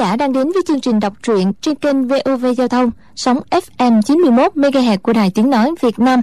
giả 0.00 0.16
đang 0.16 0.32
đến 0.32 0.52
với 0.52 0.62
chương 0.66 0.80
trình 0.80 1.00
đọc 1.00 1.12
truyện 1.22 1.52
trên 1.60 1.74
kênh 1.74 2.08
VOV 2.08 2.46
Giao 2.56 2.68
thông, 2.68 2.90
sóng 3.16 3.40
FM 3.50 4.02
91 4.02 4.52
MHz 4.54 4.98
của 4.98 5.12
Đài 5.12 5.30
Tiếng 5.34 5.50
Nói 5.50 5.70
Việt 5.80 5.98
Nam. 5.98 6.20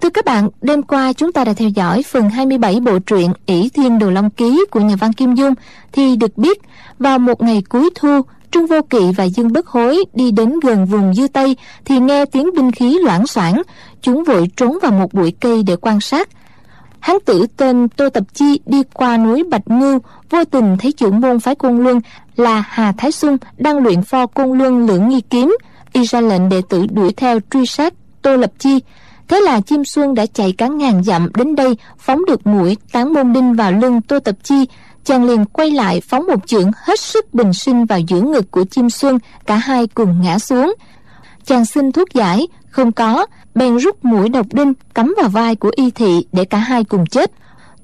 Thưa 0.00 0.10
các 0.10 0.24
bạn, 0.24 0.48
đêm 0.62 0.82
qua 0.82 1.12
chúng 1.12 1.32
ta 1.32 1.44
đã 1.44 1.52
theo 1.52 1.68
dõi 1.68 2.02
phần 2.02 2.30
27 2.30 2.80
bộ 2.80 2.98
truyện 2.98 3.32
ỷ 3.46 3.68
Thiên 3.68 3.98
Đồ 3.98 4.10
Long 4.10 4.30
Ký 4.30 4.64
của 4.70 4.80
nhà 4.80 4.96
văn 4.96 5.12
Kim 5.12 5.34
Dung 5.34 5.54
thì 5.92 6.16
được 6.16 6.38
biết 6.38 6.58
vào 6.98 7.18
một 7.18 7.42
ngày 7.42 7.62
cuối 7.68 7.90
thu, 7.94 8.20
Trung 8.50 8.66
Vô 8.66 8.82
Kỵ 8.90 9.12
và 9.16 9.24
Dương 9.24 9.52
Bất 9.52 9.66
Hối 9.66 10.04
đi 10.14 10.30
đến 10.30 10.60
gần 10.62 10.86
vùng 10.86 11.14
Dư 11.14 11.28
Tây 11.28 11.56
thì 11.84 11.98
nghe 11.98 12.24
tiếng 12.24 12.50
binh 12.56 12.72
khí 12.72 12.98
loãng 13.04 13.26
xoảng, 13.26 13.62
chúng 14.02 14.24
vội 14.24 14.48
trốn 14.56 14.78
vào 14.82 14.92
một 14.92 15.14
bụi 15.14 15.32
cây 15.40 15.62
để 15.62 15.76
quan 15.76 16.00
sát. 16.00 16.28
Hán 17.00 17.16
tử 17.24 17.46
tên 17.56 17.88
Tô 17.88 18.08
Tập 18.08 18.24
Chi 18.34 18.60
đi 18.66 18.82
qua 18.92 19.16
núi 19.16 19.44
Bạch 19.50 19.70
Ngưu, 19.70 19.98
vô 20.30 20.44
tình 20.44 20.76
thấy 20.78 20.92
trưởng 20.92 21.20
môn 21.20 21.40
phái 21.40 21.54
Côn 21.54 21.84
Luân 21.84 22.00
là 22.40 22.64
Hà 22.68 22.92
Thái 22.92 23.12
Xuân 23.12 23.38
đang 23.58 23.78
luyện 23.78 24.02
pho 24.02 24.26
Côn 24.26 24.58
Luân 24.58 24.86
lưỡng 24.86 25.08
nghi 25.08 25.20
kiếm, 25.20 25.56
y 25.92 26.04
ra 26.04 26.20
lệnh 26.20 26.48
đệ 26.48 26.62
tử 26.68 26.86
đuổi 26.90 27.12
theo 27.12 27.38
truy 27.50 27.66
sát 27.66 27.94
Tô 28.22 28.36
Lập 28.36 28.52
Chi. 28.58 28.80
Thế 29.28 29.40
là 29.40 29.60
Chim 29.60 29.84
Xuân 29.84 30.14
đã 30.14 30.26
chạy 30.26 30.52
cả 30.52 30.66
ngàn 30.66 31.04
dặm 31.04 31.28
đến 31.34 31.54
đây, 31.54 31.76
phóng 31.98 32.24
được 32.24 32.46
mũi 32.46 32.76
tán 32.92 33.12
môn 33.14 33.32
đinh 33.32 33.54
vào 33.54 33.72
lưng 33.72 34.02
Tô 34.02 34.18
Tập 34.18 34.34
Chi, 34.42 34.68
chàng 35.04 35.24
liền 35.24 35.44
quay 35.44 35.70
lại 35.70 36.00
phóng 36.08 36.26
một 36.26 36.46
chưởng 36.46 36.70
hết 36.84 37.00
sức 37.00 37.34
bình 37.34 37.52
sinh 37.52 37.84
vào 37.84 37.98
giữa 37.98 38.20
ngực 38.20 38.50
của 38.50 38.64
Chim 38.64 38.90
Xuân, 38.90 39.18
cả 39.46 39.56
hai 39.56 39.86
cùng 39.86 40.20
ngã 40.22 40.38
xuống. 40.38 40.74
Chàng 41.46 41.64
xin 41.64 41.92
thuốc 41.92 42.14
giải, 42.14 42.48
không 42.70 42.92
có, 42.92 43.26
bèn 43.54 43.76
rút 43.76 44.04
mũi 44.04 44.28
độc 44.28 44.46
đinh 44.52 44.72
cắm 44.94 45.14
vào 45.20 45.28
vai 45.28 45.56
của 45.56 45.70
y 45.76 45.90
thị 45.90 46.26
để 46.32 46.44
cả 46.44 46.58
hai 46.58 46.84
cùng 46.84 47.06
chết 47.06 47.30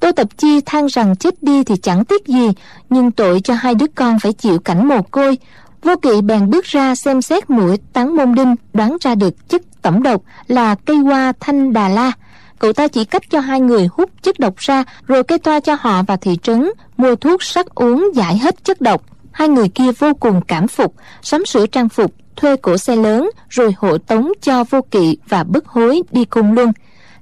tô 0.00 0.12
tập 0.12 0.28
chi 0.36 0.60
than 0.60 0.86
rằng 0.86 1.16
chết 1.16 1.42
đi 1.42 1.64
thì 1.64 1.76
chẳng 1.76 2.04
tiếc 2.04 2.26
gì, 2.26 2.48
nhưng 2.90 3.10
tội 3.10 3.40
cho 3.40 3.54
hai 3.54 3.74
đứa 3.74 3.86
con 3.94 4.18
phải 4.18 4.32
chịu 4.32 4.58
cảnh 4.58 4.88
mồ 4.88 5.02
côi. 5.02 5.38
Vô 5.82 5.94
kỵ 6.02 6.20
bèn 6.20 6.50
bước 6.50 6.64
ra 6.64 6.94
xem 6.94 7.22
xét 7.22 7.50
mũi 7.50 7.76
tán 7.92 8.16
môn 8.16 8.34
đinh, 8.34 8.54
đoán 8.74 8.96
ra 9.00 9.14
được 9.14 9.48
chất 9.48 9.62
tổng 9.82 10.02
độc 10.02 10.22
là 10.46 10.74
cây 10.74 10.96
hoa 10.96 11.32
thanh 11.40 11.72
đà 11.72 11.88
la. 11.88 12.12
Cậu 12.58 12.72
ta 12.72 12.88
chỉ 12.88 13.04
cách 13.04 13.22
cho 13.30 13.40
hai 13.40 13.60
người 13.60 13.88
hút 13.92 14.10
chất 14.22 14.38
độc 14.38 14.56
ra, 14.56 14.84
rồi 15.06 15.22
kê 15.22 15.38
toa 15.38 15.60
cho 15.60 15.76
họ 15.80 16.02
vào 16.02 16.16
thị 16.16 16.38
trấn, 16.42 16.70
mua 16.96 17.16
thuốc 17.16 17.42
sắc 17.42 17.74
uống 17.74 18.10
giải 18.14 18.38
hết 18.38 18.64
chất 18.64 18.80
độc. 18.80 19.02
Hai 19.32 19.48
người 19.48 19.68
kia 19.68 19.92
vô 19.98 20.14
cùng 20.20 20.40
cảm 20.48 20.68
phục, 20.68 20.94
sắm 21.22 21.46
sửa 21.46 21.66
trang 21.66 21.88
phục, 21.88 22.14
thuê 22.36 22.56
cổ 22.56 22.78
xe 22.78 22.96
lớn, 22.96 23.30
rồi 23.48 23.74
hộ 23.78 23.98
tống 23.98 24.32
cho 24.42 24.64
vô 24.64 24.80
kỵ 24.90 25.18
và 25.28 25.44
bức 25.44 25.66
hối 25.66 26.02
đi 26.10 26.24
cùng 26.24 26.52
luôn 26.52 26.72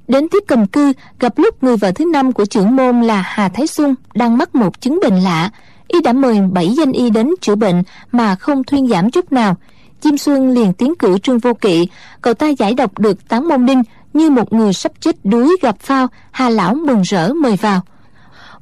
đến 0.08 0.28
tiếp 0.28 0.44
cầm 0.47 0.66
cư, 0.66 0.92
gặp 1.20 1.38
lúc 1.38 1.62
người 1.62 1.77
vợ 1.77 1.92
thứ 1.94 2.05
năm 2.05 2.33
của 2.33 2.44
trưởng 2.44 2.77
môn 2.77 3.00
là 3.02 3.22
hà 3.27 3.48
thái 3.48 3.66
xuân, 3.66 3.94
đang 4.14 4.38
mắc 4.38 4.55
một 4.55 4.80
chứng 4.80 5.00
bệnh 5.02 5.14
lạ. 5.14 5.50
Y 5.88 6.00
đã 6.00 6.12
mời 6.12 6.41
bảy 6.52 6.69
danh 6.69 6.92
y 6.92 7.11
đến 7.11 7.30
chữa 7.41 7.55
bệnh 7.55 7.83
mà 8.12 8.34
không 8.34 8.64
thuyên 8.64 8.88
giảm 8.88 9.11
chút 9.11 9.33
nào. 9.33 9.56
Chim 10.00 10.19
xuân 10.19 10.50
liền 10.50 10.72
tiến 10.72 10.94
cử 10.98 11.19
trương 11.19 11.38
vô 11.38 11.55
kỵ. 11.55 11.88
Cậu 12.22 12.34
ta 12.34 12.48
giải 12.48 12.74
độc 12.74 12.98
được 12.98 13.28
tán 13.28 13.48
môn 13.48 13.66
đinh, 13.66 13.83
như 14.14 14.30
một 14.30 14.52
người 14.52 14.72
sắp 14.72 14.92
chết 15.00 15.16
đuối 15.24 15.56
gặp 15.62 15.77
phao, 15.80 16.06
hà 16.30 16.48
lão 16.48 16.74
mừng 16.74 17.02
rỡ 17.02 17.33
mời 17.33 17.56
vào. 17.56 17.80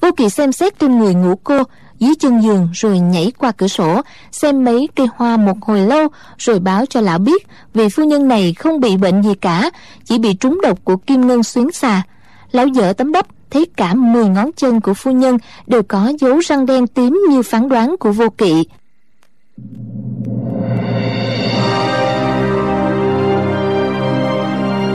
Vô 0.01 0.11
kỵ 0.17 0.29
xem 0.29 0.53
xét 0.53 0.79
trên 0.79 0.99
người 0.99 1.15
ngũ 1.15 1.35
cô 1.45 1.63
dưới 2.03 2.15
chân 2.15 2.43
giường 2.43 2.69
rồi 2.73 2.99
nhảy 2.99 3.33
qua 3.39 3.53
cửa 3.53 3.69
sổ, 3.69 4.01
xem 4.33 4.65
mấy 4.65 4.89
cây 4.95 5.07
hoa 5.17 5.37
một 5.37 5.57
hồi 5.63 5.81
lâu 5.81 6.09
rồi 6.39 6.59
báo 6.61 6.87
cho 6.87 7.01
lão 7.01 7.19
biết 7.19 7.47
vì 7.75 7.89
phu 7.89 8.05
nhân 8.05 8.29
này 8.29 8.55
không 8.55 8.81
bị 8.81 8.97
bệnh 8.97 9.23
gì 9.23 9.35
cả, 9.35 9.71
chỉ 10.05 10.19
bị 10.19 10.35
trúng 10.35 10.61
độc 10.63 10.79
của 10.85 10.97
kim 10.97 11.27
ngân 11.27 11.43
xuyến 11.43 11.73
xà. 11.73 12.03
Lão 12.53 12.67
dở 12.67 12.93
tấm 12.93 13.13
đắp, 13.13 13.27
thấy 13.51 13.67
cả 13.77 13.95
mười 13.95 14.29
ngón 14.29 14.51
chân 14.57 14.81
của 14.81 14.95
phu 14.95 15.11
nhân 15.11 15.39
đều 15.67 15.83
có 15.83 16.13
dấu 16.21 16.39
răng 16.39 16.67
đen 16.67 16.87
tím 16.87 17.21
như 17.31 17.43
phán 17.43 17.69
đoán 17.69 17.97
của 18.01 18.13
vô 18.13 18.31
kỵ. 18.31 18.65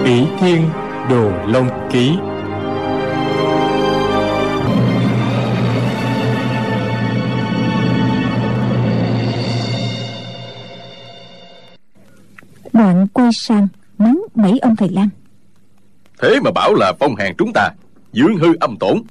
Ỷ 0.05 0.23
thiên 0.39 0.69
đồ 1.09 1.31
long 1.47 1.89
ký 1.91 2.11
đoạn 12.77 13.07
quay 13.07 13.29
sang 13.33 13.67
mắng 13.97 14.21
mấy 14.35 14.59
ông 14.59 14.75
thầy 14.75 14.89
lang. 14.89 15.09
Thế 16.21 16.39
mà 16.43 16.51
bảo 16.51 16.73
là 16.73 16.93
phong 16.99 17.15
hàn 17.15 17.33
chúng 17.37 17.51
ta 17.53 17.69
dưỡng 18.13 18.37
hư 18.37 18.55
âm 18.59 18.77
tổn 18.79 19.01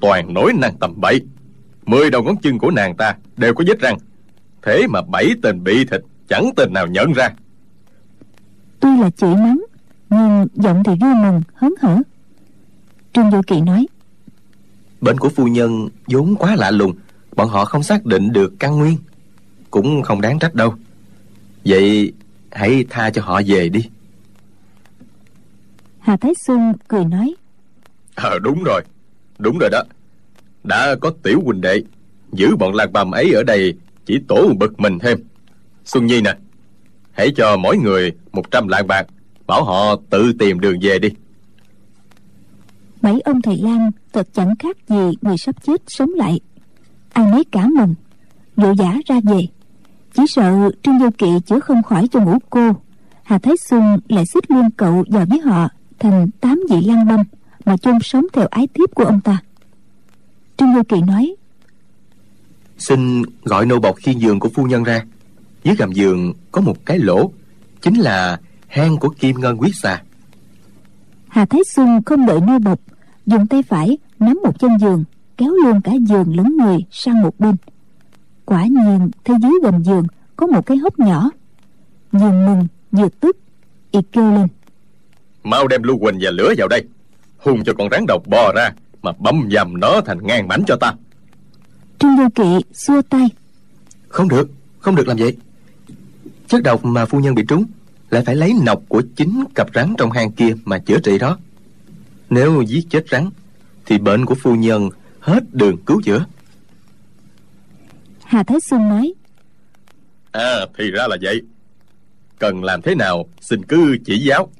toàn 0.00 0.34
nói 0.34 0.52
năng 0.54 0.76
tầm 0.76 1.00
bậy. 1.00 1.20
Mười 1.86 2.10
đầu 2.10 2.22
ngón 2.22 2.36
chân 2.36 2.58
của 2.58 2.70
nàng 2.70 2.96
ta 2.96 3.16
đều 3.36 3.54
có 3.54 3.64
vết 3.66 3.80
răng. 3.80 3.98
Thế 4.62 4.86
mà 4.86 5.02
bảy 5.02 5.30
tên 5.42 5.64
bị 5.64 5.84
thịt 5.84 6.00
chẳng 6.28 6.50
tên 6.56 6.72
nào 6.72 6.86
nhận 6.86 7.12
ra. 7.12 7.30
Tuy 8.80 8.88
là 9.00 9.10
chửi 9.10 9.34
mắng 9.36 9.64
nhưng 10.10 10.46
giọng 10.54 10.84
thì 10.84 10.92
vui 11.00 11.14
mừng 11.14 11.42
hớn 11.54 11.74
hở. 11.80 11.96
Trương 13.12 13.30
vô 13.30 13.40
kỵ 13.46 13.60
nói 13.60 13.86
bệnh 15.00 15.18
của 15.18 15.28
phu 15.28 15.46
nhân 15.46 15.88
vốn 16.06 16.36
quá 16.36 16.56
lạ 16.56 16.70
lùng 16.70 16.94
bọn 17.36 17.48
họ 17.48 17.64
không 17.64 17.82
xác 17.82 18.04
định 18.04 18.32
được 18.32 18.52
căn 18.58 18.78
nguyên 18.78 18.98
cũng 19.70 20.02
không 20.02 20.20
đáng 20.20 20.38
trách 20.38 20.54
đâu. 20.54 20.74
Vậy 21.64 22.12
hãy 22.50 22.84
tha 22.90 23.10
cho 23.10 23.22
họ 23.22 23.40
về 23.46 23.68
đi. 23.68 23.80
Hà 25.98 26.16
thái 26.16 26.32
xuân 26.46 26.72
cười 26.88 27.04
nói. 27.04 27.34
Ờ 28.14 28.38
đúng 28.38 28.62
rồi. 28.64 28.82
Đúng 29.38 29.58
rồi 29.58 29.70
đó. 29.70 29.82
Đã 30.64 30.94
có 31.00 31.12
tiểu 31.22 31.40
huynh 31.44 31.60
đệ 31.60 31.82
giữ 32.32 32.56
bọn 32.56 32.74
lạc 32.74 32.92
bầm 32.92 33.10
ấy 33.10 33.32
ở 33.32 33.42
đây 33.42 33.74
chỉ 34.06 34.18
tổ 34.28 34.52
bực 34.58 34.80
mình 34.80 34.98
thêm. 34.98 35.18
Xuân 35.84 36.06
nhi 36.06 36.20
nè 36.20 36.34
hãy 37.12 37.32
cho 37.36 37.56
mỗi 37.56 37.76
người 37.76 38.12
một 38.32 38.50
trăm 38.50 38.68
lạng 38.68 38.86
bạc 38.86 39.06
bảo 39.46 39.64
họ 39.64 39.96
tự 40.10 40.32
tìm 40.38 40.60
đường 40.60 40.78
về 40.82 40.98
đi. 40.98 41.08
Mấy 43.02 43.20
ông 43.20 43.42
thầy 43.42 43.58
lang 43.58 43.90
thật 44.12 44.28
chẳng 44.32 44.54
khác 44.58 44.76
gì 44.88 45.12
người 45.22 45.38
sắp 45.38 45.64
chết 45.64 45.82
sống 45.86 46.10
lại. 46.14 46.40
Ai 47.12 47.30
nấy 47.30 47.44
cả 47.52 47.66
mừng 47.76 47.94
vội 48.56 48.74
vã 48.74 48.96
ra 49.06 49.20
về 49.24 49.40
chỉ 50.14 50.22
sợ 50.28 50.70
trương 50.82 50.98
vô 50.98 51.08
kỵ 51.18 51.26
chữa 51.46 51.60
không 51.60 51.82
khỏi 51.82 52.08
cho 52.10 52.20
ngũ 52.20 52.38
cô. 52.50 52.72
Hà 53.22 53.38
thái 53.38 53.54
xuân 53.56 53.98
lại 54.08 54.24
xích 54.26 54.50
luôn 54.50 54.70
cậu 54.70 55.04
vào 55.10 55.26
với 55.28 55.40
họ 55.40 55.68
thành 55.98 56.30
tám 56.40 56.60
vị 56.70 56.80
lang 56.80 57.06
băm 57.06 57.22
mà 57.64 57.76
chôn 57.76 57.98
sống 58.02 58.26
theo 58.32 58.46
ái 58.46 58.68
thiếp 58.74 58.94
của 58.94 59.04
ông 59.04 59.20
ta. 59.20 59.38
Trương 60.56 60.74
vô 60.74 60.82
kỵ 60.88 61.00
nói 61.00 61.34
xin 62.78 63.22
gọi 63.42 63.66
nô 63.66 63.78
bọc 63.78 63.96
khiên 63.96 64.18
giường 64.18 64.40
của 64.40 64.48
phu 64.48 64.64
nhân 64.64 64.84
ra. 64.84 65.04
Dưới 65.64 65.76
gầm 65.76 65.92
giường 65.92 66.32
có 66.52 66.60
một 66.60 66.86
cái 66.86 66.98
lỗ 66.98 67.30
chính 67.82 67.94
là 67.94 68.40
hang 68.66 68.96
của 68.96 69.08
kim 69.08 69.40
ngân 69.40 69.56
quyết 69.58 69.72
xà. 69.82 70.02
Hà 71.28 71.44
thái 71.44 71.60
xuân 71.74 72.02
không 72.06 72.26
đợi 72.26 72.40
nô 72.40 72.58
bộc 72.58 72.80
dùng 73.26 73.46
tay 73.46 73.62
phải 73.62 73.98
nắm 74.18 74.38
một 74.44 74.60
chân 74.60 74.78
giường 74.78 75.04
kéo 75.36 75.54
luôn 75.64 75.80
cả 75.80 75.92
giường 76.08 76.36
lẫn 76.36 76.56
người 76.56 76.78
sang 76.90 77.22
một 77.22 77.38
bên 77.38 77.56
quả 78.48 78.66
nhiên 78.66 79.10
thấy 79.24 79.36
dưới 79.42 79.52
gầm 79.62 79.82
giường 79.82 80.06
có 80.36 80.46
một 80.46 80.66
cái 80.66 80.76
hốc 80.76 80.98
nhỏ. 80.98 81.30
Vừa 82.12 82.30
mừng 82.30 82.66
vừa 82.92 83.08
tức 83.20 83.36
y 83.90 84.00
kêu 84.12 84.34
lên. 84.34 84.46
Mau 85.44 85.68
đem 85.68 85.82
lưu 85.82 85.98
quỳnh 85.98 86.18
và 86.20 86.30
lửa 86.30 86.54
vào 86.58 86.68
đây. 86.68 86.84
Hùng 87.38 87.64
cho 87.64 87.72
con 87.78 87.88
rắn 87.90 88.04
độc 88.08 88.22
bò 88.26 88.52
ra 88.56 88.70
mà 89.02 89.12
băm 89.18 89.48
dầm 89.52 89.80
nó 89.80 90.00
thành 90.06 90.26
ngàn 90.26 90.48
mảnh 90.48 90.62
cho 90.66 90.76
ta. 90.80 90.94
Trương 91.98 92.16
vô 92.16 92.24
kỵ 92.34 92.64
xua 92.72 93.02
tay. 93.02 93.28
Không 94.08 94.28
được 94.28 94.50
không 94.78 94.94
được 94.94 95.08
làm 95.08 95.16
vậy. 95.16 95.36
Chất 96.48 96.62
độc 96.62 96.84
mà 96.84 97.04
phu 97.04 97.20
nhân 97.20 97.34
bị 97.34 97.44
trúng 97.48 97.64
lại 98.10 98.22
phải 98.24 98.36
lấy 98.36 98.54
nọc 98.66 98.82
của 98.88 99.02
chính 99.16 99.44
cặp 99.54 99.68
rắn 99.74 99.94
trong 99.98 100.10
hang 100.10 100.32
kia 100.32 100.54
mà 100.64 100.78
chữa 100.78 100.98
trị 100.98 101.18
đó. 101.18 101.38
Nếu 102.30 102.62
giết 102.62 102.86
chết 102.90 103.04
rắn 103.10 103.30
thì 103.86 103.98
bệnh 103.98 104.26
của 104.26 104.34
phu 104.34 104.54
nhân 104.54 104.90
hết 105.20 105.54
đường 105.54 105.76
cứu 105.76 106.02
chữa 106.04 106.24
hà 108.28 108.42
thái 108.42 108.60
xuân 108.60 108.88
nói. 108.88 109.12
À 110.32 110.66
thì 110.78 110.90
ra 110.90 111.06
là 111.08 111.16
vậy. 111.22 111.42
Cần 112.38 112.64
làm 112.64 112.82
thế 112.82 112.94
nào 112.94 113.28
xin 113.40 113.64
cứ 113.64 113.96
chỉ 114.04 114.18
giáo. 114.18 114.50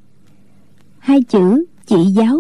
Hai 0.99 1.23
chữ 1.23 1.65
chỉ 1.87 1.97
giáo 1.97 2.39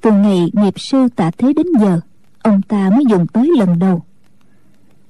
từ 0.00 0.12
ngày 0.12 0.50
nghiệp 0.52 0.74
sư 0.76 1.08
tạ 1.16 1.30
thế 1.38 1.52
đến 1.52 1.66
giờ 1.80 2.00
ông 2.42 2.62
ta 2.62 2.90
mới 2.90 3.04
dùng 3.10 3.26
tới 3.26 3.50
lần 3.58 3.78
đầu. 3.78 4.04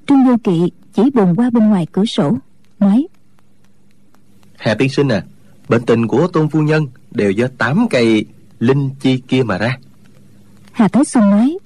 Trương 0.06 0.25
vô 0.27 0.37
kỵ 0.45 0.71
chỉ 0.95 1.03
bùng 1.15 1.37
qua 1.37 1.51
bên 1.51 1.69
ngoài 1.69 1.87
cửa 1.93 2.05
sổ 2.05 2.37
nói. 2.79 3.07
Hà 4.57 4.75
tiên 4.75 4.89
sinh 4.89 5.09
à 5.09 5.25
bệnh 5.69 5.83
tình 5.83 6.09
của 6.09 6.27
tôn 6.27 6.49
phu 6.49 6.61
nhân 6.61 6.87
đều 7.11 7.31
do 7.31 7.47
tám 7.59 7.87
cây 7.91 8.25
linh 8.59 8.91
chi 9.00 9.23
kia 9.29 9.43
mà 9.43 9.59
ra. 9.59 9.79
Hà 10.73 10.89
thái 10.89 11.05
xuân 11.05 11.31
nói. 11.31 11.59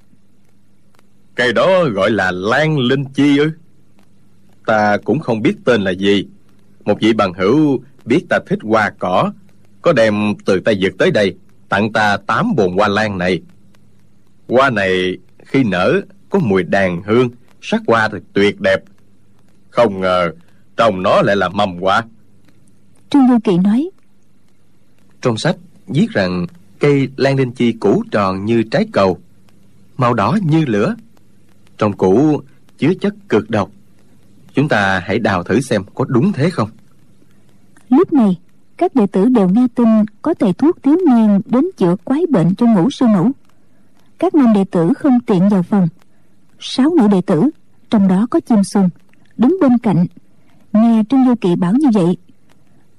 Cây 1.35 1.53
đó 1.53 1.85
gọi 1.85 2.11
là 2.11 2.31
lan 2.31 2.79
linh 2.79 3.05
chi 3.05 3.39
ư 3.39 3.51
ta 4.69 4.97
cũng 5.05 5.21
không 5.21 5.43
biết 5.43 5.57
tên 5.65 5.83
là 5.83 5.91
gì. 5.91 6.27
Một 6.85 7.01
vị 7.01 7.13
bằng 7.13 7.33
hữu 7.33 7.83
biết 8.05 8.25
ta 8.29 8.39
thích 8.47 8.59
hoa 8.63 8.93
cỏ 8.99 9.33
có 9.83 9.93
đem 9.93 10.35
từ 10.45 10.61
tay 10.61 10.75
việt 10.81 10.93
tới 10.99 11.11
đây 11.11 11.35
tặng 11.69 11.93
ta 11.93 12.17
tám 12.17 12.57
bồn 12.57 12.73
hoa 12.73 12.89
lan 12.89 13.19
này. 13.19 13.41
Hoa 14.49 14.71
này 14.71 15.19
khi 15.47 15.65
nở 15.65 16.01
có 16.31 16.39
mùi 16.39 16.63
đàn 16.63 17.03
hương 17.03 17.29
sắc 17.61 17.83
hoa 17.87 18.09
thật 18.09 18.23
tuyệt 18.33 18.61
đẹp. 18.61 18.79
Không 19.71 20.01
ngờ 20.01 20.31
Trong 20.77 21.03
nó 21.03 21.23
lại 21.23 21.37
là 21.37 21.49
mầm 21.49 21.81
quả 21.81 22.03
Trương 23.11 23.29
Du 23.29 23.39
Kỵ 23.45 23.59
nói 23.59 23.91
Trong 25.21 25.39
sách 25.39 25.57
viết 25.87 26.07
rằng 26.11 26.47
Cây 26.79 27.09
lan 27.17 27.37
linh 27.37 27.53
chi 27.53 27.73
củ 27.73 28.03
tròn 28.11 28.45
như 28.45 28.63
trái 28.63 28.87
cầu 28.93 29.19
Màu 29.97 30.15
đỏ 30.15 30.39
như 30.43 30.65
lửa. 30.65 30.95
Trong 31.79 31.93
củ 31.93 32.43
chứa 32.79 32.93
chất 33.01 33.15
cực 33.29 33.51
độc 33.51 33.71
Chúng 34.59 34.69
ta 34.69 35.03
hãy 35.07 35.19
đào 35.19 35.43
thử 35.43 35.61
xem 35.61 35.83
có 35.95 36.05
đúng 36.09 36.33
thế 36.33 36.51
không. 36.51 36.69
Lúc 37.89 38.13
này, 38.13 38.37
các 38.77 38.95
đệ 38.95 39.07
tử 39.07 39.29
đều 39.29 39.49
nghe 39.49 39.67
tin 39.75 39.89
có 40.23 40.35
thầy 40.35 40.53
thuốc 40.53 40.83
thiếu 40.83 40.97
niên 41.07 41.41
đến 41.47 41.65
chữa 41.77 41.97
quái 42.05 42.21
bệnh 42.31 42.55
cho 42.55 42.67
ngũ 42.67 42.91
sư 42.91 43.07
mẫu. 43.07 43.31
Các 44.19 44.35
nam 44.35 44.53
đệ 44.53 44.65
tử 44.65 44.93
không 44.99 45.21
tiện 45.21 45.49
vào 45.49 45.63
phòng. 45.63 45.89
Sáu 46.59 46.95
nữ 46.99 47.09
đệ 47.09 47.21
tử, 47.21 47.51
trong 47.91 48.09
đó 48.09 48.27
có 48.31 48.41
chim 48.41 48.59
xuân, 48.65 48.89
đứng 49.37 49.57
bên 49.61 49.79
cạnh, 49.79 50.07
nghe 50.73 51.03
trương 51.09 51.25
du 51.27 51.35
kỵ 51.35 51.57
bảo 51.57 51.73
như 51.73 51.89
vậy. 51.95 52.17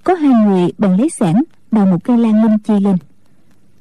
Có 0.03 0.13
hai 0.13 0.33
người 0.33 0.73
bèn 0.77 0.97
lấy 0.97 1.09
sẻn 1.09 1.35
đào 1.71 1.85
một 1.85 2.03
cây 2.03 2.17
lan 2.17 2.43
linh 2.43 2.59
chi 2.59 2.73
lên. 2.79 2.97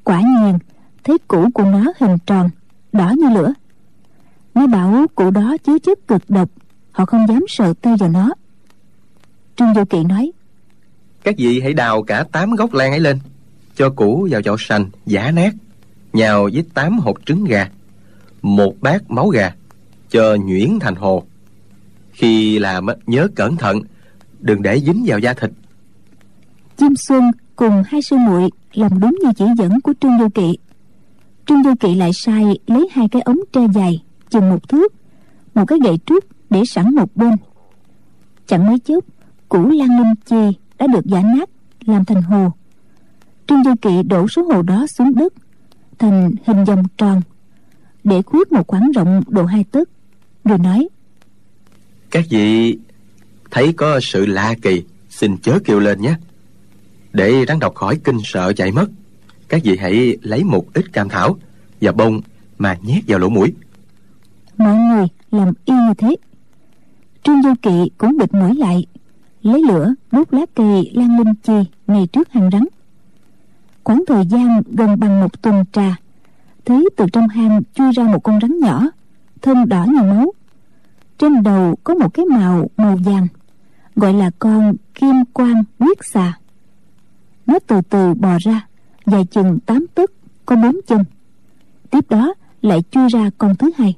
Quả 0.04 0.20
nhiên 0.20 0.58
thấy 1.04 1.19
củ 1.19 1.48
của 1.54 1.64
nó 1.64 1.92
hình 2.00 2.16
tròn, 2.26 2.50
đỏ 2.92 3.10
như 3.19 3.28
lửa. 3.30 3.52
Nghe 4.54 4.66
bảo 4.66 5.06
củ 5.14 5.30
đó 5.30 5.56
chứa 5.64 5.78
chất 5.78 6.08
cực 6.08 6.22
độc 6.28 6.50
họ 6.98 7.06
không 7.06 7.26
dám 7.28 7.44
sợ 7.48 7.74
tay 7.82 7.94
vào 7.98 8.08
nó. 8.08 8.34
Trương 9.56 9.74
du 9.74 9.84
kỵ 9.84 10.04
nói 10.04 10.32
các 11.24 11.34
vị 11.38 11.60
hãy 11.60 11.74
đào 11.74 12.02
cả 12.02 12.24
tám 12.32 12.54
gốc 12.54 12.74
lan 12.74 12.90
ấy 12.90 13.00
lên 13.00 13.18
cho 13.76 13.90
củ 13.90 14.28
vào 14.30 14.42
chậu 14.42 14.56
sành 14.58 14.90
giả 15.06 15.30
nát 15.30 15.54
nhào 16.12 16.48
với 16.52 16.64
tám 16.74 16.98
hột 16.98 17.16
trứng 17.26 17.44
gà 17.44 17.68
một 18.42 18.74
bát 18.80 19.10
máu 19.10 19.28
gà 19.28 19.52
cho 20.10 20.36
nhuyễn 20.36 20.78
thành 20.80 20.94
hồ. 20.94 21.22
Khi 22.12 22.58
làm 22.58 22.86
nhớ 23.06 23.28
cẩn 23.34 23.56
thận 23.56 23.82
đừng 24.40 24.62
để 24.62 24.80
dính 24.80 25.04
vào 25.06 25.18
da 25.18 25.34
thịt. 25.34 25.50
Chim 26.76 26.96
xuân 26.96 27.30
cùng 27.56 27.82
hai 27.86 28.02
sư 28.02 28.16
muội 28.16 28.50
làm 28.72 29.00
đúng 29.00 29.18
như 29.22 29.30
chỉ 29.36 29.44
dẫn 29.58 29.80
của 29.80 29.92
trương 30.00 30.18
du 30.18 30.28
kỵ. 30.28 30.58
Trương 31.46 31.64
du 31.64 31.74
kỵ 31.80 31.94
lại 31.94 32.10
sai 32.14 32.58
lấy 32.66 32.88
hai 32.92 33.08
cái 33.08 33.22
ống 33.22 33.38
tre 33.52 33.60
dài 33.74 34.02
chừng 34.30 34.50
một 34.50 34.68
thước 34.68 34.92
một 35.54 35.64
cái 35.68 35.78
gậy 35.84 35.98
trúc 36.06 36.24
để 36.50 36.64
sẵn 36.64 36.94
một 36.94 37.16
bên. 37.16 37.34
Chẳng 38.46 38.66
mấy 38.66 38.78
chốc 38.78 39.04
củ 39.48 39.68
lan 39.68 39.98
linh 39.98 40.14
chi 40.26 40.58
đã 40.78 40.86
được 40.86 41.06
giả 41.06 41.22
nát 41.22 41.50
làm 41.86 42.04
thành 42.04 42.22
hồ. 42.22 42.52
Trương 43.46 43.64
du 43.64 43.74
kỵ 43.82 44.02
đổ 44.02 44.28
số 44.28 44.42
hồ 44.42 44.62
đó 44.62 44.86
xuống 44.86 45.14
đất 45.14 45.32
thành 45.98 46.30
hình 46.46 46.64
vòng 46.64 46.82
tròn 46.96 47.20
để 48.04 48.22
khuyết 48.22 48.52
một 48.52 48.66
khoảng 48.66 48.90
rộng 48.94 49.22
độ 49.28 49.44
hai 49.44 49.64
tấc 49.64 49.88
rồi 50.44 50.58
nói 50.58 50.88
các 52.10 52.24
vị 52.30 52.78
thấy 53.50 53.72
có 53.72 54.00
sự 54.02 54.26
lạ 54.26 54.54
kỳ 54.62 54.84
xin 55.10 55.36
chớ 55.36 55.58
kêu 55.64 55.80
lên 55.80 56.00
nhé. 56.00 56.14
Để 57.12 57.44
rắn 57.48 57.58
độc 57.58 57.74
khỏi 57.74 58.00
kinh 58.04 58.18
sợ 58.24 58.52
chạy 58.52 58.72
mất 58.72 58.86
các 59.48 59.60
vị 59.64 59.76
hãy 59.80 60.16
lấy 60.22 60.44
một 60.44 60.64
ít 60.74 60.92
cam 60.92 61.08
thảo 61.08 61.38
và 61.80 61.92
bông 61.92 62.20
mà 62.58 62.76
nhét 62.82 63.04
vào 63.06 63.18
lỗ 63.18 63.28
mũi. 63.28 63.52
Mọi 64.58 64.76
người 64.76 65.06
làm 65.30 65.52
y 65.64 65.74
như 65.74 65.94
thế 65.98 66.16
trương 67.28 67.42
du 67.42 67.54
kỵ 67.62 67.90
cũng 67.98 68.16
bịt 68.19 68.34
mũi 68.34 68.54
lại, 68.54 68.86
lấy 69.42 69.62
lửa 69.62 69.94
đốt 70.12 70.34
lá 70.34 70.40
cây 70.54 70.90
lan 70.94 71.19
linh 71.19 71.34
chi 71.34 71.52
ngay 71.86 72.06
trước 72.06 72.32
hang 72.32 72.50
rắn. 72.52 72.64
Khoảng 73.84 74.04
thời 74.06 74.26
gian 74.26 74.62
gần 74.66 75.00
bằng 75.00 75.20
một 75.20 75.42
tuần 75.42 75.64
trà 75.72 75.96
thấy 76.64 76.88
từ 76.96 77.06
trong 77.12 77.28
hang 77.28 77.62
chui 77.75 77.92
ra 77.92 78.04
một 78.04 78.22
con 78.22 78.38
rắn 78.42 78.60
nhỏ, 78.60 78.82
thân 79.42 79.69
đỏ 79.69 79.84
như 79.84 80.02
máu. 80.02 80.32
Trên 81.19 81.42
đầu 81.42 81.76
có 81.84 81.94
một 81.94 82.14
cái 82.14 82.26
màu 82.26 82.70
màu 82.76 82.96
vàng, 82.96 83.26
gọi 83.96 84.12
là 84.12 84.30
con 84.38 84.75
kim 84.94 85.25
quan 85.32 85.64
huyết 85.78 85.98
xà. 86.12 86.38
Nó 87.46 87.58
từ 87.66 87.80
từ 87.80 88.14
bò 88.14 88.36
ra, 88.40 88.66
dài 89.06 89.25
chừng 89.25 89.58
tám 89.60 89.86
tấc, 89.94 90.10
có 90.46 90.56
bốn 90.56 90.76
chân. 90.86 91.04
Tiếp 91.90 92.10
đó 92.10 92.34
lại 92.62 92.82
chui 92.90 93.08
ra 93.08 93.30
con 93.38 93.56
thứ 93.56 93.70
hai, 93.76 93.94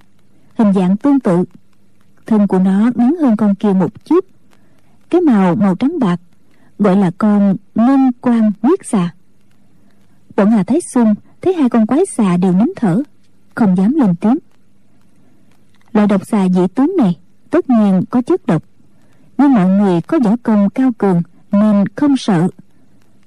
hình 0.59 0.73
dạng 0.73 0.97
tương 0.97 1.21
tự 1.21 1.45
thân 2.31 2.47
của 2.47 2.59
nó 2.59 2.91
ngắn 2.95 3.17
hơn 3.21 3.37
con 3.37 3.55
kia 3.55 3.73
một 3.73 4.05
chút. 4.05 4.25
Cái 5.11 5.21
màu 5.21 5.55
màu 5.55 5.75
trắng 5.75 5.99
bạc 5.99 6.21
gọi 6.79 6.97
là 6.97 7.11
con 7.19 7.57
ngân 7.75 8.11
quan 8.21 8.53
huyết 8.63 8.87
xà. 8.87 9.11
Bọn 10.37 10.51
hà 10.51 10.63
thái 10.63 10.81
xuân 10.95 11.15
thấy 11.41 11.55
hai 11.55 11.69
con 11.69 11.87
quái 11.87 12.01
xà 12.17 12.37
đều 12.37 12.53
nín 12.53 12.73
thở, 12.77 13.03
không 13.55 13.77
dám 13.77 13.95
lên 13.95 14.15
tiếng. 14.17 14.39
Loại 15.93 16.07
độc 16.07 16.27
xà 16.27 16.49
dị 16.49 16.61
tướng 16.75 16.97
này 16.99 17.19
tất 17.51 17.71
nhiên 17.71 18.03
có 18.11 18.23
chất 18.23 18.47
độc, 18.47 18.63
nhưng 19.39 19.53
mọi 19.53 19.69
người 19.69 20.01
có 20.01 20.19
võ 20.25 20.37
công 20.43 20.71
cao 20.71 20.91
cường 20.99 21.23
nên 21.53 21.85
không 21.97 22.17
sợ. 22.17 22.49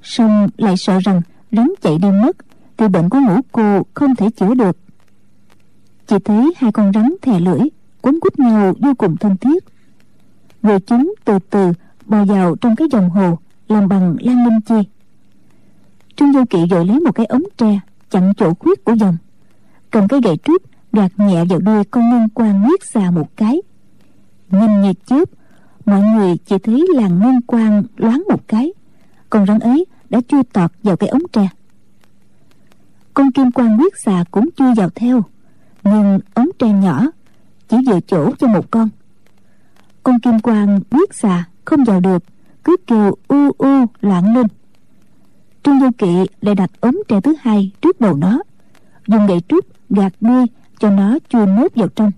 Song 0.01 0.47
lại 0.57 0.75
sợ 0.77 0.99
rằng 0.99 1.21
rắn 1.51 1.71
chạy 1.81 1.97
đi 2.01 2.07
mất 2.11 2.37
thì 2.77 2.87
bệnh 2.87 3.09
của 3.09 3.19
ngũ 3.19 3.35
cô 3.51 3.81
không 3.93 4.15
thể 4.15 4.29
chữa 4.29 4.53
được. 4.53 4.77
Chỉ 6.07 6.15
thấy 6.25 6.53
hai 6.57 6.71
con 6.71 6.91
rắn 6.93 7.13
thè 7.21 7.39
lưỡi 7.39 7.59
quấn 8.03 8.19
quýt 8.19 8.39
nhau 8.39 8.73
vô 8.79 8.93
cùng 8.97 9.17
thân 9.17 9.37
thiết. 9.37 9.63
Rồi 10.63 10.79
chúng 10.79 11.13
từ 11.25 11.39
từ 11.49 11.73
bò 12.05 12.25
vào 12.25 12.55
trong 12.55 12.75
cái 12.75 12.87
dòng 12.91 13.09
hồ, 13.09 13.37
làm 13.67 13.87
bằng 13.87 14.15
lan 14.19 14.45
linh 14.45 14.61
chi. 14.61 14.89
Trương 16.15 16.31
vô 16.31 16.43
kỵ 16.49 16.65
rồi 16.69 16.85
lấy 16.85 16.99
một 16.99 17.11
cái 17.15 17.25
ống 17.25 17.43
tre, 17.57 17.79
chặn 18.09 18.33
chỗ 18.37 18.53
khuyết 18.53 18.83
của 18.83 18.93
dòng. 18.93 19.17
Cầm 19.91 20.07
cái 20.07 20.19
gậy 20.23 20.37
trúc 20.37 20.61
gạt 20.93 21.11
nhẹ 21.17 21.45
vào 21.45 21.59
đuôi 21.59 21.83
con 21.83 22.09
ngân 22.09 22.29
quan 22.33 22.59
huyết 22.59 22.79
xà 22.93 23.11
một 23.11 23.29
cái. 23.35 23.61
Nhìn 24.51 24.81
như 24.81 24.93
chớp, 25.05 25.29
mọi 25.85 26.01
người 26.01 26.37
chỉ 26.45 26.57
thấy 26.63 26.87
làng 26.95 27.19
ngân 27.19 27.41
quan 27.47 27.83
loáng 27.97 28.23
một 28.29 28.47
cái. 28.47 28.73
Con 29.29 29.45
rắn 29.45 29.59
ấy 29.59 29.85
đã 30.09 30.21
chui 30.27 30.43
tọt 30.43 30.71
vào 30.83 30.97
cái 30.97 31.09
ống 31.09 31.23
tre. 31.31 31.49
Con 33.13 33.31
kim 33.31 33.51
quan 33.51 33.77
huyết 33.77 33.93
xà 34.05 34.23
cũng 34.31 34.49
chui 34.55 34.75
vào 34.75 34.89
theo, 34.89 35.23
nhưng 35.83 36.19
ống 36.33 36.49
tre 36.59 36.67
nhỏ 36.67 37.07
chỉ 37.67 37.77
vừa 37.87 37.99
chỗ 38.07 38.31
cho 38.39 38.47
một 38.47 38.71
con. 38.71 38.89
Con 40.03 40.19
kim 40.19 40.39
quang 40.39 40.79
biết 40.91 41.13
xà 41.13 41.43
không 41.65 41.83
vào 41.83 41.99
được, 41.99 42.23
cứ 42.63 42.75
kêu 42.87 43.15
u 43.27 43.51
u 43.57 43.85
loạn 44.01 44.35
lên. 44.35 44.47
Trương 45.63 45.79
du 45.79 45.89
kỵ 45.97 46.25
lại 46.41 46.55
đặt 46.55 46.71
ống 46.81 46.95
tre 47.07 47.21
thứ 47.21 47.35
hai 47.41 47.71
trước 47.81 48.01
đầu 48.01 48.15
nó, 48.15 48.39
dùng 49.07 49.27
gậy 49.27 49.39
trúc 49.47 49.65
gạt 49.89 50.13
đuôi 50.21 50.45
cho 50.79 50.89
nó 50.89 51.17
chui 51.29 51.47
nốt 51.47 51.75
vào 51.75 51.87
trong. 51.87 52.11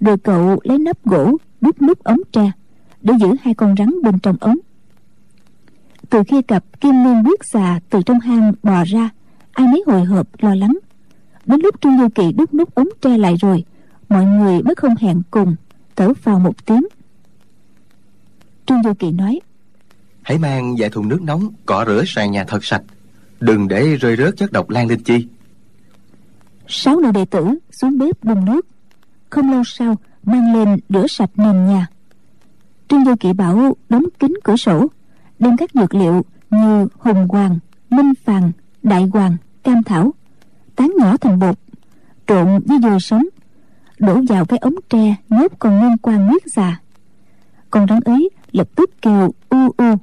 Rồi 0.00 0.18
cậu 0.18 0.60
lấy 0.64 0.78
nắp 0.78 1.04
gỗ, 1.04 1.36
đút 1.60 1.82
nút 1.82 2.04
ống 2.04 2.20
tre, 2.32 2.52
để 3.00 3.14
giữ 3.20 3.34
hai 3.42 3.54
con 3.54 3.74
rắn 3.78 4.02
bên 4.02 4.18
trong 4.18 4.36
ống. 4.40 4.56
Từ 6.10 6.22
khi 6.28 6.42
cặp 6.42 6.80
kim 6.80 7.04
liên 7.04 7.22
quyết 7.24 7.40
xà 7.44 7.80
từ 7.90 8.02
trong 8.06 8.20
hang 8.20 8.52
bò 8.62 8.84
ra, 8.84 9.10
ai 9.52 9.66
nấy 9.66 9.82
hồi 9.86 10.04
hộp, 10.04 10.28
lo 10.38 10.54
lắng. 10.54 10.78
Đến 11.46 11.60
lúc 11.60 11.80
trương 11.80 11.98
du 11.98 12.08
kỳ 12.14 12.32
đút 12.32 12.54
nút 12.54 12.74
ống 12.74 12.88
tre 13.00 13.18
lại 13.18 13.36
rồi 13.40 13.64
mọi 14.08 14.24
người 14.24 14.62
mới 14.62 14.74
không 14.74 14.96
hẹn 14.96 15.22
cùng 15.30 15.56
thở 15.96 16.14
phào 16.14 16.38
một 16.38 16.66
tiếng. 16.66 16.86
Trương 18.66 18.82
du 18.82 18.92
kỳ 18.94 19.10
nói 19.10 19.40
hãy 20.28 20.38
mang 20.38 20.74
vài 20.78 20.90
thùng 20.90 21.08
nước 21.08 21.22
nóng 21.22 21.48
cọ 21.66 21.84
rửa 21.86 22.02
sàn 22.06 22.30
nhà 22.30 22.44
thật 22.44 22.64
sạch. 22.64 22.82
Đừng 23.40 23.68
để 23.68 23.96
rơi 23.96 24.16
rớt 24.16 24.36
chất 24.36 24.52
độc 24.52 24.70
lan 24.70 24.88
linh 24.88 25.02
chi. 25.02 25.26
Sáu 26.66 27.00
nữ 27.00 27.10
đệ 27.12 27.24
tử 27.24 27.58
xuống 27.70 27.98
bếp 27.98 28.24
đun 28.24 28.44
nước. 28.44 28.66
Không 29.30 29.52
lâu 29.52 29.62
sau 29.64 29.96
mang 30.24 30.54
lên 30.54 30.78
rửa 30.88 31.06
sạch 31.06 31.30
nền 31.36 31.66
nhà. 31.66 31.86
Trương 32.88 33.04
du 33.04 33.14
kỵ 33.20 33.32
bảo 33.32 33.76
đóng 33.88 34.04
kín 34.18 34.34
cửa 34.44 34.56
sổ 34.56 34.86
đem 35.38 35.56
các 35.56 35.70
dược 35.74 35.94
liệu 35.94 36.24
như 36.50 36.86
hùng 36.98 37.28
hoàng 37.28 37.58
minh 37.90 38.12
phàn 38.24 38.52
đại 38.82 39.08
hoàng 39.12 39.36
cam 39.62 39.82
thảo 39.82 40.14
tán 40.76 40.92
nhỏ 40.98 41.16
thành 41.16 41.38
bột 41.38 41.58
trộn 42.26 42.46
với 42.66 42.78
dừa 42.82 42.98
sống 43.00 43.24
đổ 43.98 44.20
vào 44.28 44.44
cái 44.44 44.58
ống 44.58 44.74
tre 44.88 45.14
nhốt 45.28 45.52
con 45.58 45.80
ngân 45.80 45.98
quan 45.98 46.28
huyết 46.28 46.42
già 46.46 46.80
con 47.70 47.86
rắn 47.88 48.00
ấy 48.00 48.30
lập 48.52 48.68
tức 48.76 48.90
kêu 49.02 49.34
u 49.48 49.70
u. 49.76 49.94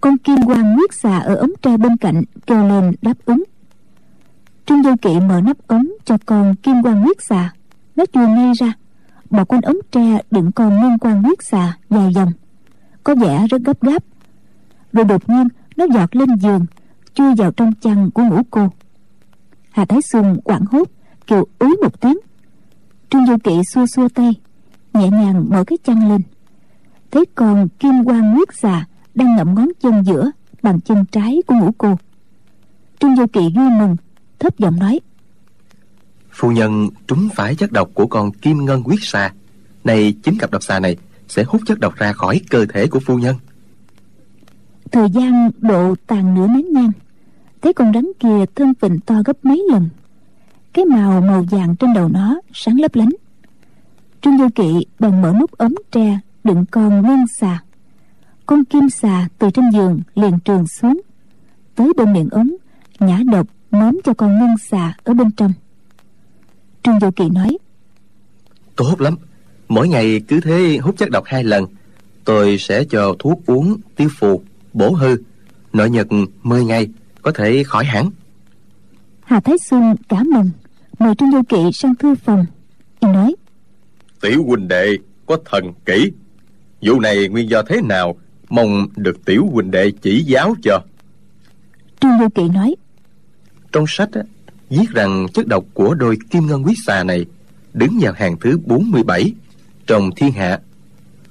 Con 0.00 0.18
kim 0.18 0.36
quan 0.46 0.74
huyết 0.74 0.94
xà 0.94 1.18
ở 1.18 1.34
ống 1.34 1.50
tre 1.62 1.76
bên 1.76 1.96
cạnh 1.96 2.22
kêu 2.46 2.68
lên 2.68 2.92
đáp 3.02 3.14
ứng. 3.24 3.44
Trương 4.66 4.82
vô 4.82 4.90
kỵ 5.02 5.20
mở 5.20 5.40
nắp 5.40 5.56
ống 5.66 5.88
cho 6.04 6.16
con 6.26 6.54
kim 6.54 6.82
quan 6.82 7.02
huyết 7.02 7.16
xà 7.28 7.52
nó 7.96 8.04
chui 8.12 8.26
ngay 8.26 8.52
ra. 8.58 8.72
Bỏ 9.30 9.44
quanh 9.44 9.60
ống 9.60 9.76
tre 9.92 10.18
đựng 10.30 10.52
con 10.52 10.80
ngân 10.80 10.98
quan 10.98 11.22
huyết 11.22 11.38
xà 11.42 11.76
dài 11.90 12.12
dòng. 12.14 12.32
Có 13.04 13.14
vẻ 13.14 13.46
rất 13.50 13.62
gấp 13.62 13.82
gáp. 13.82 14.04
Rồi 14.92 15.04
đột 15.04 15.28
nhiên, 15.28 15.48
nó 15.76 15.86
giọt 15.94 16.16
lên 16.16 16.36
giường, 16.36 16.66
chui 17.14 17.34
vào 17.34 17.52
trong 17.52 17.72
chăn 17.80 18.10
của 18.10 18.22
ngũ 18.22 18.42
cô. 18.50 18.68
Hà 19.70 19.84
thái 19.84 20.00
xuân 20.02 20.40
quảng 20.44 20.64
hốt, 20.70 20.88
kêu 21.26 21.44
ứ 21.58 21.68
một 21.82 22.00
tiếng 22.00 22.18
trương 23.10 23.26
du 23.26 23.36
kỵ 23.44 23.60
xua 23.74 23.86
xua 23.86 24.08
tay 24.08 24.34
nhẹ 24.94 25.08
nhàng 25.10 25.46
mở 25.50 25.64
cái 25.66 25.78
chăn 25.84 26.08
lên. 26.08 26.22
Thấy 27.10 27.24
con 27.34 27.68
kim 27.68 28.04
quan 28.04 28.34
huyết 28.34 28.48
xà 28.62 28.86
đang 29.14 29.36
ngậm 29.36 29.54
ngón 29.54 29.68
chân 29.80 30.02
giữa 30.06 30.30
bằng 30.62 30.80
chân 30.80 31.04
trái 31.12 31.42
của 31.46 31.54
ngũ 31.54 31.70
cô. 31.78 31.98
Trương 33.00 33.16
du 33.16 33.26
kỵ 33.26 33.40
vui 33.40 33.70
mừng 33.70 33.96
thấp 34.38 34.58
giọng 34.58 34.78
nói 34.78 35.00
phu 36.40 36.50
nhân 36.50 36.88
trúng 37.06 37.28
phải 37.34 37.54
chất 37.54 37.72
độc 37.72 37.90
của 37.94 38.06
con 38.06 38.32
kim 38.32 38.64
ngân 38.64 38.82
quyết 38.84 39.00
xà 39.02 39.32
này 39.84 40.14
chính 40.22 40.38
cặp 40.38 40.50
độc 40.50 40.62
xà 40.62 40.80
này 40.80 40.96
sẽ 41.28 41.44
hút 41.44 41.60
chất 41.66 41.80
độc 41.80 41.96
ra 41.96 42.12
khỏi 42.12 42.40
cơ 42.50 42.66
thể 42.66 42.86
của 42.86 43.00
phu 43.00 43.18
nhân. 43.18 43.36
Thời 44.92 45.10
gian 45.10 45.50
độ 45.58 45.94
tàn 46.06 46.34
nửa 46.34 46.46
nén 46.46 46.72
nhang 46.72 46.92
thấy 47.62 47.72
con 47.72 47.92
rắn 47.94 48.06
kia 48.20 48.44
thân 48.54 48.72
phình 48.80 49.00
to 49.00 49.14
gấp 49.24 49.44
mấy 49.44 49.66
lần 49.70 49.88
cái 50.72 50.84
màu 50.84 51.20
màu 51.20 51.42
vàng 51.50 51.76
trên 51.76 51.94
đầu 51.94 52.08
nó 52.08 52.40
sáng 52.52 52.80
lấp 52.80 52.94
lánh. 52.94 53.10
Trương 54.20 54.38
du 54.38 54.48
kỵ 54.54 54.86
bèn 54.98 55.22
mở 55.22 55.32
nút 55.40 55.58
ống 55.58 55.74
tre 55.90 56.18
đựng 56.44 56.64
con 56.70 57.02
ngân 57.02 57.26
xà. 57.38 57.62
Con 58.46 58.64
kim 58.64 58.90
xà 58.90 59.28
từ 59.38 59.50
trên 59.50 59.70
giường 59.70 60.00
liền 60.14 60.38
trường 60.38 60.66
xuống. 60.66 61.00
Tới 61.74 61.92
bên 61.96 62.12
miệng 62.12 62.28
ống 62.30 62.50
nhả 63.00 63.20
độc 63.32 63.46
móm 63.70 64.00
cho 64.04 64.14
con 64.14 64.38
ngân 64.38 64.58
xà 64.70 64.94
ở 65.04 65.14
bên 65.14 65.30
trong. 65.30 65.52
Trương 66.82 67.00
du 67.00 67.10
kỵ 67.10 67.28
nói 67.28 67.58
tốt 68.76 69.00
lắm. 69.00 69.16
Mỗi 69.68 69.88
ngày 69.88 70.20
cứ 70.28 70.40
thế 70.40 70.78
hút 70.82 70.94
chất 70.98 71.10
độc 71.10 71.24
hai 71.26 71.44
lần. 71.44 71.66
Tôi 72.24 72.58
sẽ 72.58 72.84
cho 72.84 73.14
thuốc 73.18 73.40
uống 73.46 73.76
tiêu 73.96 74.08
phù 74.18 74.42
bổ 74.72 74.92
hư. 74.92 75.16
Nội 75.72 75.90
nhật 75.90 76.06
10 76.42 76.64
ngày 76.64 76.88
có 77.22 77.32
thể 77.32 77.64
khỏi 77.64 77.84
hẳn. 77.84 78.10
Hà 79.20 79.40
thái 79.40 79.56
xuân 79.58 79.94
cảm 80.08 80.30
mừng 80.30 80.50
mời 81.00 81.14
trương 81.14 81.32
du 81.32 81.42
kỵ 81.48 81.72
sang 81.72 81.94
thư 81.94 82.14
phòng. 82.14 82.46
Y 83.00 83.08
nói 83.08 83.34
tiểu 84.20 84.44
huynh 84.44 84.68
đệ 84.68 84.96
có 85.26 85.38
thần 85.44 85.72
kỹ 85.86 86.12
vụ 86.82 87.00
này 87.00 87.28
nguyên 87.28 87.50
do 87.50 87.62
thế 87.62 87.80
nào? 87.82 88.16
Mong 88.48 88.86
được 88.96 89.24
tiểu 89.24 89.46
huynh 89.52 89.70
đệ 89.70 89.92
chỉ 90.02 90.22
giáo 90.22 90.54
cho. 90.62 90.82
Trương 92.00 92.18
du 92.20 92.28
kỵ 92.28 92.48
nói 92.48 92.74
trong 93.72 93.84
sách 93.88 94.12
á, 94.12 94.22
viết 94.70 94.90
rằng 94.90 95.26
chất 95.34 95.46
độc 95.46 95.64
của 95.74 95.94
đôi 95.94 96.18
kim 96.30 96.46
ngân 96.46 96.64
quyết 96.64 96.78
xà 96.86 97.04
này 97.04 97.26
đứng 97.74 97.98
vào 98.00 98.12
hàng 98.12 98.36
thứ 98.40 98.58
47 98.66 99.32
trong 99.86 100.10
thiên 100.16 100.32
hạ. 100.32 100.60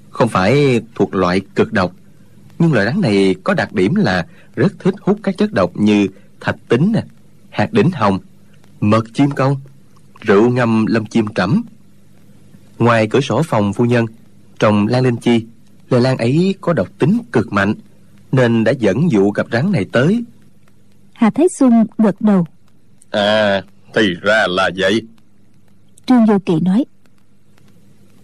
Không 0.10 0.30
phải 0.30 0.82
thuộc 0.96 1.16
loại 1.16 1.42
cực 1.56 1.74
độc 1.74 1.92
nhưng 2.60 2.74
loài 2.74 2.86
rắn 2.86 3.02
này 3.02 3.36
có 3.44 3.54
đặc 3.54 3.74
điểm 3.74 3.96
là 3.96 4.26
rất 4.56 4.74
thích 4.80 4.96
hút 5.02 5.20
các 5.24 5.38
chất 5.38 5.54
độc 5.54 5.72
như 5.78 6.08
thạch 6.40 6.56
tính 6.70 6.92
nè 6.92 7.04
hạt 7.50 7.74
đỉnh 7.74 7.92
hồng 7.92 8.20
mật 8.80 9.06
chim 9.14 9.32
công 9.32 9.56
rượu 10.22 10.50
ngâm 10.50 10.86
lâm 10.86 11.06
chim 11.06 11.26
trẫm. 11.36 11.64
Ngoài 12.80 13.08
cửa 13.08 13.22
sổ 13.22 13.44
phòng 13.44 13.74
phu 13.74 13.86
nhân 13.86 14.06
trong 14.60 14.88
lan 14.88 15.04
linh 15.04 15.18
chi 15.18 15.46
loài 15.90 16.04
lan 16.04 16.18
ấy 16.18 16.56
có 16.62 16.74
độc 16.74 16.88
tính 17.00 17.20
cực 17.32 17.54
mạnh 17.54 17.74
nên 18.32 18.64
đã 18.64 18.72
dẫn 18.72 19.12
dụ 19.12 19.32
gặp 19.32 19.48
rắn 19.52 19.72
này 19.72 19.86
tới. 19.92 20.24
Hà 21.14 21.30
thái 21.30 21.48
xuân 21.50 21.86
gật 21.98 22.22
đầu. 22.22 22.46
À 23.10 23.64
thì 23.94 24.14
ra 24.22 24.46
là 24.50 24.70
vậy. 24.78 25.02
Trương 26.06 26.28
du 26.28 26.38
kỳ 26.46 26.60
nói 26.60 26.86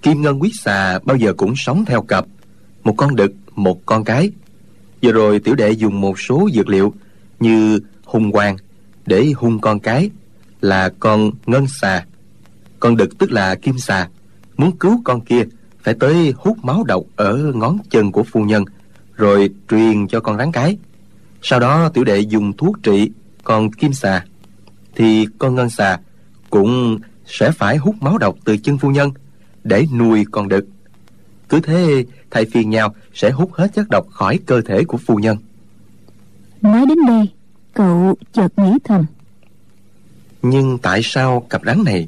kim 0.05 0.21
ngân 0.21 0.41
quyết 0.41 0.53
xà 0.63 0.99
bao 0.99 1.17
giờ 1.17 1.33
cũng 1.33 1.53
sống 1.55 1.85
theo 1.85 2.01
cặp 2.01 2.25
một 2.83 2.93
con 2.97 3.15
đực 3.15 3.31
một 3.55 3.85
con 3.85 4.03
cái. 4.03 4.31
Vừa 5.01 5.11
rồi 5.11 5.39
tiểu 5.39 5.55
đệ 5.55 5.71
dùng 5.71 6.01
một 6.01 6.19
số 6.19 6.49
dược 6.53 6.67
liệu 6.67 6.93
như 7.39 7.79
hung 8.03 8.31
quang 8.31 8.57
để 9.05 9.31
hung 9.35 9.59
con 9.59 9.79
cái 9.79 10.09
là 10.65 10.89
con 10.99 11.31
ngân 11.45 11.67
xà. 11.67 12.05
Con 12.79 12.97
đực 12.97 13.17
tức 13.17 13.31
là 13.31 13.55
kim 13.55 13.77
xà. 13.77 14.07
Muốn 14.57 14.77
cứu 14.77 15.01
con 15.03 15.21
kia, 15.21 15.43
phải 15.83 15.93
tới 15.93 16.33
hút 16.37 16.57
máu 16.63 16.83
độc 16.83 17.03
ở 17.15 17.51
ngón 17.55 17.77
chân 17.89 18.11
của 18.11 18.23
phu 18.23 18.43
nhân, 18.43 18.63
rồi 19.15 19.49
truyền 19.69 20.07
cho 20.07 20.19
con 20.19 20.37
rắn 20.37 20.51
cái. 20.51 20.77
Sau 21.41 21.59
đó 21.59 21.89
tiểu 21.89 22.03
đệ 22.03 22.19
dùng 22.19 22.53
thuốc 22.57 22.83
trị 22.83 23.11
con 23.43 23.71
kim 23.71 23.93
xà, 23.93 24.25
thì 24.95 25.27
con 25.39 25.55
ngân 25.55 25.69
xà 25.69 25.99
cũng 26.49 26.99
sẽ 27.25 27.51
phải 27.51 27.77
hút 27.77 27.95
máu 28.01 28.17
độc 28.17 28.35
từ 28.45 28.57
chân 28.57 28.77
phu 28.77 28.89
nhân 28.89 29.11
để 29.63 29.85
nuôi 29.97 30.25
con 30.31 30.49
đực. 30.49 30.65
Cứ 31.49 31.59
thế 31.59 32.05
thay 32.31 32.45
phiên 32.45 32.69
nhau 32.69 32.95
sẽ 33.13 33.31
hút 33.31 33.53
hết 33.53 33.73
chất 33.73 33.89
độc 33.89 34.07
khỏi 34.09 34.39
cơ 34.45 34.61
thể 34.61 34.83
của 34.83 34.97
phu 34.97 35.15
nhân. 35.15 35.37
Nói 36.61 36.85
đến 36.85 36.97
đây, 37.07 37.29
cậu 37.73 38.15
chợt 38.33 38.47
nghĩ 38.57 38.71
thầm 38.83 39.05
nhưng 40.49 40.77
tại 40.77 41.01
sao 41.03 41.39
cặp 41.49 41.61
rắn 41.65 41.83
này 41.85 42.07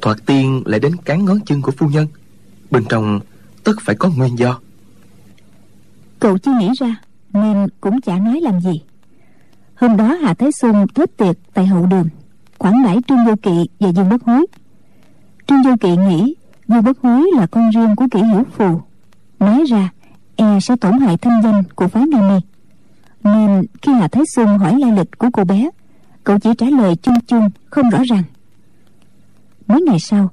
thoạt 0.00 0.18
tiên 0.26 0.62
lại 0.66 0.80
đến 0.80 0.96
cán 1.04 1.24
ngón 1.24 1.38
chân 1.46 1.62
của 1.62 1.72
phu 1.72 1.88
nhân? 1.88 2.06
Bên 2.70 2.84
trong 2.88 3.20
tất 3.64 3.72
phải 3.80 3.96
có 3.96 4.08
nguyên 4.08 4.38
do. 4.38 4.60
Cậu 6.20 6.38
chưa 6.38 6.52
nghĩ 6.60 6.70
ra, 6.80 6.96
nên 7.32 7.66
cũng 7.80 8.00
chả 8.00 8.18
nói 8.18 8.40
làm 8.40 8.60
gì. 8.60 8.82
Hôm 9.74 9.96
đó 9.96 10.16
Hà 10.22 10.34
Thái 10.34 10.52
xuân 10.52 10.86
thết 10.94 11.16
tiệc 11.16 11.36
tại 11.54 11.66
hậu 11.66 11.86
đường 11.86 12.08
khoảng 12.58 12.82
đãi 12.84 12.98
trương 13.08 13.26
vô 13.26 13.34
kỵ 13.42 13.68
và 13.80 13.88
dương 13.88 14.08
bất 14.08 14.22
hối. 14.22 14.46
Trương 15.46 15.62
vô 15.62 15.76
kỵ 15.80 15.96
nghĩ 15.96 16.34
dương 16.68 16.84
bất 16.84 16.98
hối 17.02 17.30
là 17.36 17.46
con 17.46 17.70
riêng 17.70 17.96
của 17.96 18.06
kỷ 18.10 18.22
hiểu 18.22 18.44
phù. 18.56 18.80
Nói 19.38 19.64
ra 19.68 19.90
e 20.36 20.60
sẽ 20.60 20.76
tổn 20.76 20.98
hại 21.00 21.16
thanh 21.16 21.42
danh 21.42 21.62
của 21.74 21.88
phái 21.88 22.06
nga 22.06 22.28
mi 22.28 22.40
nên 23.24 23.64
khi 23.82 23.92
hà 23.92 24.08
thái 24.08 24.22
xuân 24.34 24.58
hỏi 24.58 24.76
lai 24.80 24.92
lịch 24.92 25.18
của 25.18 25.28
cô 25.32 25.44
bé 25.44 25.70
cậu 26.28 26.38
chỉ 26.38 26.50
trả 26.58 26.66
lời 26.66 26.96
chung 26.96 27.14
chung, 27.26 27.50
không 27.70 27.90
rõ 27.90 27.98
ràng. 28.08 28.22
Mấy 29.66 29.82
ngày 29.82 30.00
sau 30.00 30.30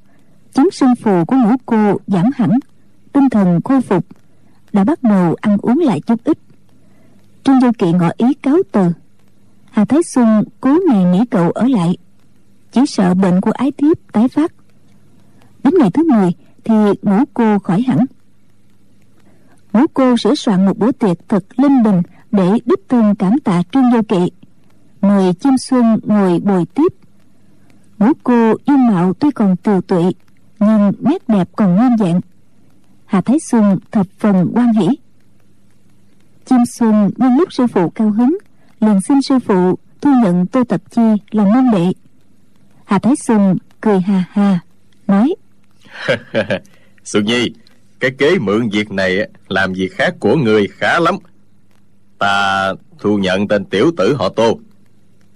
chứng 0.53 0.71
sưng 0.71 0.95
phù 0.95 1.25
của 1.25 1.35
ngũ 1.35 1.55
cô 1.65 1.97
giảm 2.07 2.25
hẳn, 2.35 2.49
tinh 3.13 3.29
thần 3.29 3.61
khôi 3.61 3.81
phục, 3.81 4.05
đã 4.73 4.83
bắt 4.83 5.03
đầu 5.03 5.35
ăn 5.41 5.57
uống 5.61 5.79
lại 5.79 6.01
chút 6.01 6.23
ít. 6.23 6.37
Trương 7.43 7.61
du 7.61 7.71
kỵ 7.77 7.91
ngỏ 7.91 8.09
ý 8.17 8.33
cáo 8.33 8.57
từ. 8.71 8.91
Hà 9.71 9.85
thái 9.85 9.99
xuân 10.03 10.43
cố 10.61 10.77
ngày 10.87 11.03
nghĩ 11.03 11.25
cậu 11.31 11.51
ở 11.51 11.67
lại, 11.67 11.97
chỉ 12.71 12.81
sợ 12.87 13.13
bệnh 13.13 13.41
của 13.41 13.51
ái 13.51 13.71
thiếp 13.71 13.97
tái 14.11 14.27
phát. 14.27 14.51
Đến 15.63 15.73
ngày 15.79 15.91
thứ 15.91 16.03
10 16.11 16.31
thì 16.63 16.73
ngũ 17.01 17.17
cô 17.33 17.59
khỏi 17.59 17.81
hẳn. 17.81 18.05
Ngũ 19.73 19.81
cô 19.93 20.17
sửa 20.17 20.35
soạn 20.35 20.65
một 20.65 20.77
bữa 20.77 20.91
tiệc 20.91 21.17
thật 21.29 21.43
linh 21.57 21.83
đình 21.83 22.01
để 22.31 22.51
đích 22.65 22.89
thân 22.89 23.15
cảm 23.15 23.39
tạ 23.43 23.63
trương 23.71 23.91
du 23.91 24.01
kỵ 24.01 24.31
mời 25.07 25.33
chim 25.33 25.57
xuân 25.57 25.99
ngồi 26.03 26.39
bồi 26.39 26.65
tiếp. 26.65 26.93
Ngũ 27.97 28.07
cô 28.23 28.53
dung 28.67 28.87
mạo 28.87 29.13
tuy 29.13 29.31
còn 29.31 29.55
tiều 29.55 29.81
tụy, 29.81 30.03
nhưng 30.59 30.91
nét 30.99 31.27
đẹp 31.27 31.49
còn 31.55 31.75
nguyên 31.75 31.95
vẹn 31.99 32.21
hà 33.05 33.21
thái 33.21 33.37
xuân 33.39 33.79
thập 33.91 34.07
phần 34.19 34.51
quan 34.53 34.73
hỷ. 34.73 34.87
Chim 36.45 36.59
xuân 36.79 37.09
nhân 37.17 37.37
lúc 37.37 37.53
sư 37.53 37.67
phụ 37.67 37.89
cao 37.89 38.09
hứng, 38.09 38.37
liền 38.79 39.01
xin 39.01 39.21
sư 39.21 39.39
phụ 39.39 39.77
thu 40.01 40.11
nhận 40.23 40.47
tô 40.47 40.63
tập 40.63 40.81
chi 40.91 41.01
làm 41.31 41.47
môn 41.53 41.71
đệ. 41.71 41.91
Hà 42.85 42.99
thái 42.99 43.13
xuân 43.27 43.57
cười 43.81 43.99
hà 43.99 44.23
hà, 44.31 44.59
nói, 45.07 45.35
xuân 47.03 47.25
nhi, 47.25 47.53
cái 47.99 48.11
kế 48.17 48.39
mượn 48.39 48.69
việc 48.69 48.91
này 48.91 49.29
làm 49.47 49.73
việc 49.73 49.93
khác 49.95 50.15
của 50.19 50.35
người 50.35 50.67
khá 50.67 50.99
lắm. 50.99 51.15
Ta 52.19 52.73
thu 52.99 53.17
nhận 53.17 53.47
tên 53.47 53.65
tiểu 53.65 53.91
tử 53.97 54.15
họ 54.15 54.29
tô 54.29 54.59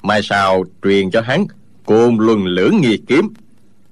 mai 0.04 0.22
sau 0.24 0.64
truyền 0.84 1.12
cho 1.12 1.22
hắn 1.22 1.46
côn 1.86 2.18
luân 2.20 2.46
lưỡng 2.46 2.82
nghi 2.82 2.98
kiếm. 3.08 3.34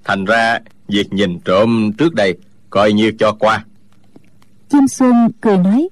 Thành 0.04 0.26
ra, 0.26 0.60
việc 0.88 1.14
nhìn 1.14 1.40
trộm 1.40 1.92
trước 1.98 2.14
đây 2.16 2.38
coi 2.70 2.94
như 2.94 3.12
cho 3.20 3.34
qua. 3.40 3.66
Chim 4.70 4.88
xuân 4.88 5.30
cười 5.42 5.58
nói, 5.58 5.90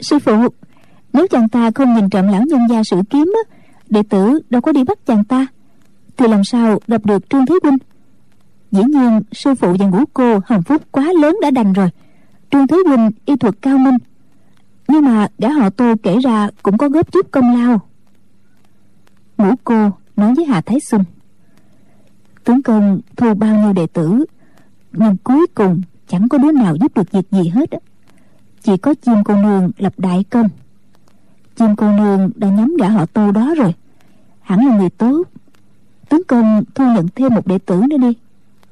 sư 0.00 0.18
phụ, 0.18 0.48
nếu 1.12 1.26
chàng 1.28 1.48
ta 1.48 1.70
không 1.74 1.94
nhìn 1.94 2.10
trộm 2.10 2.28
lão 2.28 2.42
nhân 2.42 2.60
gia 2.70 2.84
sử 2.84 2.96
kiếm 3.10 3.32
á, 3.44 3.56
đệ 3.88 4.02
tử 4.02 4.40
đâu 4.50 4.60
có 4.60 4.72
đi 4.72 4.84
bắt 4.84 4.98
chàng 5.06 5.24
ta. 5.24 5.46
Thì 6.16 6.28
làm 6.28 6.44
sao 6.44 6.80
gặp 6.88 7.06
được 7.06 7.30
trương 7.30 7.46
thế 7.46 7.54
huynh 7.62 7.78
dĩ 8.70 8.82
nhiên, 8.82 9.20
sư 9.32 9.54
phụ 9.54 9.76
và 9.78 9.86
ngũ 9.86 10.04
cô 10.14 10.40
hồng 10.46 10.62
phúc 10.62 10.82
quá 10.90 11.12
lớn 11.20 11.36
đã 11.42 11.50
đành 11.50 11.72
rồi. 11.72 11.88
Trương 12.50 12.66
thế 12.66 12.76
huynh 12.86 13.10
y 13.24 13.36
thuật 13.36 13.54
cao 13.62 13.78
minh. 13.78 13.96
Nhưng 14.88 15.04
mà 15.04 15.28
gã 15.38 15.48
họ 15.48 15.70
tô 15.70 15.94
kể 16.02 16.18
ra 16.18 16.48
cũng 16.62 16.78
có 16.78 16.88
góp 16.88 17.12
chút 17.12 17.30
công 17.30 17.56
lao 17.60 17.85
ngũ 19.38 19.54
cô 19.64 19.90
nói 20.16 20.34
với 20.34 20.44
hà 20.44 20.60
thái 20.60 20.80
xuân 20.80 21.04
tướng 22.46 22.62
công 22.62 23.00
thu 23.16 23.34
bao 23.34 23.56
nhiêu 23.56 23.72
đệ 23.72 23.86
tử, 23.86 24.24
nhưng 24.92 25.16
cuối 25.24 25.46
cùng 25.54 25.80
chẳng 26.08 26.28
có 26.28 26.38
đứa 26.38 26.52
nào 26.52 26.76
giúp 26.80 26.94
được 26.94 27.12
việc 27.12 27.30
gì 27.30 27.48
hết 27.48 27.70
chỉ 28.62 28.76
có 28.76 28.94
chim 28.94 29.24
cô 29.24 29.36
nương 29.36 29.70
lập 29.78 29.92
đại 29.98 30.24
công. 30.30 30.48
Chim 31.56 31.76
cô 31.76 31.92
nương 31.92 32.30
đã 32.36 32.48
nhắm 32.48 32.76
gã 32.80 32.88
họ 32.88 33.06
tô 33.06 33.32
đó 33.32 33.54
rồi. 33.56 33.74
Hẳn 34.40 34.66
là 34.66 34.76
người 34.76 34.90
tốt. 34.90 35.22
Tướng 36.08 36.24
công 36.24 36.64
thu 36.74 36.84
nhận 36.84 37.08
thêm 37.14 37.34
một 37.34 37.46
đệ 37.46 37.58
tử 37.58 37.82
nữa 37.90 37.96
đi. 37.98 38.12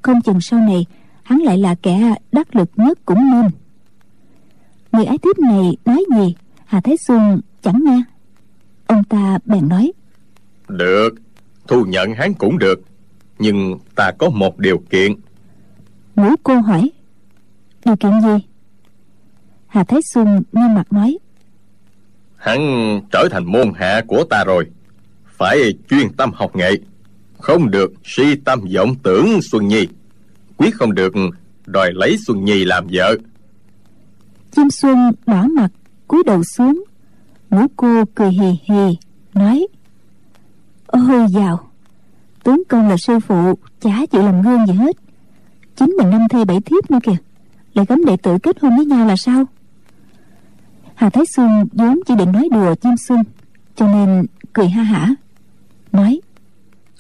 Không 0.03 0.21
chừng 0.21 0.41
sau 0.41 0.61
này, 0.61 0.87
hắn 1.23 1.39
lại 1.39 1.59
là 1.59 1.75
kẻ 1.75 2.15
đắc 2.33 2.57
lực 2.57 2.71
nhất 2.77 2.99
cũng 3.05 3.31
nên. 3.31 3.51
Người 4.93 5.05
ái 5.05 5.19
thiếp 5.19 5.39
này 5.39 5.77
nói 5.85 6.05
gì, 6.17 6.35
hà 6.65 6.81
thái 6.81 6.97
xuân 6.97 7.41
chẳng 7.63 7.85
nghe. 7.85 8.03
Ông 8.87 9.05
ta 9.05 9.39
bèn 9.45 9.69
nói 9.69 9.93
được. 10.69 11.15
Thu 11.69 11.85
nhận 11.85 12.15
hắn 12.15 12.35
cũng 12.35 12.59
được. 12.59 12.81
Nhưng 13.39 13.79
ta 13.95 14.11
có 14.19 14.31
một 14.31 14.59
điều 14.59 14.79
kiện. 14.91 15.13
Ngũ 16.17 16.29
cô 16.43 16.61
hỏi. 16.61 16.91
Điều 17.85 17.97
kiện 17.97 18.21
gì? 18.21 18.47
Hà 19.67 19.85
thái 19.85 20.01
xuân 20.15 20.43
nghiêm 20.53 20.75
mặt 20.75 20.93
nói. 20.93 21.19
Hắn 22.37 22.61
trở 23.13 23.29
thành 23.31 23.45
môn 23.53 23.73
hạ 23.77 24.03
của 24.07 24.25
ta 24.31 24.45
rồi. 24.45 24.67
Phải 25.27 25.59
chuyên 25.91 26.13
tâm 26.13 26.31
học 26.35 26.57
nghệ. 26.57 26.71
Không 27.39 27.71
được 27.71 27.93
si 28.05 28.35
tâm 28.45 28.61
vọng 28.75 28.95
tưởng 29.03 29.43
xuân 29.43 29.69
nhi. 29.69 29.89
Quyết 30.57 30.75
không 30.75 30.95
được 30.95 31.15
đòi 31.67 31.93
lấy 31.93 32.17
xuân 32.27 32.45
nhi 32.45 32.65
làm 32.65 32.87
vợ. 32.93 33.17
Chim 34.51 34.71
xuân 34.71 34.97
đỏ 35.27 35.47
mặt 35.57 35.69
cúi 36.09 36.23
đầu 36.27 36.43
xuống. 36.45 36.85
Ngũ 37.51 37.67
cô 37.77 38.05
cười 38.15 38.31
hì 38.31 38.51
hì 38.65 38.97
nói 39.35 39.67
ôi 40.95 41.27
dào 41.31 41.61
tướng 42.45 42.63
công 42.69 42.89
là 42.89 42.97
sư 42.97 43.21
phụ 43.21 43.55
chả 43.81 44.07
chịu 44.11 44.23
làm 44.23 44.43
gương 44.43 44.67
gì 44.67 44.73
hết. 44.73 44.97
Chính 45.77 45.91
mình 45.99 46.11
năm 46.11 46.29
thê 46.31 46.45
bảy 46.45 46.61
thiếp 46.61 46.91
nữa 46.91 46.99
kìa. 47.03 47.17
Lại 47.75 47.87
cấm 47.87 48.05
đệ 48.05 48.17
tử 48.17 48.39
kết 48.43 48.61
hôn 48.61 48.77
với 48.77 48.85
nhau 48.87 49.07
là 49.07 49.17
sao? 49.17 49.45
Hà 50.95 51.11
thái 51.11 51.25
xuân 51.37 51.67
vốn 51.73 52.01
chỉ 52.07 52.15
định 52.15 52.33
nói 52.33 52.49
đùa 52.53 52.75
chim 52.75 52.97
xuân 52.97 53.23
cho 53.77 53.87
nên 53.87 54.27
cười 54.53 54.69
ha 54.69 54.83
hả. 54.83 55.15
Nói. 55.93 56.21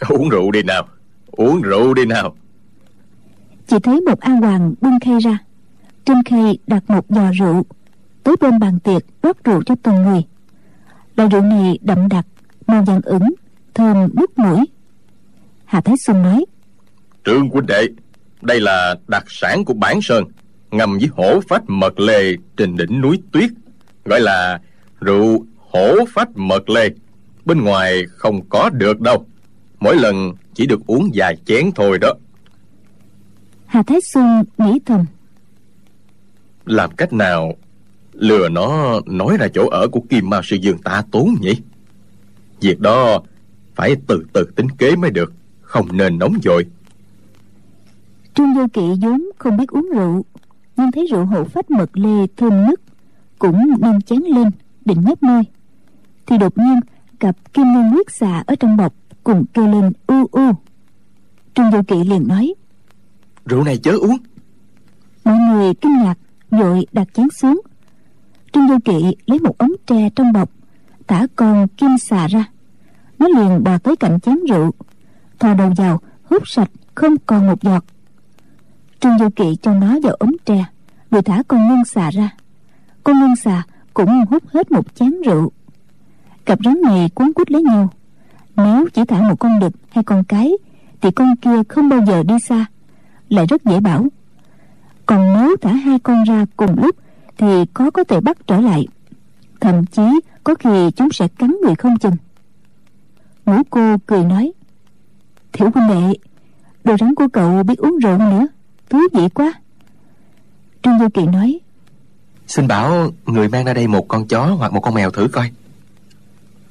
Uống 0.08 0.28
rượu 0.28 0.50
đi 0.50 0.62
nào. 0.62 0.88
Uống 1.30 1.62
rượu 1.62 1.94
đi 1.94 2.04
nào. 2.04 2.34
Chỉ 3.66 3.76
thấy 3.78 4.00
một 4.00 4.20
an 4.20 4.40
hoàng 4.40 4.74
bưng 4.80 5.00
khay 5.00 5.18
ra. 5.18 5.38
Trên 6.04 6.22
khay 6.22 6.58
đặt 6.66 6.90
một 6.90 7.06
giò 7.08 7.30
rượu. 7.32 7.62
Tới 8.22 8.36
bên 8.40 8.58
bàn 8.58 8.78
tiệc 8.80 9.02
rót 9.22 9.44
rượu 9.44 9.62
cho 9.66 9.74
từng 9.82 10.02
người. 10.02 10.22
Loại 11.16 11.28
rượu 11.28 11.42
này 11.42 11.78
đậm 11.82 12.08
đặc 12.08 12.26
màu 12.66 12.82
vàng 12.82 13.00
ửng 13.04 13.34
thơm 13.74 14.08
nước 14.14 14.38
mũi. 14.38 14.64
Hà 15.64 15.80
thái 15.80 15.94
xuân 16.06 16.22
nói 16.22 16.44
trương 17.24 17.48
huynh 17.48 17.66
đệ 17.66 17.86
đây 18.42 18.60
là 18.60 18.96
đặc 19.08 19.24
sản 19.28 19.64
của 19.64 19.74
bản 19.74 20.02
sơn 20.02 20.24
ngâm 20.70 20.98
với 20.98 21.08
hổ 21.12 21.40
phách 21.48 21.62
mật 21.66 22.00
lê 22.00 22.32
trên 22.56 22.76
đỉnh 22.76 23.00
núi 23.00 23.22
tuyết 23.32 23.50
gọi 24.04 24.20
là 24.20 24.60
rượu 25.00 25.46
hổ 25.58 25.94
phách 26.14 26.28
mật 26.34 26.70
lê. 26.70 26.88
Bên 27.44 27.64
ngoài 27.64 28.02
không 28.16 28.48
có 28.48 28.70
được 28.70 29.00
đâu 29.00 29.26
mỗi 29.80 29.96
lần 29.96 30.32
chỉ 30.54 30.66
được 30.66 30.86
uống 30.86 31.10
vài 31.14 31.36
chén 31.46 31.70
thôi 31.74 31.98
đó. 31.98 32.14
Hà 33.66 33.82
thái 33.82 33.98
xuân 34.12 34.44
nghĩ 34.58 34.78
thầm 34.86 35.04
làm 36.66 36.90
cách 36.90 37.12
nào 37.12 37.54
lừa 38.12 38.48
nó 38.48 39.00
nói 39.06 39.36
ra 39.40 39.48
chỗ 39.54 39.68
ở 39.68 39.88
của 39.88 40.00
kim 40.10 40.30
ma 40.30 40.40
sư 40.44 40.56
dương 40.56 40.78
ta 40.78 41.02
tốn 41.12 41.34
nhỉ? 41.40 41.54
Việc 42.60 42.80
đó 42.80 43.22
phải 43.74 43.96
từ 44.06 44.24
từ 44.32 44.44
tính 44.56 44.68
kế 44.78 44.96
mới 44.96 45.10
được 45.10 45.32
không 45.60 45.96
nên 45.96 46.18
nóng 46.18 46.32
vội. 46.44 46.66
Trương 48.34 48.54
vô 48.54 48.66
kỵ 48.72 48.90
vốn 49.02 49.30
không 49.38 49.56
biết 49.56 49.68
uống 49.68 49.88
rượu 49.94 50.24
nhưng 50.76 50.92
thấy 50.92 51.06
rượu 51.10 51.24
hộ 51.24 51.44
phách 51.44 51.70
mật 51.70 51.90
lê 51.96 52.26
thơm 52.36 52.66
nức 52.66 52.80
cũng 53.38 53.60
nâng 53.80 54.02
chén 54.02 54.20
lên 54.20 54.50
định 54.84 55.00
nhấp 55.00 55.22
môi. 55.22 55.42
Thì 56.26 56.38
đột 56.38 56.58
nhiên 56.58 56.80
gặp 57.20 57.36
kim 57.52 57.64
ngân 57.72 57.88
huyết 57.88 58.10
xà 58.10 58.44
ở 58.46 58.54
trong 58.54 58.76
bọc 58.76 58.94
cùng 59.24 59.44
kêu 59.54 59.68
lên 59.68 59.92
u 60.06 60.26
u. 60.32 60.52
Trương 61.54 61.70
vô 61.70 61.82
kỵ 61.88 62.04
liền 62.04 62.28
nói 62.28 62.54
rượu 63.46 63.64
này 63.64 63.78
chớ 63.78 63.92
uống. 63.92 64.16
Mọi 65.24 65.36
người 65.36 65.74
kinh 65.74 65.96
ngạc 65.96 66.14
vội 66.50 66.86
đặt 66.92 67.08
chén 67.14 67.28
xuống. 67.30 67.60
Trương 68.52 68.68
vô 68.68 68.76
kỵ 68.84 69.16
lấy 69.26 69.38
một 69.38 69.58
ống 69.58 69.72
tre 69.86 70.10
trong 70.16 70.32
bọc 70.32 70.50
thả 71.06 71.26
con 71.36 71.68
kim 71.68 71.98
xà 71.98 72.26
ra 72.26 72.44
nó 73.28 73.40
liền 73.40 73.64
bò 73.64 73.78
tới 73.78 73.96
cạnh 73.96 74.20
chén 74.20 74.38
rượu, 74.48 74.70
thò 75.38 75.54
đầu 75.54 75.72
vào 75.76 76.00
hút 76.24 76.48
sạch, 76.48 76.70
không 76.94 77.14
còn 77.26 77.46
một 77.46 77.62
giọt. 77.62 77.84
Trương 79.00 79.18
vô 79.18 79.28
kỵ 79.36 79.56
cho 79.62 79.74
nó 79.74 79.98
vào 80.02 80.14
ống 80.14 80.32
tre 80.44 80.64
rồi 81.10 81.22
thả 81.22 81.42
con 81.48 81.68
ngân 81.68 81.84
xà 81.84 82.10
ra. 82.10 82.30
Con 83.04 83.20
ngân 83.20 83.36
xà 83.36 83.62
cũng 83.94 84.24
hút 84.30 84.42
hết 84.52 84.72
một 84.72 84.94
chén 84.94 85.22
rượu. 85.22 85.52
Cặp 86.44 86.58
rắn 86.64 86.82
này 86.82 87.10
cuốn 87.14 87.32
quýt 87.32 87.50
lấy 87.50 87.62
nhau. 87.62 87.88
Nếu 88.56 88.88
chỉ 88.94 89.04
thả 89.04 89.28
một 89.28 89.38
con 89.38 89.60
đực 89.60 89.72
hay 89.90 90.04
con 90.04 90.24
cái, 90.24 90.52
thì 91.00 91.10
con 91.10 91.36
kia 91.36 91.62
không 91.68 91.88
bao 91.88 92.00
giờ 92.06 92.22
đi 92.22 92.34
xa, 92.38 92.66
lại 93.28 93.46
rất 93.46 93.64
dễ 93.64 93.80
bảo. 93.80 94.06
Còn 95.06 95.32
nếu 95.32 95.56
thả 95.56 95.72
hai 95.72 95.98
con 95.98 96.24
ra 96.24 96.46
cùng 96.56 96.82
lúc, 96.82 96.96
thì 97.38 97.64
có 97.74 97.90
có 97.90 98.04
thể 98.04 98.20
bắt 98.20 98.46
trở 98.46 98.60
lại. 98.60 98.86
Thậm 99.60 99.86
chí 99.86 100.20
có 100.44 100.54
khi 100.54 100.90
chúng 100.90 101.08
sẽ 101.12 101.28
cắn 101.28 101.56
người 101.62 101.74
không 101.74 101.98
chừng 101.98 102.16
ngũ 103.46 103.62
cô 103.70 103.96
cười 104.06 104.24
nói 104.24 104.52
thiểu 105.52 105.70
huynh 105.74 105.88
đệ 105.88 106.18
đồ 106.84 106.96
rắn 107.00 107.14
của 107.14 107.28
cậu 107.32 107.62
biết 107.62 107.78
uống 107.78 107.98
rượu 107.98 108.18
nữa 108.18 108.46
thú 108.90 108.98
vị 109.12 109.28
quá. 109.34 109.52
Trương 110.82 110.98
vô 110.98 111.08
kỳ 111.14 111.26
nói 111.26 111.60
xin 112.46 112.68
bảo 112.68 113.10
người 113.26 113.48
mang 113.48 113.64
ra 113.64 113.74
đây 113.74 113.86
một 113.86 114.08
con 114.08 114.28
chó 114.28 114.46
hoặc 114.46 114.72
một 114.72 114.80
con 114.80 114.94
mèo 114.94 115.10
thử 115.10 115.28
coi. 115.32 115.50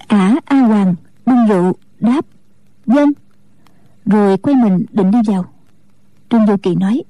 Ả 0.07 0.35
a 0.45 0.59
hoàng 0.59 0.95
bưng 1.25 1.47
rượu 1.47 1.75
đáp 1.99 2.25
dân 2.85 3.13
rồi 4.05 4.37
quay 4.37 4.55
mình 4.55 4.85
định 4.91 5.11
đi 5.11 5.17
vào. 5.27 5.45
Trương 6.29 6.45
vô 6.45 6.57
kỳ 6.63 6.75
nói 6.75 7.03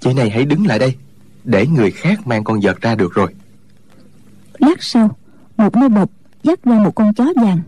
chị 0.00 0.14
này 0.14 0.30
hãy 0.30 0.44
đứng 0.44 0.66
lại 0.66 0.78
đây 0.78 0.94
để 1.44 1.66
người 1.66 1.90
khác 1.90 2.26
mang 2.26 2.44
con 2.44 2.60
vật 2.62 2.80
ra 2.80 2.94
được 2.94 3.14
rồi. 3.14 3.34
Lát 4.58 4.82
sau 4.82 5.16
một 5.56 5.76
nô 5.76 5.88
bộc 5.88 6.10
dắt 6.42 6.64
ra 6.64 6.78
một 6.78 6.94
con 6.94 7.14
chó 7.14 7.32
vàng 7.36 7.60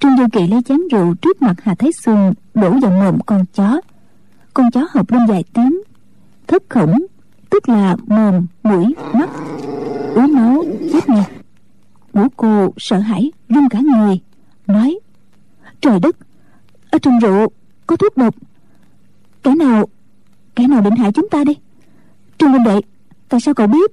trương 0.00 0.16
vô 0.16 0.24
kỳ 0.32 0.46
lấy 0.46 0.62
chén 0.62 0.80
rượu 0.92 1.14
trước 1.14 1.42
mặt 1.42 1.56
hà 1.62 1.74
thái 1.74 1.92
xuân, 1.92 2.34
đổ 2.54 2.70
vào 2.70 2.90
mồm 2.90 3.18
con 3.26 3.44
chó. 3.54 3.80
Con 4.54 4.70
chó 4.70 4.86
học 4.90 5.10
lên 5.10 5.26
vài 5.26 5.44
tiếng. 5.52 5.82
Thất 6.46 6.62
khổng, 6.68 6.98
tức 7.50 7.68
là 7.68 7.96
mồm, 8.06 8.46
mũi, 8.62 8.94
mắt. 9.12 9.28
Ú 10.14 10.20
máu, 10.20 10.64
chết 10.92 11.08
nghe. 11.08 11.24
Ngũ 12.12 12.26
cô 12.36 12.72
sợ 12.76 12.98
hãi, 12.98 13.32
run 13.48 13.68
cả 13.68 13.80
người, 13.80 14.20
nói, 14.66 14.98
trời 15.80 16.00
đất, 16.00 16.16
ở 16.90 16.98
trong 17.02 17.18
rượu 17.18 17.48
có 17.86 17.96
thuốc 17.96 18.16
độc. 18.16 18.34
Kẻ 19.42 19.54
nào 19.54 19.88
kẻ 20.56 20.66
nào 20.66 20.80
định 20.80 20.96
hại 20.96 21.12
chúng 21.12 21.28
ta 21.30 21.44
đi 21.44 21.52
trương 22.38 22.50
huynh 22.50 22.64
đệ, 22.64 22.80
tại 23.28 23.40
sao 23.40 23.54
cậu 23.54 23.66
biết? 23.66 23.90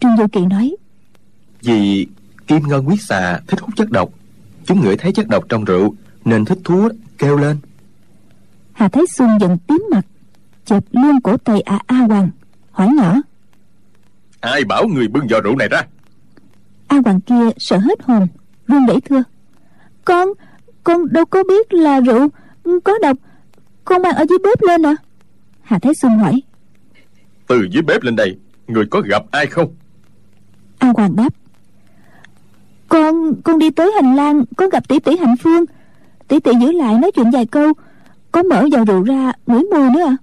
Trương 0.00 0.16
vô 0.16 0.26
kỵ 0.32 0.40
nói, 0.40 0.76
vì 1.62 2.06
kim 2.46 2.62
ngân 2.68 2.88
quyết 2.88 3.02
xà 3.02 3.40
thích 3.46 3.60
hút 3.60 3.70
chất 3.76 3.90
độc 3.90 4.10
chúng 4.64 4.80
ngửi 4.80 4.96
thấy 4.96 5.12
chất 5.12 5.28
độc 5.28 5.44
trong 5.48 5.64
rượu 5.64 5.94
nên 6.24 6.44
thích 6.44 6.58
thú 6.64 6.88
kêu 7.18 7.36
lên. 7.36 7.56
Hà 8.72 8.88
thái 8.88 9.04
xuân 9.06 9.30
giận 9.40 9.58
tím 9.66 9.86
mặt 9.90 10.06
chợp 10.64 10.84
luôn 10.90 11.20
cổ 11.20 11.36
tay 11.36 11.60
a 11.60 11.78
a 11.86 11.96
hoàng 11.96 12.30
hỏi 12.70 12.88
nhỏ. 12.96 13.14
Ai 14.40 14.64
bảo 14.64 14.86
người 14.88 15.08
bưng 15.08 15.28
giò 15.28 15.40
rượu 15.40 15.56
này 15.56 15.68
ra? 15.68 15.82
A 16.86 16.96
hoàng 17.04 17.20
kia 17.20 17.50
sợ 17.58 17.78
hết 17.78 18.02
hồn 18.02 18.26
run 18.66 18.86
rẩy 18.86 19.00
thưa. 19.00 19.22
Con 20.04 20.28
con 20.84 21.12
đâu 21.12 21.24
có 21.24 21.44
biết 21.48 21.74
là 21.74 22.00
rượu 22.00 22.28
có 22.84 22.98
độc 23.02 23.16
con 23.84 24.02
mang 24.02 24.14
ở 24.14 24.24
dưới 24.28 24.38
bếp 24.38 24.62
lên 24.62 24.86
à 24.86 24.94
hà 25.62 25.78
thái 25.78 25.94
xuân 25.94 26.18
hỏi. 26.18 26.42
Từ 27.46 27.68
dưới 27.70 27.82
bếp 27.82 28.02
lên 28.02 28.16
đây 28.16 28.38
người 28.66 28.86
có 28.86 29.00
gặp 29.00 29.22
ai 29.30 29.46
không? 29.46 29.74
A 30.78 30.92
hoàng 30.96 31.16
đáp 31.16 31.28
con 32.90 33.42
con 33.44 33.58
đi 33.58 33.70
tới 33.70 33.92
hành 33.94 34.16
lang, 34.16 34.44
có 34.56 34.68
gặp 34.68 34.88
tỷ 34.88 34.98
tỷ 34.98 35.16
hạnh 35.16 35.36
phương. 35.36 35.64
Tỷ 36.28 36.40
tỷ 36.40 36.50
giữ 36.60 36.72
lại 36.72 36.94
nói 36.94 37.10
chuyện 37.14 37.30
vài 37.30 37.46
câu. 37.46 37.72
Có 38.32 38.42
mở 38.42 38.66
vào 38.72 38.84
rượu 38.84 39.02
ra, 39.02 39.32
ngửi 39.46 39.62
mùi 39.62 39.90
nữa 39.90 40.06
à? 40.06 40.16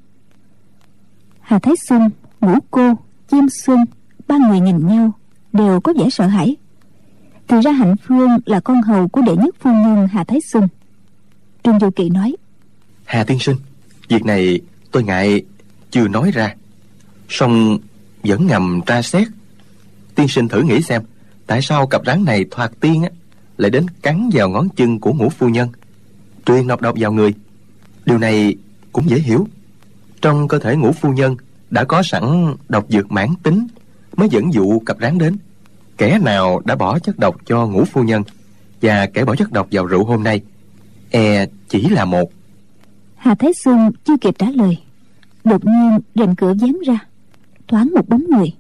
Hà 1.42 1.60
thái 1.60 1.74
xuân, 1.90 2.10
ngũ 2.42 2.56
cô, 2.72 2.94
chim 3.32 3.46
xuân, 3.66 3.86
ba 4.28 4.38
người 4.38 4.60
nhìn 4.60 4.88
nhau, 4.88 5.12
đều 5.54 5.80
có 5.80 5.94
vẻ 5.94 6.10
sợ 6.10 6.28
hãi. 6.28 6.56
Thì 7.48 7.58
ra 7.62 7.72
hạnh 7.72 7.96
phương 8.08 8.30
là 8.46 8.60
con 8.60 8.82
hầu 8.82 9.08
của 9.08 9.22
đệ 9.22 9.36
nhất 9.36 9.56
phu 9.60 9.70
nhân 9.72 10.08
hà 10.12 10.24
thái 10.24 10.40
xuân. 10.52 10.68
Trương 11.64 11.80
du 11.80 11.90
kỳ 11.90 12.10
nói, 12.10 12.36
hà 13.06 13.24
tiên 13.24 13.40
sinh, 13.40 13.56
việc 14.08 14.26
này 14.26 14.60
tôi 14.92 15.04
ngại 15.04 15.42
chưa 15.92 16.08
nói 16.08 16.32
ra. 16.32 16.56
Song 17.30 17.78
vẫn 18.24 18.48
ngầm 18.48 18.82
tra 18.86 19.02
xét. 19.02 19.28
Tiên 20.16 20.28
sinh 20.28 20.48
thử 20.48 20.62
nghĩ 20.62 20.82
xem 20.82 21.02
tại 21.48 21.62
sao 21.62 21.88
cặp 21.88 22.02
rắn 22.06 22.26
này 22.26 22.46
thoạt 22.52 22.72
tiên 22.80 23.04
á, 23.04 23.10
lại 23.58 23.72
đến 23.72 23.86
cắn 24.02 24.30
vào 24.34 24.50
ngón 24.50 24.70
chân 24.76 25.00
của 25.00 25.14
ngũ 25.14 25.30
phu 25.30 25.50
nhân? 25.50 25.70
Truyền 26.46 26.68
nọc 26.68 26.82
độc 26.82 26.96
vào 27.00 27.12
người, 27.12 27.34
điều 28.06 28.18
này 28.18 28.56
cũng 28.92 29.10
dễ 29.10 29.20
hiểu. 29.20 29.48
Trong 30.22 30.48
cơ 30.48 30.60
thể 30.60 30.76
ngũ 30.76 30.92
phu 30.92 31.12
nhân 31.12 31.36
đã 31.70 31.84
có 31.84 32.04
sẵn 32.04 32.56
độc 32.70 32.86
dược 32.90 33.12
mãn 33.12 33.30
tính 33.44 33.68
mới 34.16 34.30
dẫn 34.30 34.54
dụ 34.54 34.80
cặp 34.80 34.98
rắn 35.02 35.18
đến. 35.18 35.38
Kẻ 35.98 36.20
nào 36.20 36.62
đã 36.66 36.76
bỏ 36.76 37.00
chất 37.00 37.20
độc 37.20 37.36
cho 37.46 37.68
ngũ 37.68 37.86
phu 37.86 38.04
nhân 38.04 38.24
và 38.82 39.06
kẻ 39.06 39.26
bỏ 39.26 39.36
chất 39.36 39.52
độc 39.52 39.68
vào 39.72 39.86
rượu 39.86 40.04
hôm 40.06 40.24
nay 40.24 40.42
e 41.12 41.46
chỉ 41.70 41.90
là 41.90 42.06
một. 42.06 42.32
Hà 43.16 43.36
thái 43.36 43.52
xuân 43.64 43.92
chưa 44.04 44.18
kịp 44.18 44.36
trả 44.40 44.48
lời, 44.50 44.78
đột 45.44 45.66
nhiên 45.66 46.00
rèm 46.16 46.36
cửa 46.36 46.54
dán 46.60 46.78
ra, 46.88 47.00
thoáng 47.68 47.90
một 47.96 48.10
bóng 48.10 48.24
người 48.30 48.54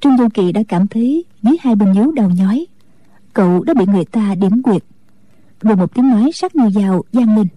trương 0.00 0.16
du 0.18 0.28
kỳ 0.34 0.52
đã 0.52 0.62
cảm 0.68 0.86
thấy 0.86 1.24
dưới 1.42 1.56
hai 1.60 1.76
bên 1.76 1.92
nhíu 1.92 2.12
đầu 2.12 2.30
nhói. 2.30 2.66
Cậu 3.32 3.62
đã 3.62 3.74
bị 3.74 3.84
người 3.86 4.04
ta 4.04 4.34
điểm 4.34 4.62
quyệt. 4.62 4.82
Rồi 5.60 5.76
một 5.76 5.94
tiếng 5.94 6.08
nói 6.08 6.30
sắc 6.34 6.56
như 6.56 6.70
dao 6.70 7.02
gian 7.12 7.36
lên. 7.36 7.48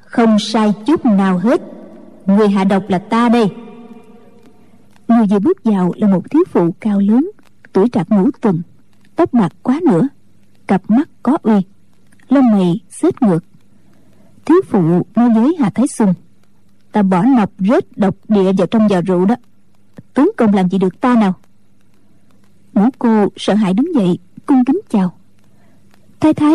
Không 0.00 0.38
sai 0.38 0.72
chút 0.86 1.04
nào 1.04 1.38
hết. 1.38 1.60
Người 2.26 2.48
hạ 2.48 2.64
độc 2.64 2.82
là 2.88 2.98
ta 2.98 3.28
đây. 3.28 3.48
Người 5.08 5.26
vừa 5.26 5.38
bước 5.38 5.64
vào 5.64 5.92
là 5.96 6.08
một 6.08 6.30
thiếu 6.30 6.42
phụ 6.52 6.74
cao 6.80 7.00
lớn, 7.00 7.30
tuổi 7.72 7.88
trạc 7.92 8.10
ngũ 8.10 8.30
tuần, 8.40 8.62
tóc 9.16 9.32
bạc 9.32 9.52
quá 9.62 9.80
nữa 9.86 10.08
cặp 10.68 10.90
mắt 10.90 11.08
có 11.22 11.38
uy, 11.42 11.54
lông 12.28 12.50
mày 12.50 12.80
xếp 12.88 13.22
ngược. 13.22 13.44
Thiếu 14.44 14.56
phụ 14.68 15.06
nói 15.14 15.30
với 15.34 15.56
hà 15.60 15.70
thái 15.70 15.86
xuân, 15.88 16.14
ta 16.92 17.02
bỏ 17.02 17.22
nọc 17.22 17.50
rết 17.58 17.98
độc 17.98 18.14
địa 18.28 18.52
vào 18.52 18.66
trong 18.66 18.88
giò 18.88 19.00
rượu 19.00 19.24
đó. 19.24 19.34
Tướng 20.14 20.30
công 20.36 20.54
làm 20.54 20.68
gì 20.68 20.78
được 20.78 21.00
ta 21.00 21.14
nào? 21.14 21.34
Ngũ 22.78 22.88
cô 22.98 23.28
sợ 23.36 23.54
hãi 23.54 23.74
đứng 23.74 23.94
dậy, 23.94 24.18
cung 24.46 24.64
kính 24.64 24.80
chào. 24.90 25.18
Thái 26.20 26.34
thái. 26.34 26.54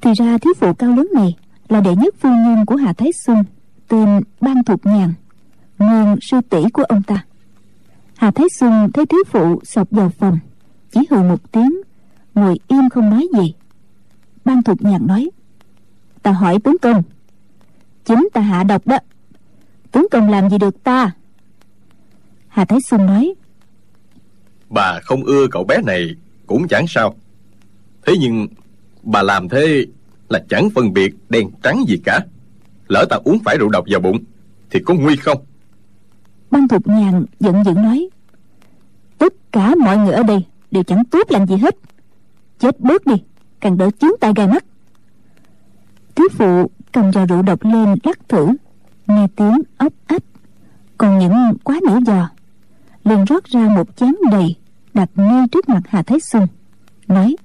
Thì 0.00 0.10
ra 0.16 0.38
thiếu 0.38 0.52
phụ 0.60 0.72
cao 0.72 0.96
lớn 0.96 1.08
này 1.14 1.36
là 1.68 1.80
đệ 1.80 1.96
nhất 1.96 2.14
phu 2.20 2.28
nhân 2.28 2.66
của 2.66 2.76
hà 2.76 2.92
thái 2.92 3.10
xuân, 3.12 3.44
tên 3.88 4.20
ban 4.40 4.64
thục 4.64 4.86
nhàn, 4.86 5.14
nguyên 5.78 6.16
sư 6.20 6.40
tỷ 6.50 6.62
của 6.72 6.82
ông 6.82 7.02
ta. 7.02 7.24
Hà 8.16 8.30
thái 8.30 8.46
xuân 8.58 8.92
thấy 8.92 9.06
thiếu 9.06 9.24
phụ 9.26 9.60
sọc 9.64 9.90
vào 9.90 10.10
phòng, 10.10 10.38
chỉ 10.90 11.00
hừ 11.10 11.16
một 11.16 11.52
tiếng, 11.52 11.80
ngồi 12.34 12.58
im 12.68 12.88
không 12.90 13.10
nói 13.10 13.28
gì. 13.38 13.54
Ban 14.44 14.62
thục 14.62 14.82
nhàn 14.82 15.06
nói, 15.06 15.30
ta 16.22 16.32
hỏi 16.32 16.58
tướng 16.64 16.78
công. 16.82 17.02
Chính 18.04 18.28
ta 18.32 18.40
hạ 18.40 18.64
độc 18.64 18.86
đó. 18.86 18.98
Tướng 19.92 20.06
công 20.10 20.28
làm 20.28 20.50
gì 20.50 20.58
được 20.58 20.84
ta? 20.84 21.10
Hà 22.48 22.64
thái 22.64 22.78
xuân 22.88 23.06
nói 23.06 23.34
bà 24.72 25.00
không 25.00 25.24
ưa 25.24 25.46
cậu 25.50 25.64
bé 25.64 25.78
này 25.86 26.14
cũng 26.46 26.68
chẳng 26.68 26.84
sao. 26.88 27.14
Thế 28.06 28.14
nhưng 28.20 28.48
bà 29.02 29.22
làm 29.22 29.48
thế 29.48 29.86
là 30.28 30.44
chẳng 30.48 30.70
phân 30.74 30.92
biệt 30.92 31.14
đen 31.28 31.50
trắng 31.62 31.84
gì 31.88 32.00
cả. 32.04 32.20
Lỡ 32.88 33.04
ta 33.10 33.16
uống 33.24 33.38
phải 33.44 33.58
rượu 33.58 33.68
độc 33.68 33.84
vào 33.90 34.00
bụng 34.00 34.18
thì 34.70 34.80
có 34.80 34.94
nguy 34.94 35.16
không? 35.16 35.44
Băng 36.50 36.68
thục 36.68 36.86
nhàn 36.86 37.24
giận 37.40 37.64
dữ 37.64 37.72
nói 37.72 38.08
tất 39.18 39.32
cả 39.52 39.74
mọi 39.74 39.96
người 39.96 40.12
ở 40.12 40.22
đây 40.22 40.46
đều 40.70 40.82
chẳng 40.82 41.04
tốt 41.04 41.30
lành 41.30 41.46
gì 41.46 41.56
hết. 41.56 41.76
Chết 42.58 42.80
bớt 42.80 43.06
đi 43.06 43.14
càng 43.60 43.78
đỡ 43.78 43.90
chướng 44.00 44.10
tai 44.20 44.32
gai 44.36 44.46
mắt. 44.46 44.64
Thiếu 46.14 46.28
phụ 46.32 46.70
cầm 46.92 47.12
giò 47.12 47.26
rượu 47.26 47.42
độc 47.42 47.64
lên 47.64 47.94
lắc 48.04 48.28
thử 48.28 48.46
nghe 49.06 49.26
tiếng 49.36 49.62
ốc 49.78 49.92
ấp, 50.06 50.22
còn 50.98 51.18
những 51.18 51.54
quá 51.64 51.80
nửa 51.86 51.98
giò 52.06 52.28
liền 53.04 53.24
rót 53.24 53.44
ra 53.44 53.60
một 53.60 53.96
chén 53.96 54.14
đầy 54.30 54.56
đặt 54.94 55.10
ngay 55.14 55.48
trước 55.52 55.68
mặt 55.68 55.82
hà 55.88 56.02
thái 56.02 56.20
xuân 56.20 56.46
nói, 57.08 57.36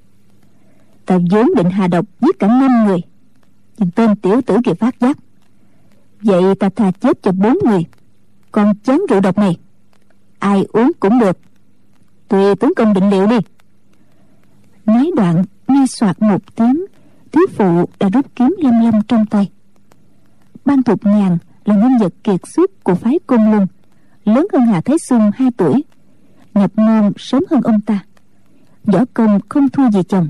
ta 1.06 1.18
vốn 1.32 1.56
định 1.56 1.70
hạ 1.70 1.88
độc 1.88 2.06
giết 2.22 2.40
cả 2.40 2.48
năm 2.48 2.86
người, 2.86 3.00
nhưng 3.78 3.92
tên 3.92 4.16
tiểu 4.16 4.42
tử 4.42 4.58
kia 4.66 4.74
phát 4.74 5.00
giác. 5.00 5.18
Vậy 6.22 6.56
ta 6.60 6.70
thà 6.70 6.92
chết 6.92 7.24
cho 7.24 7.32
bốn 7.32 7.58
người, 7.66 7.86
còn 8.52 8.74
chén 8.84 9.00
rượu 9.10 9.22
độc 9.22 9.38
này. 9.38 9.58
Ai 10.40 10.66
uống 10.74 10.92
cũng 11.00 11.20
được. 11.20 11.40
Tùy 12.28 12.56
tướng 12.56 12.74
công 12.76 12.94
định 12.94 13.10
liệu 13.10 13.28
đi. 13.28 13.38
Nói 14.86 15.12
đoạn, 15.16 15.44
nghe 15.68 15.86
soạt 15.88 16.22
một 16.22 16.56
tiếng 16.56 16.86
thiếu 17.32 17.48
phụ 17.56 17.90
đã 18.00 18.10
rút 18.10 18.26
kiếm 18.36 18.56
lâm 18.60 18.82
lâm 18.82 19.02
trong 19.08 19.26
tay. 19.26 19.50
Ban 20.66 20.84
thục 20.84 21.06
nhàn 21.06 21.38
là 21.66 21.76
nhân 21.76 21.98
vật 22.00 22.14
kiệt 22.24 22.40
xuất 22.56 22.84
của 22.84 22.96
phái 22.96 23.20
cung 23.28 23.52
luân, 23.52 23.68
lớn 24.26 24.48
hơn 24.54 24.62
hà 24.62 24.82
thái 24.82 24.98
xuân 25.10 25.32
hai 25.36 25.50
tuổi 25.58 25.84
nhập 26.60 26.72
môn 26.76 27.12
sớm 27.18 27.44
hơn 27.52 27.62
ông 27.62 27.82
ta. 27.82 28.00
Võ 28.84 29.06
công 29.14 29.40
không 29.50 29.70
thua 29.70 29.92
gì 29.92 30.04
chồng. 30.04 30.30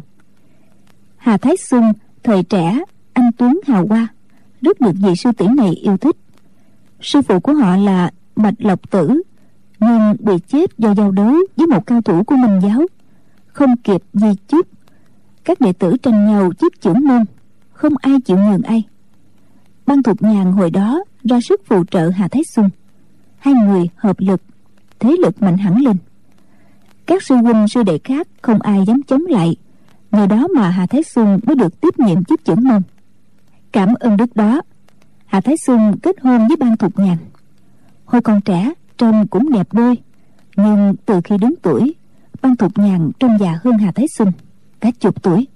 Hà 1.17 1.37
thái 1.37 1.57
xuân, 1.57 1.93
thời 2.23 2.43
trẻ, 2.43 2.79
anh 3.13 3.31
tuấn 3.37 3.59
hào 3.67 3.87
hoa, 3.87 4.07
rất 4.61 4.81
được 4.81 4.95
vị 5.01 5.15
sư 5.15 5.31
tỷ 5.37 5.47
này 5.47 5.69
yêu 5.69 5.97
thích. 5.97 6.15
Sư 7.01 7.21
phụ 7.21 7.39
của 7.39 7.53
họ 7.53 7.77
là 7.77 8.11
bạch 8.35 8.53
lộc 8.57 8.91
tử, 8.91 9.21
nhưng 9.79 10.15
bị 10.19 10.33
chết 10.47 10.77
do 10.77 10.95
giao 10.95 11.11
đấu 11.11 11.35
với 11.57 11.67
một 11.67 11.85
cao 11.85 12.01
thủ 12.01 12.23
của 12.23 12.35
minh 12.35 12.59
giáo. 12.63 12.81
Không 13.47 13.77
kịp 13.77 14.01
di 14.13 14.27
chức 14.47 14.67
các 15.47 15.61
đệ 15.61 15.73
tử 15.73 15.97
tranh 15.97 16.27
nhau 16.27 16.51
chiếc 16.59 16.81
trưởng 16.81 17.07
môn 17.07 17.23
không 17.73 17.93
ai 18.01 18.21
chịu 18.25 18.37
nhường 18.37 18.61
ai. 18.61 18.83
Băng 19.85 20.03
thuộc 20.03 20.21
nhàn 20.21 20.51
hồi 20.51 20.69
đó 20.69 21.03
ra 21.23 21.39
sức 21.41 21.61
phụ 21.65 21.83
trợ 21.91 22.09
hà 22.09 22.27
thái 22.27 22.43
xuân. 22.55 22.69
Hai 23.37 23.53
người 23.53 23.89
hợp 23.95 24.19
lực, 24.19 24.41
thế 24.99 25.15
lực 25.21 25.41
mạnh 25.41 25.57
hẳn 25.57 25.81
lên 25.81 25.97
các 27.07 27.23
sư 27.23 27.35
huynh, 27.35 27.67
sư 27.67 27.83
đệ 27.83 27.99
khác 28.03 28.27
không 28.41 28.61
ai 28.61 28.83
dám 28.87 29.01
chống 29.07 29.25
lại. 29.29 29.55
Nhờ 30.11 30.27
đó 30.27 30.47
mà 30.55 30.69
hà 30.69 30.85
thái 30.85 31.03
xuân 31.03 31.39
mới 31.43 31.55
được 31.55 31.81
tiếp 31.81 31.99
nhiệm 31.99 32.23
chức 32.23 32.45
trưởng 32.45 32.63
môn. 32.63 32.81
Cảm 33.71 33.93
ơn 33.99 34.17
đức 34.17 34.35
đó. 34.35 34.61
Hà 35.25 35.41
thái 35.41 35.55
xuân 35.65 35.99
kết 36.03 36.15
hôn 36.21 36.47
với 36.47 36.57
ban 36.57 36.77
thục 36.77 36.99
nhàn 36.99 37.17
hồi 38.07 38.21
còn 38.21 38.41
trẻ, 38.41 38.73
trông 38.97 39.27
cũng 39.27 39.51
đẹp 39.51 39.67
đôi. 39.73 39.97
Nhưng 40.55 40.95
từ 41.05 41.21
khi 41.23 41.37
đứng 41.37 41.55
tuổi, 41.61 41.95
ban 42.41 42.55
thục 42.55 42.77
nhàn 42.77 43.11
trông 43.19 43.37
già 43.39 43.59
hơn 43.63 43.77
hà 43.77 43.91
thái 43.91 44.07
xuân 44.07 44.31
cả 44.79 44.91
chục 44.99 45.23
tuổi. 45.23 45.47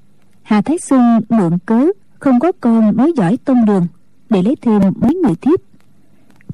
Hà 0.42 0.62
thái 0.62 0.78
xuân 0.80 1.22
mượn 1.30 1.58
cớ 1.66 1.86
không 2.20 2.40
có 2.40 2.52
con 2.62 2.98
nói 2.98 3.14
giỏi 3.16 3.38
tông 3.46 3.66
đường 3.66 3.88
để 4.30 4.44
lấy 4.44 4.56
thêm 4.62 4.82
mấy 4.96 5.16
người 5.16 5.36
thiếp. 5.36 5.60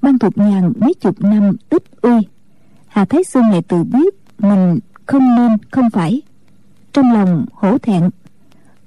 Ban 0.01 0.19
thục 0.19 0.37
nhàn 0.37 0.73
mấy 0.81 0.93
chục 0.93 1.21
năm 1.21 1.57
tích 1.69 1.83
uy. 2.01 2.27
Hà 2.87 3.05
thái 3.05 3.23
xuân 3.23 3.51
lại 3.51 3.61
tự 3.61 3.83
biết 3.83 4.15
mình 4.39 4.79
không 5.05 5.35
nên, 5.35 5.57
không 5.71 5.89
phải. 5.89 6.21
Trong 6.93 7.13
lòng 7.13 7.45
hổ 7.53 7.77
thẹn, 7.77 8.09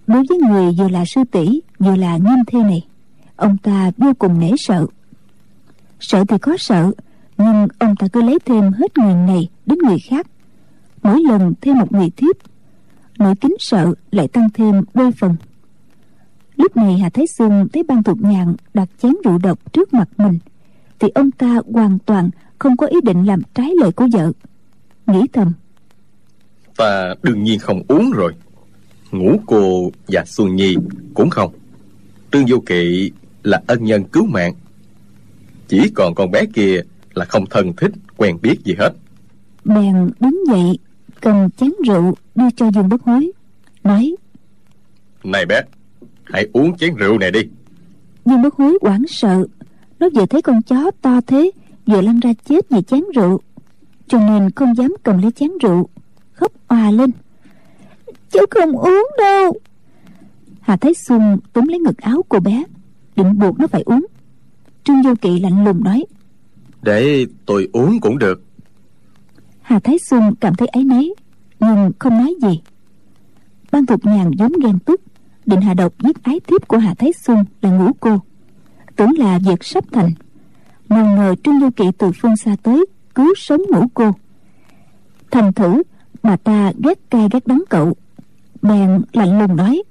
đối 0.07 0.23
với 0.29 0.39
người 0.39 0.75
vừa 0.79 0.89
là 0.89 1.05
sư 1.07 1.25
tỷ, 1.31 1.61
vừa 1.79 1.97
là 1.97 2.17
nghiêm 2.17 2.45
thê 2.47 2.59
này, 2.63 2.87
ông 3.37 3.57
ta 3.57 3.91
vô 3.97 4.13
cùng 4.19 4.41
nể 4.41 4.51
sợ. 4.59 4.87
Sợ 6.01 6.25
thì 6.29 6.39
có 6.39 6.57
sợ, 6.59 6.93
nhưng 7.39 7.69
ông 7.79 7.97
ta 7.97 8.09
cứ 8.13 8.23
lấy 8.23 8.39
thêm 8.45 8.73
hết 8.73 8.99
người 8.99 9.15
này 9.15 9.49
đến 9.67 9.79
người 9.79 9.99
khác. 10.09 10.27
Mỗi 11.03 11.21
lần 11.23 11.53
thêm 11.61 11.79
một 11.79 11.93
người 11.93 12.11
thiếp, 12.11 12.37
nỗi 13.19 13.35
kính 13.37 13.55
sợ 13.59 13.95
lại 14.11 14.29
tăng 14.29 14.51
thêm 14.55 14.83
đôi 14.95 15.13
phần. 15.13 15.37
Lúc 16.57 16.77
này 16.77 16.99
hà 16.99 17.11
thái 17.11 17.27
xuân 17.39 17.69
thấy 17.73 17.83
ban 17.83 18.03
thuộc 18.03 18.21
nhàn 18.21 18.55
đặt 18.75 18.89
chén 19.03 19.13
rượu 19.25 19.39
độc 19.39 19.73
trước 19.73 19.95
mặt 19.95 20.09
mình, 20.17 20.39
thì 20.99 21.09
ông 21.15 21.31
ta 21.31 21.57
hoàn 21.73 21.99
toàn 21.99 22.31
không 22.59 22.77
có 22.77 22.87
ý 22.87 23.01
định 23.05 23.25
làm 23.25 23.41
trái 23.55 23.71
lời 23.81 23.93
của 23.93 24.07
vợ 24.13 24.33
nghĩ 25.13 25.27
thầm. 25.33 25.53
Ta 26.77 27.15
đương 27.23 27.43
nhiên 27.43 27.59
không 27.59 27.83
uống 27.89 28.11
rồi. 28.11 28.33
Ngũ 29.11 29.41
cô 29.47 29.91
và 30.09 30.25
xuân 30.27 30.57
nhi 30.57 30.77
cũng 31.15 31.31
không. 31.31 31.53
Trương 32.33 32.45
vô 32.49 32.63
kỵ 32.67 33.11
là 33.43 33.63
ân 33.67 33.85
nhân 33.85 34.05
cứu 34.05 34.27
mạng. 34.27 34.55
Chỉ 35.69 35.91
còn 35.95 36.15
con 36.15 36.31
bé 36.31 36.45
kia 36.55 36.81
là 37.15 37.25
không 37.25 37.47
thân 37.47 37.73
thích 37.77 37.93
quen 38.17 38.39
biết 38.43 38.57
gì 38.65 38.75
hết. 38.79 38.93
Bèn 39.65 40.11
đứng 40.21 40.45
dậy 40.47 40.79
cầm 41.21 41.51
chén 41.51 41.71
rượu 41.87 42.15
đưa 42.35 42.51
cho 42.57 42.71
dương 42.71 42.89
bất 42.89 43.03
hối. 43.03 43.33
Nói 43.85 44.15
này 45.25 45.47
bé 45.47 45.63
hãy 46.25 46.47
uống 46.53 46.77
chén 46.77 46.95
rượu 46.95 47.19
này 47.19 47.31
đi. 47.31 47.41
Dương 48.25 48.43
bất 48.43 48.55
hối 48.55 48.79
hoảng 48.83 49.03
sợ. 49.09 49.47
Nó 49.99 50.09
vừa 50.15 50.27
thấy 50.27 50.43
con 50.43 50.63
chó 50.63 50.91
to 51.03 51.21
thế 51.27 51.51
vừa 51.87 52.01
lăn 52.01 52.21
ra 52.21 52.33
chết 52.45 52.67
vì 52.71 52.83
chén 52.83 53.03
rượu 53.15 53.41
cho 54.11 54.19
nên 54.19 54.51
không 54.51 54.77
dám 54.77 54.95
cầm 55.03 55.23
lấy 55.23 55.31
chén 55.31 55.51
rượu. 55.63 55.89
Khóc 56.33 56.53
òa 56.69 56.91
lên. 56.91 57.11
Cháu 58.31 58.45
không 58.51 58.73
uống 58.73 59.07
đâu. 59.19 59.59
Hà 60.61 60.77
thái 60.77 60.95
xuân 60.95 61.39
túm 61.53 61.67
lấy 61.67 61.79
ngực 61.79 61.99
áo 61.99 62.23
cô 62.29 62.41
bé 62.41 62.65
định 63.17 63.39
buộc 63.39 63.59
nó 63.59 63.67
phải 63.67 63.83
uống. 63.83 64.07
Trương 64.85 65.03
vô 65.03 65.15
kỵ 65.21 65.41
lạnh 65.41 65.65
lùng 65.65 65.85
nói. 65.85 66.05
Để 66.83 67.27
tôi 67.47 67.69
uống 67.73 68.01
cũng 68.01 68.19
được. 68.19 68.43
Hà 69.63 69.79
thái 69.79 69.99
xuân 69.99 70.35
cảm 70.41 70.55
thấy 70.55 70.69
áy 70.69 70.85
náy 70.85 71.11
nhưng 71.61 71.93
không 71.99 72.19
nói 72.19 72.35
gì. 72.43 72.61
Ban 73.73 73.87
thục 73.87 74.07
nhàn 74.07 74.31
vốn 74.39 74.53
ghen 74.63 74.79
tức 74.79 75.01
định 75.47 75.61
hạ 75.61 75.75
độc 75.75 75.93
giết 76.03 76.23
ái 76.23 76.41
thiếp 76.47 76.69
của 76.69 76.79
hà 76.79 76.95
thái 76.95 77.13
xuân 77.13 77.45
là 77.61 77.71
ngũ 77.71 77.93
cô. 78.01 78.19
Tưởng 78.97 79.19
là 79.19 79.39
việc 79.39 79.65
sắp 79.65 79.85
thành. 79.93 80.11
Nào 80.89 81.17
ngờ 81.17 81.35
trương 81.45 81.61
vô 81.61 81.69
kỵ 81.77 81.85
từ 81.99 82.11
phương 82.23 82.37
xa 82.37 82.57
tới 82.63 82.87
cứu 83.21 83.35
sống 83.37 83.63
ngũ 83.71 83.87
cô. 83.95 84.13
Thành 85.31 85.53
thử, 85.53 85.83
bà 86.23 86.37
ta 86.37 86.73
ghét 86.85 87.11
cay 87.11 87.29
ghét 87.33 87.47
đắng 87.47 87.63
cậu. 87.71 87.93
Bèn 88.63 89.03
lạnh 89.13 89.39
lùng 89.39 89.57
nói, 89.57 89.83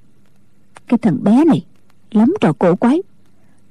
cái 0.87 0.97
thằng 0.97 1.23
bé 1.23 1.45
này, 1.45 1.65
lắm 2.11 2.33
trò 2.41 2.53
cổ 2.59 2.75
quái. 2.75 3.01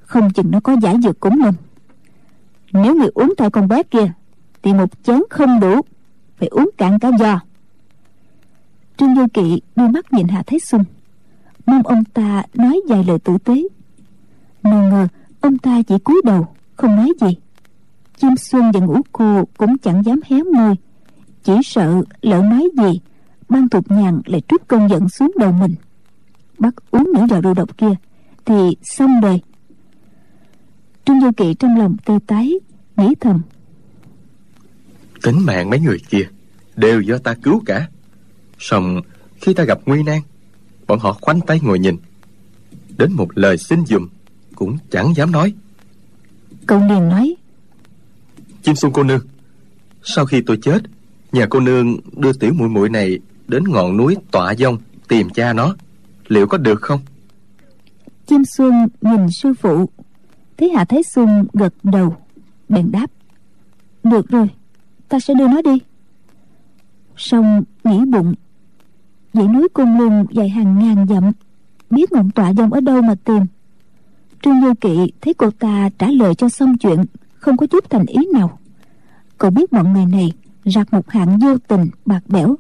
Không 0.01 0.33
chừng 0.33 0.51
nó 0.51 0.61
có 0.61 0.77
giải 0.83 0.97
dược 1.03 1.21
cũng 1.21 1.39
nên 1.39 1.55
nếu 2.73 2.95
người 2.95 3.09
uống 3.15 3.35
theo 3.39 3.51
con 3.51 3.69
bé 3.69 3.83
kia, 3.83 4.13
thì 4.63 4.73
một 4.73 5.03
chén 5.03 5.23
không 5.31 5.61
đủ 5.61 5.81
phải 6.37 6.49
uống 6.49 6.71
cạn 6.77 6.99
cả 6.99 7.11
giò. 7.19 7.41
Trương 8.97 9.15
vô 9.15 9.27
kỵ 9.35 9.61
đưa 9.77 9.89
mắt 9.89 10.13
nhìn 10.13 10.29
hạ 10.29 10.43
thái 10.47 10.59
xuân. 10.61 10.85
Mong 11.67 11.83
ông 11.83 12.05
ta 12.05 12.43
nói 12.55 12.81
vài 12.89 13.05
lời 13.05 13.19
tử 13.19 13.39
tế. 13.45 13.63
Nào 14.63 14.91
ngờ, 14.91 15.09
ông 15.41 15.59
ta 15.59 15.83
chỉ 15.83 15.99
cúi 15.99 16.21
đầu, 16.25 16.49
không 16.77 16.97
nói 16.97 17.13
gì 17.21 17.37
chim 18.21 18.37
xuân 18.37 18.73
và 18.73 18.81
ngũ 18.81 19.01
cô 19.13 19.45
cũng 19.57 19.79
chẳng 19.79 20.03
dám 20.05 20.21
hé 20.25 20.43
môi. 20.43 20.75
Chỉ 21.45 21.53
sợ 21.65 22.03
lỡ 22.23 22.43
nói 22.43 22.69
gì 22.79 23.01
ban 23.49 23.69
tục 23.69 23.91
nhàn 23.91 24.21
lại 24.27 24.43
trút 24.49 24.69
cơn 24.69 24.89
giận 24.89 25.09
xuống 25.09 25.33
đầu 25.39 25.53
mình. 25.53 25.75
Bắt 26.59 26.75
uống 26.91 27.13
những 27.15 27.29
giọt 27.29 27.41
rượu 27.41 27.55
độc 27.55 27.79
kia 27.79 27.95
thì 28.45 28.77
xong 28.83 29.21
đời. 29.21 29.41
Trương 31.05 31.21
du 31.21 31.31
kỵ 31.37 31.55
trong 31.55 31.79
lòng 31.79 31.97
tê 32.05 32.15
tái 32.27 32.53
nghĩ 32.97 33.15
thầm. 33.21 33.43
Tính 35.23 35.39
mạng 35.47 35.71
mấy 35.71 35.81
người 35.81 35.99
kia 36.09 36.29
đều 36.77 37.01
do 37.01 37.19
ta 37.19 37.35
cứu 37.35 37.63
cả. 37.67 37.89
Song 38.59 39.01
khi 39.41 39.55
ta 39.55 39.65
gặp 39.65 39.79
nguy 39.87 40.03
nan 40.03 40.21
bọn 40.87 40.99
họ 40.99 41.13
khoanh 41.21 41.41
tay 41.41 41.61
ngồi 41.63 41.79
nhìn. 41.79 41.97
Đến 42.99 43.13
một 43.13 43.29
lời 43.35 43.59
xin 43.59 43.87
dùm 43.87 44.09
cũng 44.55 44.79
chẳng 44.91 45.15
dám 45.17 45.33
nói. 45.33 45.55
Cậu 46.67 46.79
liền 46.81 47.09
nói 47.09 47.37
chim 48.69 48.77
xuân 48.77 48.93
cô 48.93 49.03
nương. 49.03 49.21
Sau 50.03 50.27
khi 50.27 50.41
tôi 50.41 50.59
chết 50.63 50.79
nhà 51.33 51.47
cô 51.51 51.61
nương 51.61 51.97
đưa 52.17 52.33
tiểu 52.33 52.53
muội 52.55 52.69
muội 52.69 52.89
này 52.89 53.19
đến 53.47 53.65
ngọn 53.65 53.97
núi 53.97 54.17
tọa 54.31 54.55
dông 54.55 54.79
tìm 55.09 55.31
cha 55.31 55.53
nó. 55.53 55.77
Liệu 56.27 56.47
có 56.47 56.59
được 56.59 56.83
không? 56.83 57.01
Chim 58.27 58.43
xuân 58.45 58.89
nhìn 59.01 59.31
sư 59.31 59.53
phụ. 59.61 59.89
Thấy 60.57 60.71
hạ 60.71 60.85
thái 60.85 61.03
xuân 61.03 61.47
gật 61.53 61.75
đầu 61.83 62.17
bèn 62.69 62.91
đáp. 62.91 63.07
Được 64.05 64.29
rồi 64.29 64.49
ta 65.09 65.21
sẽ 65.21 65.35
đưa 65.35 65.49
nó 65.49 65.63
đi. 65.63 65.79
Xong 67.17 67.63
nghĩ 67.85 68.01
bụng. 68.05 68.35
Dãy 69.33 69.49
núi 69.49 69.69
cung 69.73 69.99
lung 69.99 70.27
dài 70.31 70.49
hàng 70.49 70.79
ngàn 70.79 71.07
dặm 71.09 71.33
biết 71.91 72.13
ngọn 72.13 72.31
tọa 72.31 72.53
dông 72.55 72.73
ở 72.73 72.81
đâu 72.81 73.03
mà 73.03 73.15
tìm. 73.25 73.43
Trương 74.43 74.61
du 74.61 74.75
kỵ 74.81 75.13
thấy 75.21 75.35
cô 75.35 75.51
ta 75.51 75.91
trả 75.99 76.07
lời 76.07 76.35
cho 76.35 76.49
xong 76.49 76.79
chuyện 76.79 77.05
không 77.41 77.57
có 77.57 77.67
chút 77.67 77.91
thành 77.91 78.07
ý 78.07 78.21
nào. 78.33 78.59
Cậu 79.39 79.51
biết 79.51 79.73
bọn 79.73 79.93
người 79.93 80.07
này 80.07 80.33
rạc 80.65 80.93
một 80.93 81.11
hạng 81.11 81.39
vô 81.39 81.59
tình 81.69 81.91
bạc 82.07 82.21
bẽo. 82.29 82.57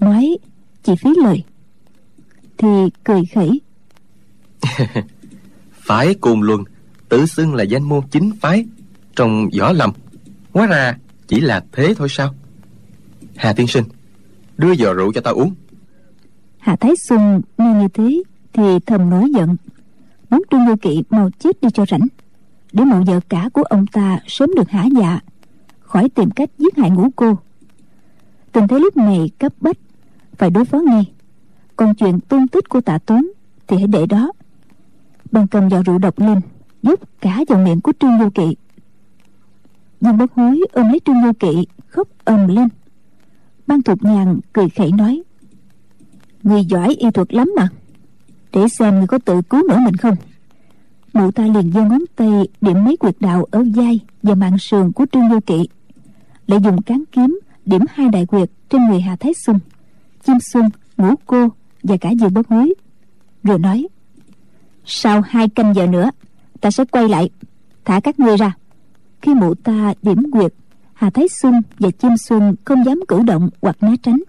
Nói 0.00 0.36
chỉ 0.82 0.92
phí 0.96 1.10
lời. 1.22 1.44
Thì 2.58 2.68
cười 3.04 3.22
khẩy. 3.34 3.60
Phái 5.72 6.14
côn 6.14 6.40
luân 6.40 6.64
tự 7.08 7.26
xưng 7.26 7.54
là 7.54 7.62
danh 7.62 7.82
môn 7.82 8.02
chính 8.10 8.30
phái 8.40 8.66
trong 9.16 9.48
võ 9.58 9.72
lâm. 9.72 9.92
Hóa 10.52 10.66
ra 10.66 10.98
chỉ 11.28 11.40
là 11.40 11.64
thế 11.72 11.94
thôi 11.96 12.08
sao? 12.10 12.34
Hà 13.36 13.52
tiên 13.52 13.66
sinh 13.66 13.84
đưa 14.58 14.74
giò 14.74 14.92
rượu 14.92 15.12
cho 15.12 15.20
ta 15.20 15.30
uống. 15.30 15.54
Hà 16.58 16.76
thái 16.76 16.92
xuân 17.08 17.40
nghe 17.58 17.74
như 17.74 17.88
thế 17.94 18.22
thì 18.52 18.62
thầm 18.86 19.10
nổi 19.10 19.30
giận. 19.34 19.56
Muốn 20.30 20.42
trương 20.50 20.66
vô 20.66 20.74
kỵ 20.82 21.02
mau 21.10 21.30
chết 21.38 21.60
đi 21.62 21.68
cho 21.74 21.84
rảnh 21.90 22.06
để 22.72 22.84
mụ 22.84 23.04
vợ 23.06 23.20
cả 23.28 23.48
của 23.52 23.62
ông 23.62 23.86
ta 23.86 24.18
sớm 24.26 24.50
được 24.56 24.70
hả 24.70 24.84
dạ 24.84 25.20
khỏi 25.92 26.08
tìm 26.08 26.30
cách 26.30 26.50
giết 26.58 26.76
hại 26.76 26.90
ngũ 26.90 27.10
cô. 27.16 27.38
Tình 28.52 28.68
thế 28.68 28.78
lúc 28.78 28.96
này 28.96 29.30
cấp 29.38 29.52
bách, 29.60 29.76
phải 30.36 30.50
đối 30.50 30.64
phó 30.64 30.78
ngay. 30.78 31.12
Còn 31.76 31.94
chuyện 31.94 32.20
tung 32.20 32.48
tích 32.48 32.68
của 32.68 32.80
tạ 32.80 32.98
tuấn 32.98 33.32
thì 33.66 33.76
hãy 33.76 33.86
để 33.86 34.06
đó. 34.06 34.32
Bằng 35.30 35.46
cầm 35.46 35.68
vào 35.68 35.82
rượu 35.82 35.98
độc 35.98 36.18
lên, 36.18 36.40
giúp 36.82 37.00
cả 37.20 37.38
vào 37.48 37.58
miệng 37.58 37.80
của 37.80 37.92
trương 38.00 38.18
vô 38.18 38.30
kỵ. 38.34 38.56
Dương 40.00 40.18
bất 40.18 40.32
hối 40.32 40.60
ôm 40.72 40.88
lấy 40.88 41.00
trương 41.04 41.22
vô 41.22 41.32
kỵ, 41.38 41.66
khóc 41.88 42.08
ầm 42.24 42.48
lên. 42.48 42.68
Ban 43.66 43.82
thục 43.82 44.02
nhàn 44.02 44.40
cười 44.52 44.68
khẩy 44.68 44.92
nói, 44.92 45.22
người 46.42 46.64
giỏi 46.64 46.94
y 46.94 47.10
thuật 47.10 47.34
lắm 47.34 47.52
mà. 47.56 47.68
Để 48.52 48.68
xem 48.68 48.98
người 48.98 49.06
có 49.06 49.18
tự 49.18 49.42
cứu 49.42 49.62
nổi 49.68 49.78
mình 49.84 49.96
không 49.96 50.16
mụ 51.12 51.30
ta 51.30 51.46
liền 51.46 51.72
giơ 51.72 51.84
ngón 51.84 52.02
tay 52.16 52.30
điểm 52.60 52.84
mấy 52.84 52.96
quyệt 52.96 53.16
đạo 53.20 53.46
ở 53.50 53.64
vai 53.74 54.00
và 54.22 54.34
mạng 54.34 54.58
sườn 54.58 54.92
của 54.92 55.06
trương 55.12 55.30
vô 55.30 55.40
kỵ. 55.46 55.68
Lại 56.46 56.60
dùng 56.64 56.82
cán 56.82 57.04
kiếm 57.12 57.40
điểm 57.64 57.82
hai 57.90 58.08
đại 58.08 58.26
quyệt 58.26 58.50
trên 58.68 58.88
người 58.88 59.00
hà 59.00 59.16
thái 59.16 59.32
xuân 59.34 59.58
chim 60.26 60.36
xuân 60.40 60.70
ngũ 60.96 61.14
cô 61.26 61.48
và 61.82 61.96
cả 61.96 62.10
dương 62.10 62.34
bất 62.34 62.48
hối. 62.48 62.74
Rồi 63.42 63.58
nói, 63.58 63.88
sau 64.84 65.20
hai 65.20 65.48
canh 65.48 65.74
giờ 65.74 65.86
nữa, 65.86 66.10
ta 66.60 66.70
sẽ 66.70 66.84
quay 66.84 67.08
lại, 67.08 67.30
thả 67.84 68.00
các 68.00 68.20
ngươi 68.20 68.36
ra. 68.36 68.56
Khi 69.22 69.34
mụ 69.34 69.54
ta 69.54 69.94
điểm 70.02 70.30
quyệt, 70.30 70.54
hà 70.92 71.10
thái 71.10 71.28
xuân 71.28 71.62
và 71.78 71.90
chim 71.90 72.16
xuân 72.16 72.54
không 72.64 72.84
dám 72.84 73.00
cử 73.08 73.22
động 73.22 73.50
hoặc 73.62 73.76
né 73.82 73.94
tránh. 74.02 74.22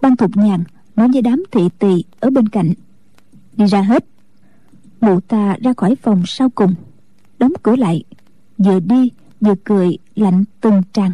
Ban 0.00 0.16
thục 0.16 0.36
nhàn 0.36 0.64
nói 0.96 1.08
với 1.12 1.22
đám 1.22 1.42
thị 1.50 1.68
tỳ 1.78 2.04
ở 2.20 2.30
bên 2.30 2.48
cạnh, 2.48 2.72
đi 3.56 3.66
ra 3.66 3.82
hết 3.82 4.04
mụ 5.02 5.20
ta 5.20 5.56
ra 5.62 5.72
khỏi 5.76 5.96
phòng 6.02 6.22
sau 6.26 6.50
cùng. 6.50 6.74
Đóng 7.38 7.52
cửa 7.62 7.76
lại. 7.76 8.04
Vừa 8.58 8.80
đi 8.80 9.10
vừa 9.40 9.54
cười 9.64 9.98
lạnh 10.14 10.44
từng 10.60 10.82
tràn 10.92 11.12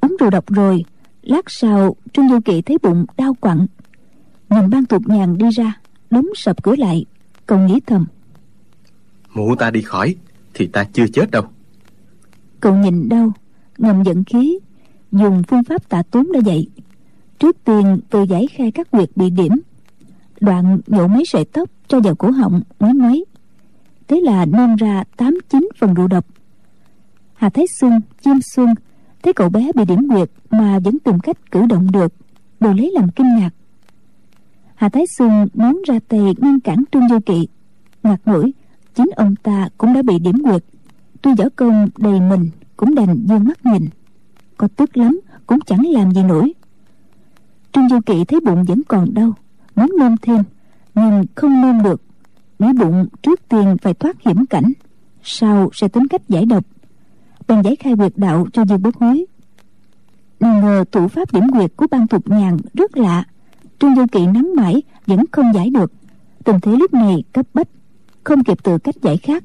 uống 0.00 0.16
rượu 0.20 0.30
độc 0.30 0.46
rồi 0.46 0.84
lát 1.22 1.44
sau 1.50 1.96
trương 2.12 2.28
du 2.28 2.40
kỵ 2.44 2.62
thấy 2.62 2.78
bụng 2.82 3.04
đau 3.16 3.34
quặn. 3.40 3.66
Nhìn 4.50 4.70
ban 4.70 4.86
tục 4.86 5.02
nhàn 5.06 5.38
đi 5.38 5.46
ra 5.50 5.74
đóng 6.10 6.26
sập 6.34 6.62
cửa 6.62 6.74
lại 6.78 7.04
cậu 7.46 7.58
nghĩ 7.58 7.80
thầm. 7.86 8.06
Mụ 9.34 9.54
ta 9.54 9.70
đi 9.70 9.82
khỏi 9.82 10.16
thì 10.54 10.66
ta 10.66 10.84
chưa 10.92 11.06
chết 11.12 11.30
đâu. 11.30 11.42
Cậu 12.60 12.76
nhìn 12.76 13.08
đâu 13.08 13.32
ngầm 13.78 14.02
giận 14.02 14.24
khí 14.24 14.58
dùng 15.12 15.42
phương 15.48 15.64
pháp 15.64 15.88
tạ 15.88 16.02
tốn 16.10 16.32
đã 16.32 16.40
dạy. 16.44 16.66
Trước 17.38 17.56
tiên 17.64 18.00
tự 18.10 18.22
giải 18.22 18.46
khai 18.54 18.70
các 18.70 18.90
quyệt 18.90 19.10
bị 19.16 19.30
điểm 19.30 19.52
đoạn 20.40 20.80
nhổ 20.86 21.06
mấy 21.06 21.24
sợi 21.26 21.44
tóc 21.44 21.70
cho 21.88 22.00
vào 22.00 22.14
cổ 22.14 22.30
họng 22.30 22.60
nói 22.80 22.94
nói 22.94 23.24
thế 24.08 24.20
là 24.20 24.44
nôn 24.44 24.76
ra 24.76 25.04
tám 25.16 25.38
chín 25.48 25.68
phần 25.78 25.94
rượu 25.94 26.08
độc. 26.08 26.26
Hà 27.34 27.50
thái 27.50 27.66
xuân 27.80 28.00
chim 28.22 28.38
xuân 28.54 28.74
thấy 29.22 29.32
cậu 29.32 29.48
bé 29.48 29.70
bị 29.74 29.84
điểm 29.84 30.06
nguyệt 30.08 30.30
mà 30.50 30.78
vẫn 30.78 30.98
tìm 30.98 31.20
cách 31.20 31.50
cử 31.50 31.66
động 31.66 31.92
được 31.92 32.12
đều 32.60 32.74
lấy 32.74 32.90
làm 32.94 33.10
kinh 33.10 33.36
ngạc. 33.36 33.50
Hà 34.74 34.88
thái 34.88 35.04
xuân 35.18 35.48
muốn 35.54 35.82
ra 35.86 35.98
tay 36.08 36.34
ngăn 36.38 36.60
cản 36.60 36.84
trương 36.92 37.08
vô 37.08 37.18
kỵ. 37.26 37.48
Ngặt 38.02 38.20
nổi 38.24 38.52
chính 38.94 39.10
ông 39.16 39.36
ta 39.36 39.68
cũng 39.78 39.92
đã 39.92 40.02
bị 40.02 40.18
điểm 40.18 40.36
nguyệt, 40.42 40.64
tuy 41.22 41.30
võ 41.38 41.44
công 41.56 41.88
đầy 41.98 42.20
mình 42.20 42.50
cũng 42.76 42.94
đành 42.94 43.16
dương 43.28 43.44
mắt 43.44 43.66
nhìn. 43.66 43.88
Có 44.56 44.68
tức 44.76 44.96
lắm 44.96 45.20
cũng 45.46 45.60
chẳng 45.66 45.86
làm 45.86 46.10
gì 46.10 46.22
nổi. 46.22 46.52
Trương 47.72 47.88
vô 47.88 47.98
kỵ 48.06 48.24
thấy 48.24 48.40
bụng 48.40 48.64
vẫn 48.64 48.82
còn 48.88 49.14
đau 49.14 49.32
muốn 49.78 49.92
nôn 49.98 50.16
thêm, 50.22 50.42
nhưng 50.94 51.24
không 51.34 51.60
nôn 51.62 51.82
được. 51.82 52.02
Nghĩ 52.58 52.68
bụng 52.78 53.06
trước 53.22 53.48
tiên 53.48 53.76
phải 53.82 53.94
thoát 53.94 54.16
hiểm 54.20 54.46
cảnh, 54.46 54.72
sau 55.22 55.70
sẽ 55.72 55.88
tính 55.88 56.08
cách 56.08 56.28
giải 56.28 56.44
độc. 56.44 56.64
Bèn 57.48 57.62
giải 57.62 57.76
khai 57.76 57.96
quyệt 57.96 58.12
đạo 58.16 58.46
cho 58.52 58.64
dương 58.64 58.82
bất 58.82 58.96
hối. 58.96 59.26
Nào 60.40 60.62
ngờ 60.62 60.84
thủ 60.92 61.08
pháp 61.08 61.32
điểm 61.32 61.50
quyệt 61.52 61.70
của 61.76 61.86
ban 61.90 62.06
thục 62.06 62.28
nhàn 62.28 62.56
rất 62.74 62.96
lạ. 62.96 63.24
Trương 63.78 63.96
du 63.96 64.06
kỵ 64.12 64.26
nắm 64.26 64.52
mãi 64.56 64.82
vẫn 65.06 65.24
không 65.32 65.54
giải 65.54 65.70
được. 65.70 65.92
Tình 66.44 66.60
thế 66.60 66.76
lúc 66.76 66.94
này 66.94 67.24
cấp 67.32 67.46
bách, 67.54 67.68
không 68.24 68.44
kịp 68.44 68.62
tự 68.62 68.78
cách 68.78 68.94
giải 69.02 69.16
khác. 69.16 69.44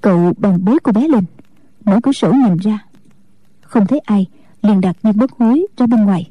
Cậu 0.00 0.32
bằng 0.38 0.64
bế 0.64 0.72
cô 0.82 0.92
bé 0.92 1.08
lên. 1.08 1.24
Mở 1.84 2.00
cửa 2.02 2.12
sổ 2.12 2.32
nhìn 2.32 2.56
ra. 2.56 2.78
Không 3.60 3.86
thấy 3.86 3.98
ai, 3.98 4.26
liền 4.62 4.80
đặt 4.80 4.96
dương 5.02 5.16
bất 5.16 5.32
hối 5.32 5.66
ra 5.76 5.86
bên 5.86 6.04
ngoài 6.04 6.30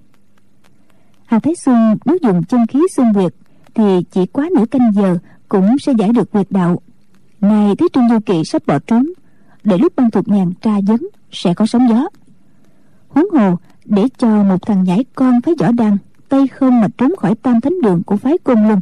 hà 1.33 1.39
thái 1.39 1.55
xuân 1.55 1.97
nếu 2.05 2.17
dùng 2.21 2.43
chân 2.43 2.67
khí 2.67 2.79
xung 2.97 3.13
quyệt 3.13 3.33
thì 3.73 3.83
chỉ 4.11 4.25
quá 4.25 4.49
nửa 4.55 4.65
canh 4.65 4.91
giờ 4.93 5.17
cũng 5.49 5.79
sẽ 5.79 5.93
giải 5.97 6.09
được 6.09 6.31
quyệt 6.31 6.47
đạo. 6.49 6.81
Nay 7.41 7.75
thấy 7.75 7.87
trương 7.93 8.09
du 8.09 8.19
kỵ 8.19 8.43
sắp 8.45 8.61
bỏ 8.67 8.79
trốn, 8.79 9.09
để 9.63 9.77
lúc 9.77 9.93
ban 9.95 10.11
thuộc 10.11 10.27
nhàn 10.27 10.53
tra 10.61 10.71
vấn 10.87 11.07
sẽ 11.31 11.53
có 11.53 11.65
sóng 11.65 11.89
gió. 11.89 12.07
Huống 13.07 13.29
hồ, 13.29 13.55
để 13.85 14.07
cho 14.17 14.43
một 14.43 14.61
thằng 14.61 14.83
nhãi 14.83 15.05
con 15.15 15.41
phái 15.41 15.53
võ 15.59 15.71
đăng 15.71 15.97
tay 16.29 16.47
không 16.47 16.81
mà 16.81 16.87
trốn 16.97 17.15
khỏi 17.15 17.35
tam 17.35 17.61
thánh 17.61 17.81
đường 17.81 18.03
của 18.03 18.17
phái 18.17 18.37
côn 18.37 18.67
luân, 18.67 18.79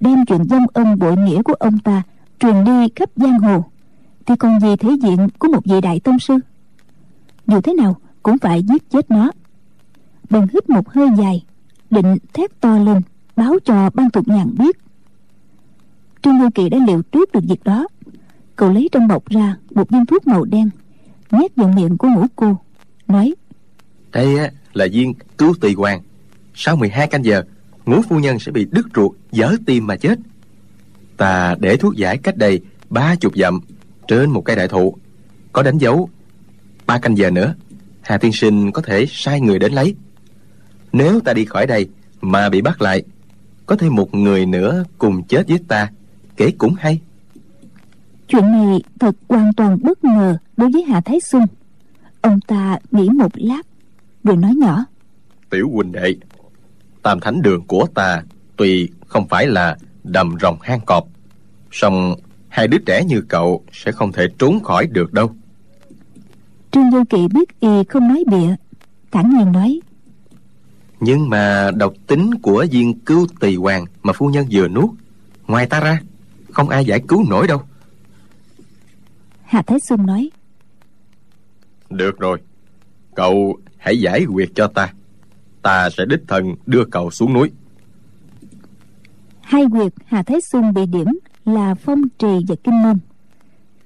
đem 0.00 0.24
chuyện 0.24 0.44
dâm 0.44 0.66
ân 0.72 0.98
bội 0.98 1.16
nghĩa 1.16 1.42
của 1.42 1.54
ông 1.54 1.78
ta 1.78 2.02
truyền 2.40 2.64
đi 2.64 2.88
khắp 2.96 3.10
giang 3.16 3.38
hồ, 3.38 3.64
thì 4.26 4.36
còn 4.36 4.60
gì 4.60 4.76
thể 4.76 4.90
diện 5.02 5.28
của 5.38 5.48
một 5.48 5.64
vị 5.64 5.80
đại 5.80 6.00
tông 6.00 6.18
sư? 6.18 6.34
Dù 7.46 7.60
thế 7.60 7.74
nào, 7.74 7.96
cũng 8.22 8.38
phải 8.38 8.62
giết 8.62 8.90
chết 8.90 9.10
nó. 9.10 9.30
Bèn 10.30 10.46
hít 10.52 10.70
một 10.70 10.88
hơi 10.88 11.08
dài 11.18 11.42
định 11.92 12.16
thét 12.32 12.60
to 12.60 12.78
lên, 12.78 13.02
báo 13.36 13.54
cho 13.64 13.90
ban 13.94 14.10
thuộc 14.10 14.28
nhàn 14.28 14.54
biết. 14.58 14.78
Trương 16.22 16.40
lưu 16.40 16.50
kỳ 16.54 16.68
đã 16.68 16.78
liệu 16.86 17.02
trước 17.02 17.32
được 17.32 17.44
việc 17.48 17.64
đó. 17.64 17.86
Cậu 18.56 18.72
lấy 18.72 18.88
trong 18.92 19.08
bọc 19.08 19.28
ra 19.28 19.56
một 19.70 19.90
viên 19.90 20.06
thuốc 20.06 20.26
màu 20.26 20.44
đen, 20.44 20.70
nhét 21.30 21.56
vào 21.56 21.68
miệng 21.68 21.98
của 21.98 22.08
ngũ 22.08 22.26
cô, 22.36 22.56
nói, 23.08 23.34
đây 24.12 24.38
á, 24.38 24.50
là 24.72 24.86
viên 24.92 25.14
cứu 25.38 25.54
tỳ 25.60 25.74
hoàng. 25.74 26.02
Sau 26.54 26.76
12 26.76 27.06
canh 27.06 27.24
giờ, 27.24 27.44
ngũ 27.86 28.02
phu 28.02 28.18
nhân 28.18 28.38
sẽ 28.38 28.52
bị 28.52 28.66
đứt 28.70 28.86
ruột, 28.94 29.12
dở 29.32 29.56
tim 29.66 29.86
mà 29.86 29.96
chết. 29.96 30.18
Ta 31.16 31.54
để 31.60 31.76
thuốc 31.76 31.96
giải 31.96 32.18
cách 32.18 32.36
đây 32.36 32.60
ba 32.90 33.14
chục 33.14 33.36
dặm 33.36 33.60
trên 34.08 34.30
một 34.30 34.44
cây 34.44 34.56
đại 34.56 34.68
thụ. 34.68 34.96
Có 35.52 35.62
đánh 35.62 35.78
dấu 35.78 36.08
ba 36.86 36.98
canh 36.98 37.18
giờ 37.18 37.30
nữa, 37.30 37.54
hà 38.00 38.18
tiên 38.18 38.32
sinh 38.32 38.72
có 38.72 38.82
thể 38.82 39.06
sai 39.10 39.40
người 39.40 39.58
đến 39.58 39.72
lấy 39.72 39.94
nếu 40.92 41.20
ta 41.20 41.32
đi 41.32 41.44
khỏi 41.44 41.66
đây 41.66 41.88
mà 42.20 42.48
bị 42.48 42.60
bắt 42.60 42.82
lại 42.82 43.02
có 43.66 43.76
thêm 43.76 43.94
một 43.94 44.14
người 44.14 44.46
nữa 44.46 44.84
cùng 44.98 45.22
chết 45.22 45.48
với 45.48 45.58
ta 45.68 45.90
kể 46.36 46.50
cũng 46.58 46.74
hay. 46.78 47.00
Chuyện 48.28 48.52
này 48.52 48.82
thật 49.00 49.14
hoàn 49.28 49.52
toàn 49.52 49.78
bất 49.82 50.04
ngờ 50.04 50.36
đối 50.56 50.70
với 50.72 50.82
hạ 50.82 51.00
thái 51.00 51.20
xuân. 51.20 51.46
Ông 52.20 52.40
ta 52.40 52.78
nghĩ 52.90 53.08
một 53.08 53.32
lát 53.34 53.62
rồi 54.24 54.36
nói 54.36 54.54
nhỏ. 54.54 54.84
Tiểu 55.50 55.70
huynh 55.74 55.92
đệ 55.92 56.14
tam 57.02 57.20
thánh 57.20 57.42
đường 57.42 57.64
của 57.66 57.86
ta 57.94 58.22
tuy 58.56 58.90
không 59.06 59.28
phải 59.28 59.46
là 59.46 59.76
đầm 60.04 60.36
rồng 60.40 60.56
hang 60.60 60.80
cọp 60.80 61.08
song 61.70 62.14
hai 62.48 62.68
đứa 62.68 62.78
trẻ 62.78 63.04
như 63.04 63.20
cậu 63.28 63.64
sẽ 63.72 63.92
không 63.92 64.12
thể 64.12 64.26
trốn 64.38 64.60
khỏi 64.60 64.86
được 64.86 65.12
đâu. 65.12 65.32
Trương 66.70 66.90
vô 66.90 67.04
kỵ 67.10 67.28
biết 67.34 67.60
y 67.60 67.84
không 67.88 68.08
nói 68.08 68.24
bịa 68.26 68.56
thẳng 69.10 69.30
nhiên 69.30 69.52
nói 69.52 69.80
nhưng 71.04 71.30
mà 71.30 71.70
độc 71.76 71.92
tính 72.06 72.30
của 72.42 72.66
viên 72.70 72.98
cứu 72.98 73.26
tỳ 73.40 73.56
hoàng 73.56 73.84
mà 74.02 74.12
phu 74.12 74.28
nhân 74.28 74.46
vừa 74.50 74.68
nuốt 74.68 74.90
ngoài 75.46 75.66
ta 75.66 75.80
ra 75.80 76.00
không 76.50 76.68
ai 76.68 76.84
giải 76.84 77.00
cứu 77.08 77.24
nổi 77.30 77.46
đâu. 77.46 77.62
Hà 79.42 79.62
thái 79.62 79.78
xuân 79.88 80.06
nói 80.06 80.30
được 81.90 82.18
rồi 82.18 82.38
cậu 83.14 83.58
hãy 83.78 84.00
giải 84.00 84.24
quyết 84.24 84.54
cho 84.54 84.66
ta. 84.66 84.92
Ta 85.62 85.90
sẽ 85.90 86.04
đích 86.04 86.20
thân 86.28 86.54
đưa 86.66 86.84
cậu 86.84 87.10
xuống 87.10 87.32
núi. 87.32 87.50
Hai 89.40 89.64
quyệt 89.70 89.92
hà 90.06 90.22
thái 90.22 90.40
xuân 90.52 90.74
bị 90.74 90.86
điểm 90.86 91.18
là 91.44 91.74
phong 91.74 92.02
trì 92.18 92.38
và 92.48 92.54
kinh 92.64 92.82
môn. 92.82 92.98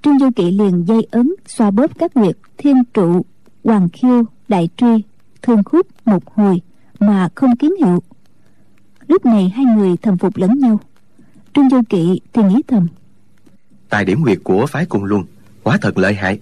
Trương 0.01 0.19
du 0.19 0.29
kỵ 0.35 0.51
liền 0.51 0.85
dây 0.87 1.07
ấn 1.11 1.33
xoa 1.47 1.71
bóp 1.71 1.91
các 1.99 2.13
quyệt 2.13 2.37
thiên 2.57 2.83
trụ 2.93 3.25
hoàng 3.63 3.89
khiêu 3.89 4.23
đại 4.47 4.69
truy 4.77 5.03
thương 5.41 5.63
khúc 5.63 5.87
một 6.05 6.35
hồi 6.35 6.61
mà 6.99 7.29
không 7.35 7.55
kiến 7.55 7.71
hiệu. 7.79 8.03
Lúc 9.07 9.25
này 9.25 9.49
hai 9.49 9.65
người 9.65 9.97
thầm 10.01 10.17
phục 10.17 10.37
lẫn 10.37 10.59
nhau. 10.59 10.79
Trương 11.53 11.69
du 11.69 11.81
kỵ 11.89 12.19
thì 12.33 12.43
nghĩ 12.43 12.61
thầm. 12.67 12.87
Tài 13.89 14.05
điểm 14.05 14.21
nguyệt 14.21 14.37
của 14.43 14.65
phái 14.65 14.85
cung 14.85 15.03
luân 15.03 15.23
quá 15.63 15.77
thật 15.81 15.97
lợi 15.97 16.13
hại. 16.13 16.39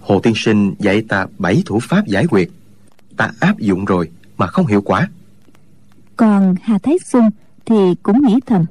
Hồ 0.00 0.20
tiên 0.20 0.32
sinh 0.36 0.74
dạy 0.78 1.02
ta 1.08 1.26
bảy 1.38 1.62
thủ 1.66 1.78
pháp 1.82 2.06
giải 2.06 2.26
quyết 2.26 2.50
ta 3.16 3.30
áp 3.40 3.58
dụng 3.58 3.84
rồi 3.84 4.10
mà 4.36 4.46
không 4.46 4.66
hiệu 4.66 4.82
quả. 4.82 5.08
Còn 6.16 6.54
hà 6.62 6.78
thái 6.78 6.96
xuân 7.04 7.30
thì 7.66 7.94
cũng 8.02 8.26
nghĩ 8.26 8.40
thầm. 8.46 8.64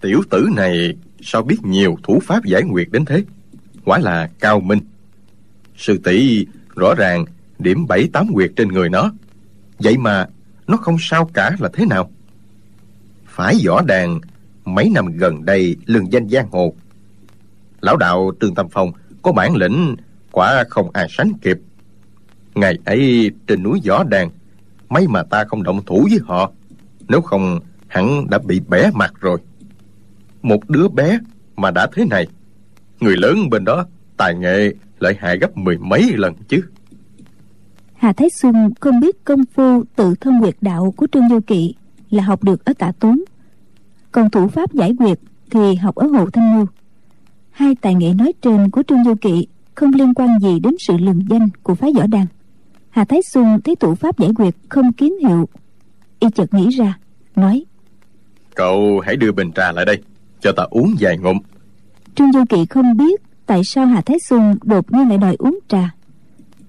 Tiểu 0.00 0.22
tử 0.30 0.48
này 0.56 0.96
sao 1.20 1.42
biết 1.42 1.56
nhiều 1.62 1.98
thủ 2.02 2.20
pháp 2.22 2.44
giải 2.44 2.62
nguyệt 2.62 2.88
đến 2.90 3.04
thế? 3.04 3.24
Quả 3.84 3.98
là 3.98 4.30
cao 4.40 4.60
minh. 4.60 4.80
Sư 5.76 5.98
tỷ 6.04 6.46
rõ 6.76 6.94
ràng 6.94 7.24
điểm 7.58 7.86
bảy 7.86 8.08
tám 8.12 8.32
quyệt 8.34 8.52
trên 8.56 8.68
người 8.68 8.88
nó 8.88 9.12
vậy 9.78 9.98
mà 9.98 10.26
nó 10.66 10.76
không 10.76 10.96
sao 11.00 11.30
cả 11.34 11.56
là 11.58 11.68
thế 11.72 11.86
nào? 11.86 12.10
Phải 13.26 13.56
võ 13.66 13.82
đàn, 13.82 14.20
mấy 14.64 14.90
năm 14.94 15.16
gần 15.16 15.44
đây 15.44 15.76
lừng 15.86 16.12
danh 16.12 16.28
giang 16.28 16.48
hồ. 16.50 16.74
Lão 17.80 17.96
đạo 17.96 18.32
trương 18.40 18.54
tâm 18.54 18.66
phong 18.70 18.92
có 19.22 19.32
bản 19.32 19.56
lĩnh, 19.56 19.96
quả 20.32 20.64
không 20.68 20.90
ai 20.92 21.06
sánh 21.10 21.32
kịp. 21.42 21.58
Ngày 22.54 22.78
ấy 22.84 23.30
trên 23.46 23.62
núi 23.62 23.80
võ 23.86 24.04
đàn 24.04 24.30
mấy 24.88 25.08
mà 25.08 25.22
ta 25.22 25.44
không 25.44 25.62
động 25.62 25.82
thủ 25.86 26.06
với 26.10 26.20
họ, 26.24 26.50
nếu 27.08 27.20
không 27.20 27.60
hắn 27.86 28.30
đã 28.30 28.38
bị 28.38 28.60
bẻ 28.68 28.90
mặt 28.94 29.12
rồi. 29.20 29.38
Một 30.42 30.70
đứa 30.70 30.88
bé 30.88 31.18
mà 31.56 31.70
đã 31.70 31.88
thế 31.92 32.04
này, 32.04 32.26
người 33.00 33.16
lớn 33.16 33.50
bên 33.50 33.64
đó 33.64 33.86
tài 34.16 34.34
nghệ 34.34 34.74
lợi 34.98 35.16
hại 35.18 35.38
gấp 35.38 35.56
mười 35.56 35.78
mấy 35.78 36.12
lần 36.16 36.34
chứ 36.48 36.60
hà 37.98 38.12
thái 38.12 38.30
xuân 38.30 38.70
không 38.80 39.00
biết 39.00 39.24
công 39.24 39.44
phu 39.54 39.82
tự 39.96 40.14
thân 40.14 40.40
quyệt 40.40 40.56
đạo 40.60 40.94
của 40.96 41.06
trương 41.12 41.28
du 41.28 41.40
kỵ 41.40 41.74
là 42.10 42.22
học 42.22 42.44
được 42.44 42.64
ở 42.64 42.72
tạ 42.78 42.92
tốn. 43.00 43.22
Còn 44.12 44.30
thủ 44.30 44.48
pháp 44.48 44.74
giải 44.74 44.94
quyệt 44.98 45.18
thì 45.50 45.74
học 45.74 45.94
ở 45.94 46.06
hồ 46.06 46.30
thanh 46.30 46.56
ngưu 46.56 46.66
hai 47.50 47.74
tài 47.74 47.94
nghệ 47.94 48.14
nói 48.14 48.32
trên 48.42 48.70
của 48.70 48.82
trương 48.88 49.04
du 49.04 49.14
kỵ 49.14 49.46
không 49.74 49.92
liên 49.92 50.14
quan 50.14 50.38
gì 50.40 50.60
đến 50.60 50.74
sự 50.78 50.96
lừng 50.96 51.20
danh 51.30 51.48
của 51.62 51.74
phái 51.74 51.92
võ 51.96 52.06
đàn. 52.06 52.26
Hà 52.90 53.04
thái 53.04 53.20
xuân 53.32 53.60
thấy 53.64 53.76
thủ 53.76 53.94
pháp 53.94 54.18
giải 54.18 54.30
quyệt 54.34 54.54
không 54.68 54.92
kiến 54.92 55.18
hiệu 55.18 55.48
y 56.20 56.28
chợt 56.34 56.54
nghĩ 56.54 56.68
ra 56.68 56.98
nói 57.36 57.64
cậu 58.54 59.00
hãy 59.00 59.16
đưa 59.16 59.32
bình 59.32 59.52
trà 59.52 59.72
lại 59.72 59.84
đây 59.84 59.98
cho 60.40 60.52
ta 60.56 60.62
uống 60.70 60.94
vài 61.00 61.18
ngụm. 61.18 61.38
Trương 62.14 62.32
du 62.32 62.44
kỵ 62.48 62.66
không 62.70 62.96
biết 62.96 63.20
tại 63.46 63.60
sao 63.64 63.86
hà 63.86 64.00
thái 64.00 64.18
xuân 64.28 64.58
đột 64.62 64.92
nhiên 64.92 65.08
lại 65.08 65.18
đòi 65.18 65.36
uống 65.38 65.58
trà 65.68 65.90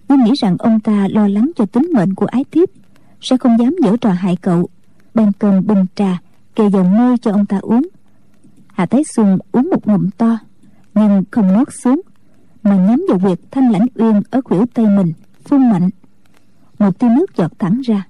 vốn 0.09 0.23
nghĩ 0.23 0.31
rằng 0.35 0.55
ông 0.59 0.79
ta 0.79 1.07
lo 1.11 1.27
lắng 1.27 1.51
cho 1.55 1.65
tính 1.65 1.89
mệnh 1.93 2.13
của 2.13 2.25
ái 2.25 2.45
thiếp, 2.51 2.69
sẽ 3.21 3.37
không 3.37 3.59
dám 3.59 3.75
giở 3.83 3.97
trò 3.97 4.11
hại 4.11 4.35
cậu. 4.35 4.69
Bèn 5.13 5.31
cầm 5.39 5.67
bình 5.67 5.85
trà, 5.95 6.17
kề 6.55 6.69
vào 6.69 6.83
môi 6.83 7.17
cho 7.17 7.31
ông 7.31 7.45
ta 7.45 7.59
uống. 7.61 7.87
Hà 8.67 8.85
thái 8.85 9.03
xuân 9.03 9.37
uống 9.51 9.69
một 9.69 9.87
ngụm 9.87 10.09
to, 10.17 10.37
nhưng 10.95 11.23
không 11.31 11.53
nuốt 11.53 11.73
xuống, 11.73 12.01
mà 12.63 12.75
nhắm 12.75 13.05
vào 13.09 13.19
huyệt 13.19 13.39
thanh 13.51 13.71
lãnh 13.71 13.85
uyên 13.95 14.21
ở 14.29 14.41
khuỷu 14.41 14.65
tay 14.73 14.85
mình, 14.85 15.13
phun 15.45 15.69
mạnh. 15.69 15.89
Một 16.79 16.99
tia 16.99 17.09
nước 17.09 17.37
giọt 17.37 17.51
thẳng 17.59 17.81
ra, 17.81 18.07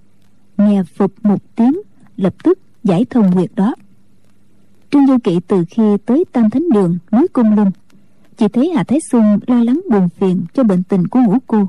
nghe 0.57 0.83
phục 0.83 1.11
một 1.23 1.55
tiếng, 1.55 1.81
lập 2.17 2.33
tức 2.43 2.59
giải 2.83 3.05
thông 3.09 3.31
huyệt 3.31 3.51
đó. 3.55 3.75
Trương 4.91 5.07
du 5.07 5.17
kỵ 5.23 5.39
từ 5.47 5.65
khi 5.69 5.97
tới 6.05 6.25
tam 6.31 6.49
thánh 6.49 6.69
đường, 6.73 6.97
núi 7.11 7.27
cung 7.33 7.55
lung 7.55 7.71
chỉ 8.37 8.47
thấy 8.47 8.71
hà 8.75 8.83
thái 8.83 8.99
xuân 9.11 9.39
lo 9.47 9.63
lắng 9.63 9.81
buồn 9.91 10.09
phiền 10.09 10.45
cho 10.53 10.63
bệnh 10.63 10.83
tình 10.83 11.07
của 11.07 11.19
ngũ 11.19 11.37
cô 11.47 11.67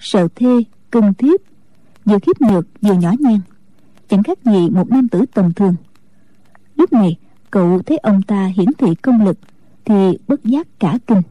sợ 0.00 0.28
thê, 0.36 0.64
cưng 0.90 1.14
thiếp, 1.14 1.40
vừa 2.04 2.18
khiếp 2.18 2.40
nhược 2.40 2.66
vừa 2.82 2.94
nhỏ 2.94 3.12
nhen 3.18 3.40
chẳng 4.10 4.22
khác 4.22 4.38
gì 4.44 4.70
một 4.70 4.90
nam 4.90 5.08
tử 5.08 5.24
tầm 5.34 5.52
thường. 5.52 5.74
Lúc 6.76 6.92
này, 6.92 7.16
cậu 7.50 7.82
thấy 7.86 7.98
ông 7.98 8.22
ta 8.22 8.52
hiển 8.56 8.68
thị 8.78 8.94
công 9.02 9.24
lực, 9.24 9.38
thì 9.84 9.94
bất 10.28 10.44
giác 10.44 10.66
cả 10.78 10.98
kinh, 11.06 11.22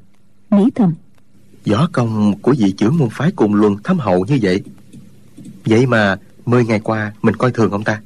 nghĩ 0.51 0.69
thầm. 0.75 0.93
Võ 1.65 1.87
công 1.91 2.39
của 2.41 2.55
vị 2.57 2.71
trưởng 2.71 2.97
môn 2.97 3.09
phái 3.11 3.31
cùng 3.31 3.55
luân 3.55 3.77
thâm 3.83 3.99
hậu 3.99 4.25
như 4.25 4.39
vậy? 4.41 4.63
Vậy 5.65 5.85
mà 5.85 6.17
mười 6.45 6.65
ngày 6.65 6.79
qua 6.79 7.13
mình 7.21 7.35
coi 7.35 7.51
thường 7.51 7.71
ông 7.71 7.83
ta. 7.83 8.01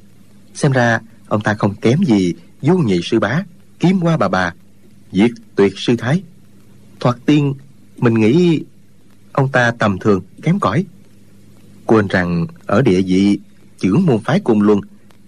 Xem 0.54 0.72
ra 0.72 1.00
ông 1.28 1.40
ta 1.40 1.54
không 1.54 1.74
kém 1.74 1.98
gì 2.06 2.34
vô 2.62 2.74
nhị 2.74 3.00
sư 3.02 3.20
bá, 3.20 3.44
kiếm 3.80 4.00
qua 4.00 4.16
bà 4.16 4.28
bà 4.28 4.54
diệt 5.12 5.30
tuyệt 5.54 5.72
sư 5.76 5.96
thái. 5.96 6.22
Thoạt 7.00 7.16
tiên, 7.26 7.54
mình 7.98 8.14
nghĩ 8.14 8.62
ông 9.34 9.48
ta 9.48 9.72
tầm 9.78 9.98
thường 9.98 10.22
kém 10.42 10.60
cỏi. 10.60 10.84
Quên 11.86 12.08
rằng 12.08 12.46
ở 12.66 12.82
địa 12.82 13.02
vị 13.02 13.38
trưởng 13.78 14.06
môn 14.06 14.18
phái 14.18 14.40
cung 14.40 14.62
luân 14.62 14.80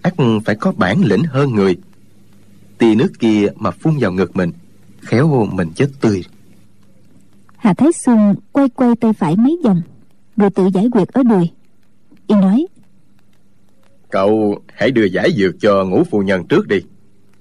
ắt 0.03 0.15
phải 0.45 0.55
có 0.55 0.73
bản 0.73 1.05
lĩnh 1.05 1.25
hơn 1.25 1.55
người. 1.55 1.77
Tia 2.79 2.95
nước 2.95 3.13
kia 3.19 3.49
mà 3.57 3.71
phun 3.71 3.95
vào 4.01 4.13
ngực 4.13 4.37
mình 4.37 4.53
khéo 5.01 5.49
mình 5.53 5.71
chết 5.75 5.89
tươi. 6.01 6.25
Hà 7.57 7.75
thái 7.75 7.89
xuân 8.05 8.35
quay 8.53 8.69
quay 8.69 8.97
tay 9.01 9.13
phải 9.13 9.37
mấy 9.37 9.59
vòng 9.65 9.83
rồi 10.37 10.51
tự 10.51 10.69
giải 10.75 10.89
quyết 10.93 11.09
ở 11.09 11.23
đùi. 11.23 11.51
Y 12.27 12.35
nói 12.35 12.67
cậu 14.11 14.63
hãy 14.75 14.91
đưa 14.91 15.05
giải 15.05 15.33
dược 15.33 15.55
cho 15.61 15.85
ngũ 15.85 16.05
phu 16.05 16.23
nhân 16.23 16.47
trước 16.49 16.69
đi. 16.69 16.77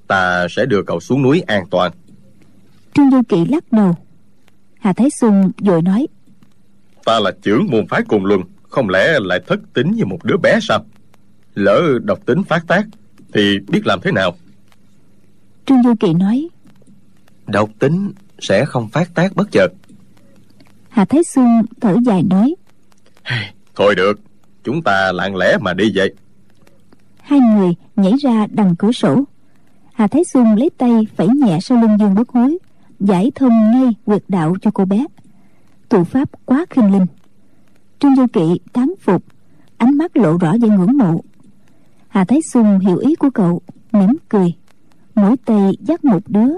Ta 0.07 0.47
sẽ 0.49 0.65
đưa 0.65 0.83
cậu 0.83 0.99
xuống 0.99 1.21
núi 1.21 1.41
an 1.41 1.65
toàn. 1.71 1.91
Trương 2.93 3.11
du 3.11 3.21
kỵ 3.29 3.45
lắc 3.45 3.71
đầu. 3.71 3.95
Hà 4.79 4.93
thái 4.93 5.09
xuân 5.09 5.51
vội 5.61 5.81
nói 5.81 6.07
ta 7.05 7.19
là 7.19 7.31
trưởng 7.41 7.67
môn 7.69 7.87
phái 7.87 8.01
cùng 8.07 8.25
luân 8.25 8.41
không 8.69 8.89
lẽ 8.89 9.19
lại 9.21 9.39
thất 9.47 9.59
tính 9.73 9.91
như 9.91 10.05
một 10.05 10.23
đứa 10.23 10.37
bé 10.37 10.59
sao? 10.61 10.85
Lỡ 11.53 11.99
độc 12.03 12.25
tính 12.25 12.43
phát 12.43 12.67
tác 12.67 12.85
thì 13.33 13.59
biết 13.67 13.87
làm 13.87 13.99
thế 14.03 14.11
nào? 14.11 14.35
Trương 15.65 15.83
du 15.83 15.93
kỳ 15.99 16.13
nói 16.13 16.49
độc 17.47 17.69
tính 17.79 18.11
sẽ 18.39 18.65
không 18.65 18.89
phát 18.89 19.15
tác 19.15 19.35
bất 19.35 19.51
chợt. 19.51 19.67
Hà 20.89 21.05
thái 21.05 21.23
xuân 21.23 21.61
thở 21.81 21.95
dài 22.05 22.23
nói 22.23 22.55
thôi 23.75 23.95
được 23.95 24.19
chúng 24.63 24.81
ta 24.81 25.11
lặng 25.11 25.35
lẽ 25.35 25.57
mà 25.61 25.73
đi 25.73 25.91
vậy. 25.95 26.13
Hai 27.21 27.39
người 27.39 27.73
nhảy 27.95 28.13
ra 28.21 28.47
đằng 28.51 28.75
cửa 28.75 28.91
sổ. 28.91 29.23
Hà 29.93 30.07
thái 30.07 30.23
xuân 30.33 30.55
lấy 30.57 30.69
tay 30.77 31.07
phẩy 31.15 31.27
nhẹ 31.27 31.59
sau 31.61 31.81
lưng 31.81 31.97
dương 31.99 32.15
bất 32.15 32.29
hối 32.29 32.57
giải 32.99 33.31
thông 33.35 33.71
ngay 33.71 33.93
quyệt 34.05 34.23
đạo 34.27 34.55
cho 34.61 34.71
cô 34.73 34.85
bé 34.85 35.05
thủ 35.89 36.03
pháp 36.03 36.29
quá 36.45 36.65
khinh 36.69 36.91
linh. 36.91 37.05
Trương 37.99 38.15
du 38.15 38.25
kỵ 38.33 38.59
thán 38.73 38.89
phục, 39.01 39.23
ánh 39.77 39.97
mắt 39.97 40.17
lộ 40.17 40.37
rõ 40.37 40.53
vẻ 40.61 40.69
ngưỡng 40.69 40.97
mộ. 40.97 41.21
Hà 42.07 42.25
thái 42.25 42.39
xuân 42.41 42.79
hiểu 42.79 42.97
ý 42.97 43.15
của 43.15 43.29
cậu, 43.29 43.61
mỉm 43.91 44.17
cười. 44.29 44.53
Mỗi 45.15 45.37
tay 45.37 45.77
dắt 45.79 46.05
một 46.05 46.23
đứa 46.27 46.49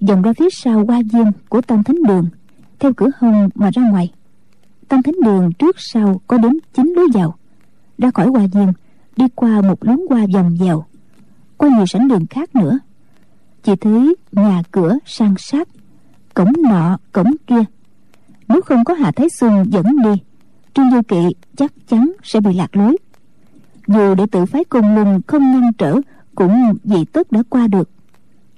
dòng 0.00 0.22
ra 0.22 0.32
phía 0.32 0.48
sau 0.50 0.86
qua 0.86 1.00
viên 1.12 1.32
của 1.48 1.60
tam 1.60 1.84
thánh 1.84 2.02
đường, 2.02 2.28
theo 2.78 2.92
cửa 2.92 3.10
hông 3.18 3.48
mà 3.54 3.70
ra 3.74 3.82
ngoài. 3.90 4.12
Tam 4.88 5.02
thánh 5.02 5.20
đường 5.24 5.52
trước 5.52 5.76
sau 5.78 6.20
có 6.26 6.38
đến 6.38 6.58
chín 6.74 6.92
lối 6.96 7.08
vào. 7.14 7.34
Ra 7.98 8.10
khỏi 8.10 8.26
hoa 8.26 8.46
viên, 8.52 8.72
đi 9.16 9.24
qua 9.34 9.60
một 9.60 9.84
lối 9.84 9.96
hoa 10.10 10.26
vòng 10.34 10.56
dèo 10.60 10.84
qua 11.60 11.68
nhiều 11.68 11.86
sảnh 11.86 12.08
đường 12.08 12.26
khác 12.26 12.56
nữa. 12.56 12.78
Chỉ 13.62 13.72
thấy 13.76 14.14
nhà 14.32 14.62
cửa 14.70 14.98
sang 15.06 15.34
sát, 15.38 15.68
cổng 16.34 16.52
nọ, 16.62 16.98
cổng 17.12 17.34
kia 17.46 17.64
nếu 18.50 18.60
không 18.62 18.84
có 18.84 18.94
hà 18.94 19.12
thái 19.12 19.28
xuân 19.30 19.64
dẫn 19.68 19.86
đi, 20.02 20.10
trương 20.74 20.90
du 20.90 21.02
kỵ 21.08 21.26
chắc 21.56 21.72
chắn 21.88 22.12
sẽ 22.22 22.40
bị 22.40 22.54
lạc 22.54 22.76
lối. 22.76 22.96
Dù 23.86 24.14
đệ 24.14 24.26
tử 24.26 24.46
phái 24.46 24.64
cung 24.64 24.94
lùng 24.94 25.20
không 25.26 25.52
ngăn 25.52 25.72
trở, 25.78 26.00
cũng 26.34 26.74
vì 26.84 27.04
tất 27.04 27.32
đã 27.32 27.42
qua 27.48 27.66
được. 27.66 27.90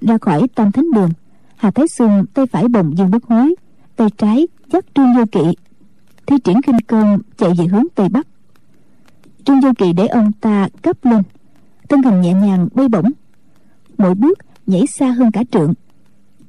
Ra 0.01 0.17
khỏi 0.17 0.47
tam 0.55 0.71
thánh 0.71 0.91
đường, 0.93 1.09
hà 1.55 1.71
thái 1.71 1.87
xuân 1.87 2.25
tay 2.33 2.45
phải 2.45 2.67
bồng 2.67 2.97
dương 2.97 3.11
bất 3.11 3.23
hối, 3.23 3.55
tay 3.95 4.07
trái 4.17 4.47
dắt 4.71 4.85
trương 4.95 5.15
du 5.15 5.25
kỵ, 5.31 5.43
thi 6.25 6.35
triển 6.43 6.61
khinh 6.61 6.79
công 6.87 7.19
chạy 7.37 7.53
về 7.57 7.65
hướng 7.65 7.85
tây 7.95 8.09
bắc. 8.09 8.27
Trương 9.43 9.61
du 9.61 9.71
kỵ 9.77 9.93
để 9.93 10.07
ông 10.07 10.31
ta 10.31 10.69
cấp 10.81 11.05
lên, 11.05 11.23
thân 11.89 12.03
hình 12.03 12.21
nhẹ 12.21 12.33
nhàng 12.33 12.67
bay 12.73 12.87
bổng. 12.87 13.11
Mỗi 13.97 14.15
bước 14.15 14.39
nhảy 14.67 14.87
xa 14.87 15.07
hơn 15.07 15.31
cả 15.31 15.43
trượng, 15.51 15.73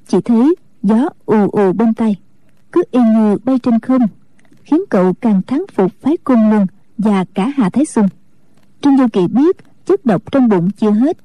chỉ 0.07 0.21
thấy 0.21 0.55
gió 0.83 1.09
ù 1.27 1.51
ù 1.51 1.73
bên 1.73 1.95
tay 1.95 2.17
cứ 2.75 2.83
y 2.91 3.01
như 3.01 3.37
bay 3.45 3.59
trên 3.59 3.81
không, 3.81 4.03
khiến 4.65 4.81
cậu 4.91 5.13
càng 5.13 5.43
thắng 5.43 5.65
phục 5.75 5.93
phái 6.03 6.17
cung 6.17 6.51
luân 6.51 6.67
và 6.99 7.25
cả 7.35 7.53
hà 7.57 7.71
thái 7.71 7.85
xuân 7.85 8.09
trương 8.83 8.99
du 8.99 9.07
kỳ 9.13 9.27
biết 9.27 9.57
chất 9.87 10.07
độc 10.07 10.33
trong 10.33 10.49
bụng 10.49 10.71
chưa 10.71 10.91
hết. 10.91 11.19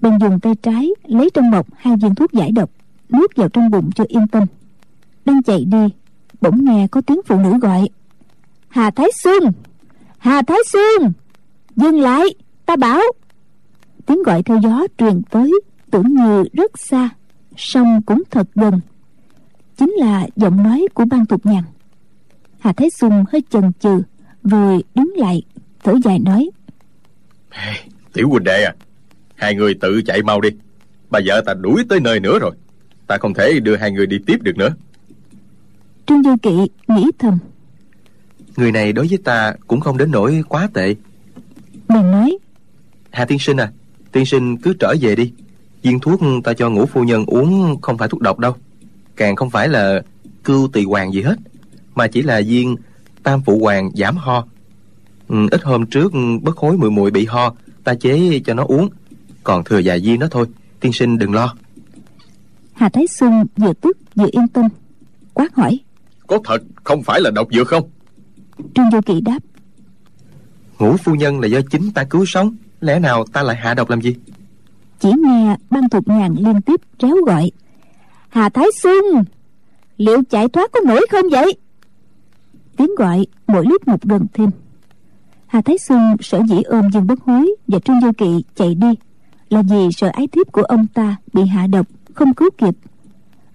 Bèn 0.00 0.18
dùng 0.18 0.40
tay 0.40 0.54
trái 0.62 0.90
lấy 1.04 1.30
trong 1.34 1.50
bọc 1.50 1.66
hai 1.76 1.96
viên 1.96 2.14
thuốc 2.14 2.32
giải 2.32 2.52
độc, 2.52 2.70
nuốt 3.12 3.36
vào 3.36 3.48
trong 3.48 3.70
bụng 3.70 3.90
cho 3.94 4.04
yên 4.08 4.28
tâm. 4.28 4.46
Đang 5.24 5.42
chạy 5.42 5.64
đi, 5.64 5.88
bỗng 6.40 6.64
nghe 6.64 6.86
có 6.90 7.00
tiếng 7.00 7.20
phụ 7.26 7.36
nữ 7.36 7.58
gọi. 7.58 7.88
Hà 8.68 8.90
thái 8.90 9.08
xuân 9.22 9.52
hà 10.18 10.42
thái 10.42 10.58
xuân 10.72 11.12
dừng 11.76 12.00
lại, 12.00 12.24
ta 12.66 12.76
bảo! 12.76 13.00
Tiếng 14.06 14.22
gọi 14.22 14.42
theo 14.42 14.60
gió 14.62 14.86
truyền 14.98 15.22
tới 15.30 15.52
tưởng 15.90 16.14
như 16.14 16.44
rất 16.52 16.78
xa 16.78 17.08
song 17.56 18.02
cũng 18.06 18.22
thật 18.30 18.48
gần 18.54 18.80
chính 19.76 19.90
là 19.90 20.26
giọng 20.36 20.62
nói 20.62 20.86
của 20.94 21.04
ban 21.04 21.26
tục 21.26 21.46
nhàn 21.46 21.62
hà 22.66 22.72
thái 22.72 22.90
xuân 22.90 23.24
hơi 23.32 23.42
chần 23.50 23.72
chừ 23.80 24.02
rồi 24.44 24.84
đứng 24.94 25.12
lại 25.16 25.42
thở 25.84 25.94
dài 26.04 26.18
nói. 26.18 26.50
Hey, 27.50 27.76
tiểu 28.12 28.28
huynh 28.28 28.44
đệ 28.44 28.64
à 28.64 28.74
hai 29.34 29.54
người 29.54 29.74
tự 29.74 30.02
chạy 30.02 30.22
mau 30.22 30.40
đi. 30.40 30.48
Bà 31.10 31.20
vợ 31.26 31.42
ta 31.46 31.54
đuổi 31.54 31.84
tới 31.88 32.00
nơi 32.00 32.20
nữa 32.20 32.38
rồi 32.38 32.50
ta 33.06 33.18
không 33.18 33.34
thể 33.34 33.60
đưa 33.60 33.76
hai 33.76 33.90
người 33.90 34.06
đi 34.06 34.16
tiếp 34.26 34.42
được 34.42 34.56
nữa. 34.56 34.74
Trương 36.06 36.22
du 36.22 36.36
kỵ 36.42 36.56
nghĩ 36.88 37.10
thầm. 37.18 37.38
Người 38.56 38.72
này 38.72 38.92
đối 38.92 39.06
với 39.08 39.18
ta 39.24 39.54
cũng 39.66 39.80
không 39.80 39.98
đến 39.98 40.10
nỗi 40.10 40.42
quá 40.48 40.68
tệ. 40.74 40.94
Bèn 41.88 42.10
nói. 42.10 42.38
Hà 43.10 43.24
tiên 43.24 43.38
sinh 43.38 43.56
à 43.56 43.72
tiên 44.12 44.26
sinh 44.26 44.56
cứ 44.56 44.74
trở 44.80 44.94
về 45.00 45.16
đi. 45.16 45.32
Viên 45.82 46.00
thuốc 46.00 46.20
ta 46.44 46.52
cho 46.52 46.70
ngũ 46.70 46.86
phu 46.86 47.04
nhân 47.04 47.24
uống 47.26 47.80
không 47.82 47.98
phải 47.98 48.08
thuốc 48.08 48.20
độc 48.20 48.38
đâu 48.38 48.56
càng 49.16 49.36
không 49.36 49.50
phải 49.50 49.68
là 49.68 50.02
cưu 50.44 50.68
tỳ 50.68 50.84
hoàng 50.84 51.12
gì 51.12 51.22
hết 51.22 51.36
mà 51.94 52.06
chỉ 52.06 52.22
là 52.22 52.40
viên 52.46 52.76
tam 53.22 53.42
phụ 53.42 53.58
hoàng 53.62 53.90
giảm 53.94 54.16
ho. 54.16 54.46
Ừ, 55.28 55.36
ít 55.50 55.62
hôm 55.62 55.86
trước 55.86 56.12
bất 56.42 56.56
hối 56.56 56.76
mùi 56.76 56.90
mùi 56.90 57.10
bị 57.10 57.26
ho 57.26 57.54
ta 57.84 57.94
chế 57.94 58.40
cho 58.44 58.54
nó 58.54 58.64
uống. 58.64 58.88
Còn 59.44 59.64
thừa 59.64 59.80
vài 59.84 60.00
viên 60.00 60.18
đó 60.18 60.26
thôi 60.30 60.46
tiên 60.80 60.92
sinh 60.92 61.18
đừng 61.18 61.34
lo. 61.34 61.54
Hà 62.74 62.88
thái 62.88 63.06
xuân 63.06 63.46
vừa 63.56 63.72
tức 63.72 63.98
vừa 64.14 64.28
yên 64.32 64.48
tâm 64.48 64.68
quát 65.34 65.54
hỏi. 65.54 65.78
Có 66.26 66.38
thật 66.44 66.62
không 66.84 67.02
phải 67.02 67.20
là 67.20 67.30
độc 67.30 67.48
dược 67.52 67.68
không? 67.68 67.90
Trương 68.74 68.90
vô 68.90 69.00
kỵ 69.06 69.20
đáp. 69.20 69.38
Ngũ 70.78 70.96
phu 70.96 71.14
nhân 71.14 71.40
là 71.40 71.46
do 71.46 71.60
chính 71.70 71.90
ta 71.92 72.04
cứu 72.04 72.24
sống 72.26 72.56
lẽ 72.80 72.98
nào 72.98 73.24
ta 73.32 73.42
lại 73.42 73.56
hạ 73.56 73.74
độc 73.74 73.90
làm 73.90 74.00
gì? 74.00 74.16
Chỉ 75.00 75.08
nghe 75.24 75.56
ban 75.70 75.88
thuộc 75.88 76.08
nhàn 76.08 76.34
liên 76.34 76.60
tiếp 76.62 76.80
réo 77.02 77.16
gọi 77.26 77.50
hà 78.36 78.48
thái 78.48 78.66
xuân. 78.82 79.04
Liệu 79.96 80.22
chạy 80.30 80.48
thoát 80.48 80.72
có 80.72 80.80
nổi 80.86 81.06
không 81.10 81.24
vậy? 81.30 81.56
Tiếng 82.76 82.94
gọi 82.98 83.26
mỗi 83.46 83.66
lúc 83.66 83.88
một 83.88 84.02
gần 84.02 84.26
thêm. 84.34 84.50
Hà 85.46 85.60
thái 85.60 85.78
xuân 85.78 86.16
sở 86.20 86.40
dĩ 86.48 86.62
ôm 86.62 86.90
dương 86.92 87.06
bất 87.06 87.20
hối 87.20 87.54
và 87.68 87.78
trương 87.78 88.00
vô 88.00 88.10
kỵ 88.18 88.44
chạy 88.54 88.74
đi 88.74 88.94
là 89.48 89.62
vì 89.62 89.88
sợ 89.92 90.08
ái 90.12 90.26
thiếp 90.26 90.52
của 90.52 90.62
ông 90.62 90.86
ta 90.86 91.16
bị 91.32 91.46
hạ 91.46 91.66
độc, 91.66 91.86
không 92.14 92.34
cứu 92.34 92.50
kịp. 92.58 92.74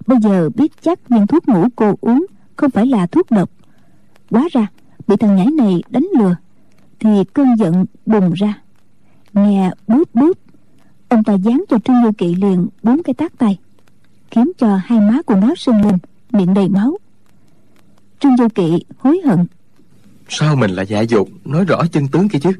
Bây 0.08 0.18
giờ 0.22 0.50
biết 0.56 0.82
chắc 0.82 1.10
viên 1.10 1.28
thuốc 1.28 1.48
ngủ 1.48 1.68
cô 1.76 1.94
uống 2.02 2.26
không 2.56 2.70
phải 2.70 2.86
là 2.86 3.08
thuốc 3.08 3.32
độc. 3.32 3.50
Quá 4.30 4.48
ra, 4.52 4.68
bị 5.08 5.16
thằng 5.16 5.36
nhãi 5.36 5.48
này 5.58 5.84
đánh 5.90 6.08
lừa, 6.20 6.36
thì 7.00 7.10
cơn 7.34 7.56
giận 7.58 7.86
bùng 8.06 8.34
ra. 8.34 8.62
Nghe 9.34 9.72
bút 9.88 10.16
bút, 10.16 10.38
ông 11.10 11.24
ta 11.24 11.34
dán 11.34 11.64
cho 11.70 11.80
trương 11.80 12.04
du 12.04 12.12
kỵ 12.18 12.36
liền 12.36 12.68
bốn 12.84 13.04
cái 13.04 13.14
tác 13.14 13.38
tay 13.38 13.58
khiến 14.32 14.52
cho 14.58 14.80
hai 14.86 15.00
má 15.00 15.22
của 15.26 15.36
nó 15.36 15.56
sưng 15.56 15.82
lên 15.82 15.98
miệng 16.32 16.54
đầy 16.54 16.70
máu. 16.70 16.98
Trương 18.20 18.38
du 18.38 18.48
kỵ 18.56 18.84
hối 18.98 19.22
hận. 19.26 19.46
Sao 20.30 20.56
mình 20.56 20.72
là 20.72 20.84
dạ 20.84 21.02
dột 21.02 21.28
nói 21.46 21.66
rõ 21.66 21.84
chân 21.92 22.08
tướng 22.08 22.30
kia 22.30 22.40
chứ? 22.40 22.52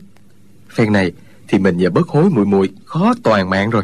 Phen 0.70 0.94
này 0.94 1.12
thì 1.48 1.60
mình 1.60 1.78
và 1.80 1.90
bớt 1.90 2.08
hối 2.08 2.30
mùi 2.30 2.46
mùi 2.46 2.70
khó 2.86 3.14
toàn 3.24 3.50
mạng 3.50 3.70
rồi. 3.70 3.84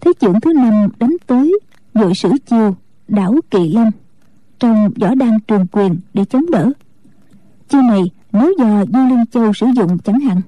Thế 0.00 0.12
trưởng 0.20 0.40
thứ 0.40 0.52
năm 0.52 0.88
đánh 0.98 1.16
tới 1.26 1.58
dội 1.94 2.14
sử 2.14 2.30
chiêu 2.50 2.76
đảo 3.08 3.34
kỳ 3.50 3.72
lâm 3.72 3.90
trong 4.58 4.90
võ 5.00 5.14
đan 5.14 5.40
trường 5.40 5.66
quyền 5.72 5.96
để 6.14 6.24
chống 6.24 6.50
đỡ. 6.50 6.70
Chiêu 7.68 7.82
này 7.82 8.02
nếu 8.32 8.54
do 8.58 8.84
du 8.84 9.08
linh 9.08 9.24
châu 9.26 9.52
sử 9.52 9.66
dụng 9.76 9.98
chẳng 9.98 10.20
hạn 10.20 10.40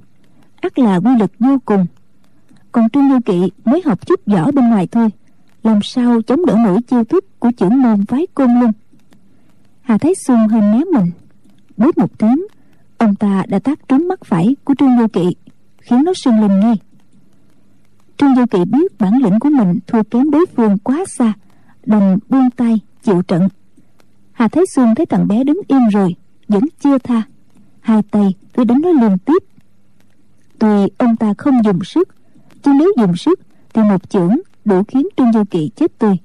ắt 0.61 0.79
là 0.79 1.01
quy 1.01 1.11
lực 1.21 1.33
vô 1.39 1.59
cùng. 1.65 1.87
Còn 2.73 2.89
trương 2.91 3.11
du 3.11 3.19
kỵ 3.25 3.51
mới 3.65 3.83
học 3.85 4.07
chút 4.07 4.21
võ 4.27 4.51
bên 4.51 4.69
ngoài 4.69 4.87
thôi 4.87 5.09
làm 5.69 5.83
sao 5.83 6.23
chống 6.23 6.47
đỡ 6.47 6.57
nổi 6.65 6.83
chiêu 6.83 7.05
thức 7.05 7.41
của 7.41 7.51
trưởng 7.57 7.83
môn 7.83 8.07
phái 8.07 8.27
côn 8.35 8.51
luân? 8.61 8.73
Hà 9.81 9.99
thái 9.99 10.15
xuân 10.15 10.49
hơi 10.49 10.61
né 10.61 10.81
mình. 10.93 11.11
Bút 11.77 11.99
một 11.99 12.19
tiếng, 12.19 12.47
ông 12.99 13.15
ta 13.15 13.43
đã 13.49 13.59
tác 13.59 13.89
trúng 13.89 14.09
mắt 14.09 14.25
phải 14.25 14.57
của 14.65 14.75
trương 14.79 14.99
vô 14.99 15.07
kỵ, 15.13 15.37
khiến 15.81 16.05
nó 16.05 16.13
sưng 16.15 16.41
lên 16.41 16.61
ngay. 16.61 16.75
Trương 18.17 18.35
vô 18.35 18.47
kỵ 18.51 18.59
biết 18.65 18.99
bản 18.99 19.23
lĩnh 19.23 19.41
của 19.41 19.49
mình 19.49 19.79
thua 19.87 20.03
kém 20.03 20.31
đối 20.31 20.47
phương 20.47 20.79
quá 20.79 21.05
xa, 21.09 21.33
đành 21.87 22.19
buông 22.29 22.51
tay 22.51 22.81
chịu 23.03 23.23
trận. 23.23 23.49
Hà 24.33 24.49
thái 24.49 24.65
xuân 24.75 24.95
thấy 24.95 25.07
thằng 25.07 25.29
bé 25.29 25.45
đứng 25.45 25.61
im 25.69 25.89
rồi, 25.89 26.15
vẫn 26.49 26.65
chưa 26.81 26.99
tha. 26.99 27.23
Hai 27.81 28.03
tay 28.11 28.35
cứ 28.55 28.65
đánh 28.65 28.81
nó 28.83 28.91
liên 28.91 29.19
tiếp. 29.19 29.43
Tuy 30.59 30.89
ông 30.99 31.17
ta 31.17 31.35
không 31.39 31.65
dùng 31.65 31.85
sức, 31.85 32.09
chứ 32.63 32.73
nếu 32.79 32.93
dùng 32.99 33.17
sức 33.17 33.41
thì 33.75 33.83
một 33.83 34.11
chưởng 34.11 34.37
đủ 34.69 34.83
khiến 34.89 35.07
trương 35.17 35.33
du 35.33 35.45
kỵ 35.45 35.71
chết 35.77 35.99
tươi. 35.99 36.17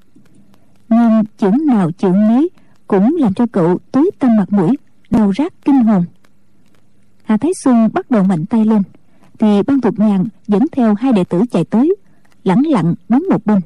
Nhưng 0.89 1.23
chưởng 1.37 1.65
nào 1.65 1.91
chưởng 1.91 2.27
nấy 2.27 2.49
cũng 2.87 3.15
làm 3.19 3.33
cho 3.33 3.45
cậu 3.51 3.79
tối 3.91 4.11
tăm 4.19 4.35
mặt 4.37 4.53
mũi, 4.53 4.77
đau 5.09 5.33
rát 5.37 5.53
kinh 5.65 5.83
hồn. 5.83 6.05
Hà 7.23 7.37
thái 7.37 7.51
xuân 7.63 7.89
bắt 7.93 8.11
đầu 8.11 8.23
mạnh 8.23 8.45
tay 8.45 8.65
lên, 8.65 8.81
thì 9.39 9.63
ban 9.67 9.81
thuộc 9.81 9.99
nhàn 9.99 10.23
dẫn 10.47 10.63
theo 10.71 10.95
hai 10.95 11.13
đệ 11.13 11.23
tử 11.23 11.41
chạy 11.51 11.63
tới, 11.63 11.95
lẳng 12.43 12.63
lặng 12.67 12.95
đứng 13.09 13.23
một 13.29 13.45
bên. 13.45 13.59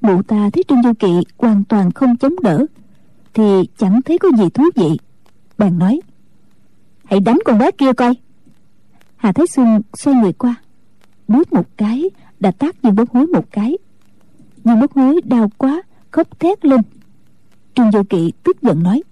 Mụ 0.00 0.22
ta 0.22 0.50
thấy 0.52 0.64
trương 0.68 0.82
du 0.82 0.92
kỵ 0.98 1.12
hoàn 1.38 1.64
toàn 1.64 1.90
không 1.90 2.16
chống 2.16 2.34
đỡ, 2.42 2.66
thì 3.34 3.42
chẳng 3.78 4.02
thấy 4.02 4.18
có 4.18 4.28
gì 4.38 4.50
thú 4.54 4.64
vị. 4.76 4.98
Bèn 5.58 5.78
nói, 5.78 6.00
hãy 7.04 7.20
đánh 7.20 7.38
con 7.44 7.58
bé 7.58 7.70
kia 7.70 7.92
coi. 7.92 8.14
Hà 9.16 9.32
thái 9.32 9.46
xuân 9.46 9.80
xoay 9.94 10.16
người 10.16 10.32
qua 10.32 10.54
bước 11.28 11.52
một 11.52 11.66
cái 11.76 12.10
đã 12.44 12.50
tác 12.50 12.82
dương 12.82 12.94
bốc 12.94 13.10
hối 13.10 13.26
một 13.26 13.44
cái. 13.50 13.78
Dương 14.64 14.80
bốc 14.80 14.92
hối 14.92 15.20
đau 15.24 15.50
quá 15.58 15.82
khóc 16.10 16.40
thét 16.40 16.64
lên. 16.64 16.80
Trương 17.74 17.92
du 17.92 18.02
kỵ 18.02 18.32
tức 18.42 18.62
giận 18.62 18.82
nói 18.82 19.02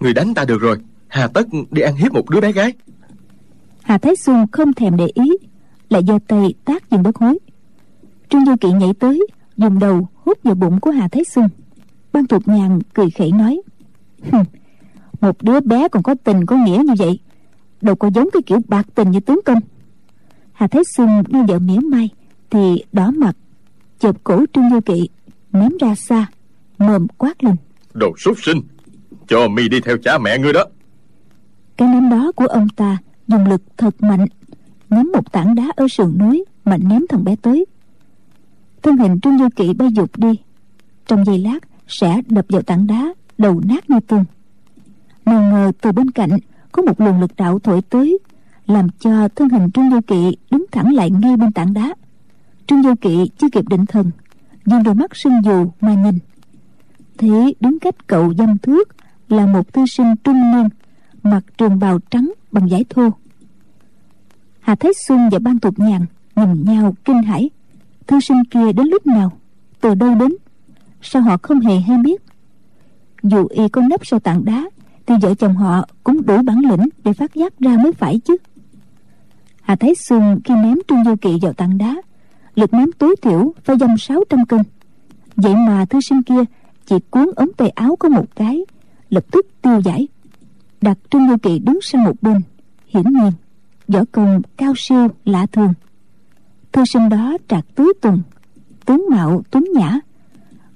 người 0.00 0.14
đánh 0.14 0.34
ta 0.34 0.44
được 0.44 0.60
rồi. 0.60 0.78
Hà 1.08 1.26
tất 1.26 1.46
đi 1.70 1.82
ăn 1.82 1.96
hiếp 1.96 2.12
một 2.12 2.30
đứa 2.30 2.40
bé 2.40 2.52
gái. 2.52 2.72
Hà 3.82 3.98
thái 3.98 4.16
xuân 4.16 4.46
không 4.52 4.72
thèm 4.72 4.96
để 4.96 5.06
ý 5.14 5.30
lại 5.88 6.02
giơ 6.06 6.18
tay 6.26 6.54
tác 6.64 6.90
dương 6.90 7.02
bốc 7.02 7.16
hối 7.16 7.38
trương 8.28 8.46
du 8.46 8.56
kỵ 8.60 8.72
nhảy 8.72 8.94
tới 8.94 9.26
dùng 9.56 9.78
đầu 9.78 10.08
hút 10.14 10.38
vào 10.42 10.54
bụng 10.54 10.80
của 10.80 10.90
hà 10.90 11.08
thái 11.08 11.24
xuân. 11.24 11.48
Ban 12.12 12.26
thuộc 12.26 12.48
nhàn 12.48 12.78
cười 12.94 13.10
khẩy 13.10 13.32
nói 13.32 13.62
một 15.20 15.42
đứa 15.42 15.60
bé 15.60 15.88
còn 15.88 16.02
có 16.02 16.14
tình 16.24 16.46
có 16.46 16.56
nghĩa 16.56 16.82
như 16.86 16.94
vậy 16.98 17.18
đâu 17.80 17.94
có 17.94 18.10
giống 18.14 18.28
cái 18.32 18.42
kiểu 18.42 18.58
bạc 18.68 18.86
tình 18.94 19.10
như 19.10 19.20
tướng 19.20 19.40
công. 19.44 19.60
Hà 20.52 20.66
thái 20.66 20.82
xuân 20.96 21.22
nghe 21.28 21.42
vợ 21.48 21.58
mỉa 21.58 21.80
mai 21.80 22.08
thì 22.52 22.84
đỏ 22.92 23.10
mặt 23.10 23.36
chộp 23.98 24.24
cổ 24.24 24.44
trương 24.52 24.70
du 24.70 24.80
kỵ 24.80 25.08
ném 25.52 25.70
ra 25.80 25.94
xa 25.94 26.26
mồm 26.78 27.06
quát 27.18 27.44
lên. 27.44 27.56
Đồ 27.94 28.12
súc 28.18 28.36
sinh 28.42 28.60
cho 29.28 29.48
mi 29.48 29.68
đi 29.68 29.80
theo 29.80 29.96
cha 30.04 30.18
mẹ 30.18 30.38
ngươi 30.38 30.52
đó. 30.52 30.64
Cái 31.76 31.88
ném 31.88 32.10
đó 32.10 32.32
của 32.36 32.46
ông 32.46 32.68
ta 32.68 32.98
dùng 33.28 33.46
lực 33.46 33.62
thật 33.76 34.02
mạnh 34.02 34.26
ném 34.90 35.06
một 35.12 35.32
tảng 35.32 35.54
đá 35.54 35.64
ở 35.76 35.88
sườn 35.88 36.18
núi 36.18 36.44
mạnh 36.64 36.80
ném 36.84 37.02
thằng 37.08 37.24
bé 37.24 37.36
tới. 37.42 37.66
Thân 38.82 38.96
hình 38.96 39.20
trương 39.20 39.38
du 39.38 39.48
kỵ 39.56 39.74
bay 39.74 39.88
dục 39.92 40.10
đi. 40.16 40.34
Trong 41.06 41.24
giây 41.24 41.38
lát 41.38 41.58
sẽ 41.88 42.20
đập 42.28 42.44
vào 42.48 42.62
tảng 42.62 42.86
đá 42.86 43.14
đầu 43.38 43.60
nát 43.64 43.90
như 43.90 44.00
tương 44.00 44.24
nào 45.24 45.42
ngờ 45.42 45.72
từ 45.80 45.92
bên 45.92 46.10
cạnh 46.10 46.30
có 46.72 46.82
một 46.82 47.00
luồng 47.00 47.20
lực 47.20 47.30
đạo 47.36 47.58
thổi 47.58 47.82
tới 47.82 48.18
làm 48.66 48.88
cho 49.00 49.28
thân 49.28 49.48
hình 49.48 49.70
trương 49.70 49.90
du 49.90 50.00
kỵ 50.00 50.36
đứng 50.50 50.64
thẳng 50.72 50.94
lại 50.94 51.10
ngay 51.10 51.36
bên 51.36 51.52
tảng 51.52 51.74
đá 51.74 51.94
trương 52.72 52.82
vô 52.82 52.94
kỵ 53.00 53.30
chưa 53.38 53.48
kịp 53.48 53.68
định 53.68 53.86
thần, 53.86 54.10
nhưng 54.64 54.82
đôi 54.82 54.94
mắt 54.94 55.16
sưng 55.16 55.44
dù 55.44 55.70
mà 55.80 55.94
nhìn. 55.94 56.18
Thế 57.18 57.54
đứng 57.60 57.78
cách 57.78 58.06
cậu 58.06 58.34
dăm 58.34 58.58
thước 58.58 58.88
là 59.28 59.46
một 59.46 59.72
thư 59.72 59.86
sinh 59.86 60.14
trung 60.24 60.52
niên, 60.52 60.68
mặc 61.22 61.44
trường 61.58 61.78
bào 61.78 61.98
trắng 62.10 62.32
bằng 62.52 62.68
vải 62.68 62.84
thô. 62.90 63.10
Hà 64.60 64.74
thái 64.74 64.92
xuân 65.06 65.28
và 65.32 65.38
ban 65.38 65.58
tục 65.58 65.78
nhàn 65.78 66.06
nhìn 66.36 66.64
nhau 66.64 66.94
kinh 67.04 67.22
hãi. 67.22 67.50
Thư 68.06 68.20
sinh 68.20 68.44
kia 68.44 68.72
đến 68.72 68.86
lúc 68.86 69.06
nào, 69.06 69.32
từ 69.80 69.94
đâu 69.94 70.14
đến, 70.14 70.32
sao 71.02 71.22
họ 71.22 71.36
không 71.42 71.60
hề 71.60 71.80
hay 71.80 71.98
biết. 71.98 72.22
Dù 73.22 73.46
y 73.50 73.68
có 73.68 73.82
nấp 73.90 74.06
sau 74.06 74.20
tảng 74.20 74.44
đá, 74.44 74.64
thì 75.06 75.14
vợ 75.22 75.34
chồng 75.34 75.56
họ 75.56 75.88
cũng 76.04 76.26
đủ 76.26 76.42
bản 76.42 76.58
lĩnh 76.58 76.88
để 77.04 77.12
phát 77.12 77.34
giác 77.34 77.58
ra 77.58 77.76
mới 77.76 77.92
phải 77.92 78.20
chứ. 78.24 78.36
Hà 79.62 79.76
thái 79.76 79.94
xuân 79.94 80.40
khi 80.44 80.54
ném 80.54 80.78
trương 80.88 81.04
vô 81.04 81.14
kỵ 81.20 81.38
vào 81.42 81.52
tảng 81.52 81.78
đá 81.78 81.96
lực 82.54 82.74
ném 82.74 82.92
tối 82.98 83.16
thiểu 83.22 83.52
phải 83.64 83.76
dăm 83.78 83.98
sáu 83.98 84.24
trăm 84.30 84.46
cân. 84.46 84.60
Vậy 85.36 85.54
mà 85.54 85.84
thư 85.84 86.00
sinh 86.00 86.22
kia 86.22 86.44
chỉ 86.86 86.96
cuốn 87.10 87.30
ống 87.36 87.52
tay 87.52 87.68
áo 87.68 87.96
có 87.96 88.08
một 88.08 88.26
cái, 88.36 88.64
lập 89.10 89.24
tức 89.30 89.46
tiêu 89.62 89.80
giải. 89.84 90.08
Đặt 90.80 90.98
trương 91.10 91.28
vô 91.28 91.36
kỵ 91.42 91.58
đứng 91.58 91.78
sang 91.82 92.04
một 92.04 92.22
bên, 92.22 92.40
hiển 92.86 93.04
nhiên, 93.04 93.32
võ 93.88 94.00
công 94.12 94.42
cao 94.56 94.72
siêu, 94.76 95.08
lạ 95.24 95.46
thường. 95.52 95.74
Thư 96.72 96.84
sinh 96.84 97.08
đó 97.08 97.36
trạc 97.48 97.64
tứ 97.74 97.92
tuần 98.00 98.22
tướng 98.86 99.06
mạo 99.10 99.42
tuấn 99.50 99.64
nhã. 99.74 99.98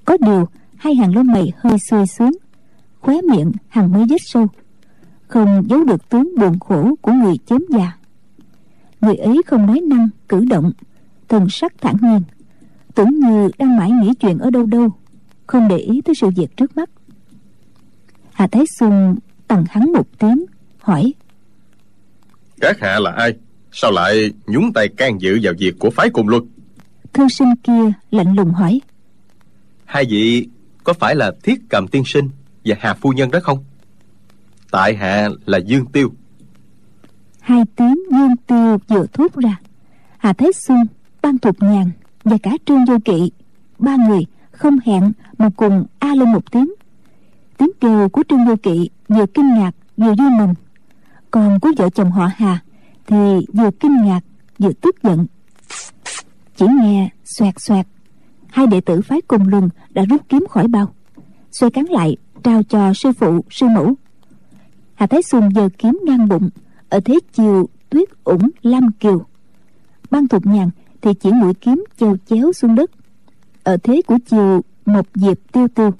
Có 0.04 0.16
điều, 0.20 0.48
hai 0.76 0.94
hàng 0.94 1.14
lông 1.14 1.26
mày 1.26 1.52
hơi 1.56 1.78
xuôi 1.78 2.06
xuống, 2.06 2.36
khóe 3.00 3.20
miệng 3.22 3.52
hàng 3.68 3.92
mới 3.92 4.04
vết 4.08 4.20
sâu. 4.20 4.46
Không 5.28 5.62
giấu 5.68 5.84
được 5.84 6.08
tướng 6.08 6.34
buồn 6.38 6.58
khổ 6.58 6.94
của 7.02 7.12
người 7.12 7.34
chém 7.46 7.60
già. 7.68 7.92
Người 9.00 9.16
ấy 9.16 9.42
không 9.46 9.66
nói 9.66 9.80
năng, 9.80 10.08
cử 10.28 10.44
động 10.44 10.72
thần 11.28 11.48
sắc 11.50 11.72
thản 11.80 11.96
nhiên 12.02 12.22
tưởng 12.94 13.18
như 13.20 13.50
đang 13.58 13.76
mãi 13.76 13.90
nghĩ 13.90 14.14
chuyện 14.14 14.38
ở 14.38 14.50
đâu 14.50 14.66
đâu 14.66 14.88
không 15.46 15.68
để 15.68 15.76
ý 15.76 16.00
tới 16.04 16.14
sự 16.14 16.30
việc 16.36 16.56
trước 16.56 16.76
mắt. 16.76 16.90
Hà 18.32 18.46
thái 18.46 18.64
xuân 18.78 19.16
tặng 19.48 19.64
hắn 19.68 19.92
một 19.92 20.06
tiếng 20.18 20.44
hỏi 20.78 21.12
các 22.60 22.80
hạ 22.80 22.98
là 22.98 23.10
ai? 23.10 23.34
Sao 23.72 23.90
lại 23.90 24.30
nhúng 24.46 24.72
tay 24.72 24.88
can 24.88 25.20
dự 25.20 25.38
vào 25.42 25.52
việc 25.58 25.74
của 25.78 25.90
phái 25.90 26.10
cùng 26.10 26.28
luân? 26.28 26.48
Thư 27.12 27.28
sinh 27.28 27.56
kia 27.62 27.92
lạnh 28.10 28.34
lùng 28.36 28.50
hỏi 28.50 28.80
hai 29.84 30.04
vị 30.04 30.48
có 30.84 30.92
phải 30.92 31.14
là 31.14 31.32
thiết 31.42 31.60
cầm 31.68 31.88
tiên 31.88 32.02
sinh 32.06 32.30
và 32.64 32.76
hà 32.80 32.94
phu 32.94 33.10
nhân 33.10 33.30
đó 33.30 33.38
không? 33.42 33.64
Tại 34.70 34.96
hạ 34.96 35.28
là 35.46 35.58
dương 35.58 35.86
tiêu. 35.86 36.12
hai 37.40 37.62
tiếng 37.76 37.96
dương 38.10 38.36
tiêu 38.46 38.78
vừa 38.88 39.06
thốt 39.12 39.36
ra 39.36 39.56
hà 40.18 40.32
thái 40.32 40.52
xuân 40.52 40.78
ban 41.26 41.38
thục 41.38 41.62
nhàn 41.62 41.90
và 42.24 42.36
cả 42.42 42.50
trương 42.66 42.84
vô 42.84 42.96
kỵ, 43.04 43.30
ba 43.78 43.96
người 43.96 44.26
không 44.52 44.78
hẹn 44.84 45.12
mà 45.38 45.50
cùng 45.56 45.86
a 45.98 46.14
lên 46.14 46.32
một 46.32 46.50
tiếng. 46.50 46.72
Tiếng 47.56 47.70
kêu 47.80 48.08
của 48.08 48.22
trương 48.28 48.46
vô 48.46 48.54
kỵ 48.62 48.90
vừa 49.08 49.26
kinh 49.26 49.54
ngạc 49.54 49.70
vừa 49.96 50.14
vui 50.14 50.30
mừng. 50.38 50.54
Còn 51.30 51.60
của 51.60 51.72
vợ 51.76 51.90
chồng 51.90 52.10
họ 52.10 52.30
hà 52.36 52.58
thì 53.06 53.16
vừa 53.52 53.70
kinh 53.70 54.04
ngạc 54.04 54.20
vừa 54.58 54.72
tức 54.72 55.02
giận. 55.02 55.26
Chỉ 56.56 56.66
nghe 56.80 57.08
xoẹt 57.24 57.54
xoẹt, 57.60 57.86
hai 58.48 58.66
đệ 58.66 58.80
tử 58.80 59.00
phái 59.00 59.20
cùng 59.20 59.48
luân 59.48 59.68
đã 59.90 60.04
rút 60.04 60.20
kiếm 60.28 60.44
khỏi 60.50 60.68
bao. 60.68 60.94
Xoay 61.52 61.70
cắn 61.70 61.84
lại, 61.84 62.16
trao 62.42 62.62
cho 62.62 62.92
sư 62.94 63.12
phụ, 63.12 63.44
sư 63.50 63.66
mẫu. 63.68 63.94
Hà 64.94 65.06
thái 65.06 65.22
xuân 65.22 65.48
giờ 65.54 65.68
kiếm 65.78 65.98
ngang 66.06 66.28
bụng, 66.28 66.50
ở 66.88 67.00
thế 67.04 67.18
chiều 67.32 67.68
tuyết 67.90 68.08
ủng 68.24 68.50
lam 68.62 68.92
kiều. 68.92 69.24
Ban 70.10 70.28
thục 70.28 70.46
nhàn 70.46 70.70
thì 71.06 71.14
chỉ 71.14 71.32
mũi 71.32 71.54
kiếm 71.54 71.84
chèo 72.00 72.16
chéo 72.26 72.52
xuống 72.52 72.74
đất. 72.74 72.90
Ở 73.62 73.76
thế 73.76 74.02
của 74.06 74.18
chiều 74.26 74.60
một 74.86 75.06
diệp 75.14 75.38
tiêu 75.52 75.68
tiêu. 75.68 75.90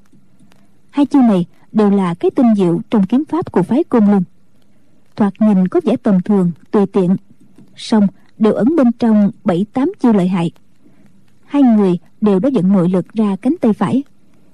Hai 0.89 1.05
chiêu 1.05 1.21
này 1.21 1.45
đều 1.71 1.89
là 1.89 2.13
cái 2.13 2.31
tinh 2.31 2.55
diệu 2.55 2.81
trong 2.89 3.05
kiếm 3.05 3.23
pháp 3.25 3.51
của 3.51 3.63
phái 3.63 3.83
côn 3.83 4.05
luân. 4.05 4.23
Thoạt 5.15 5.33
nhìn 5.39 5.67
có 5.67 5.81
vẻ 5.83 5.95
tầm 6.03 6.21
thường, 6.21 6.51
tùy 6.71 6.85
tiện. 6.85 7.15
Song, 7.75 8.07
đều 8.37 8.53
ẩn 8.53 8.75
bên 8.75 8.91
trong 8.91 9.31
bảy, 9.43 9.65
tám 9.73 9.91
chiêu 9.99 10.13
lợi 10.13 10.27
hại. 10.27 10.51
Hai 11.45 11.61
người 11.61 11.97
đều 12.21 12.39
đã 12.39 12.49
dẫn 12.49 12.73
nội 12.73 12.89
lực 12.89 13.13
ra 13.13 13.35
cánh 13.41 13.55
tay 13.61 13.73
phải. 13.73 14.03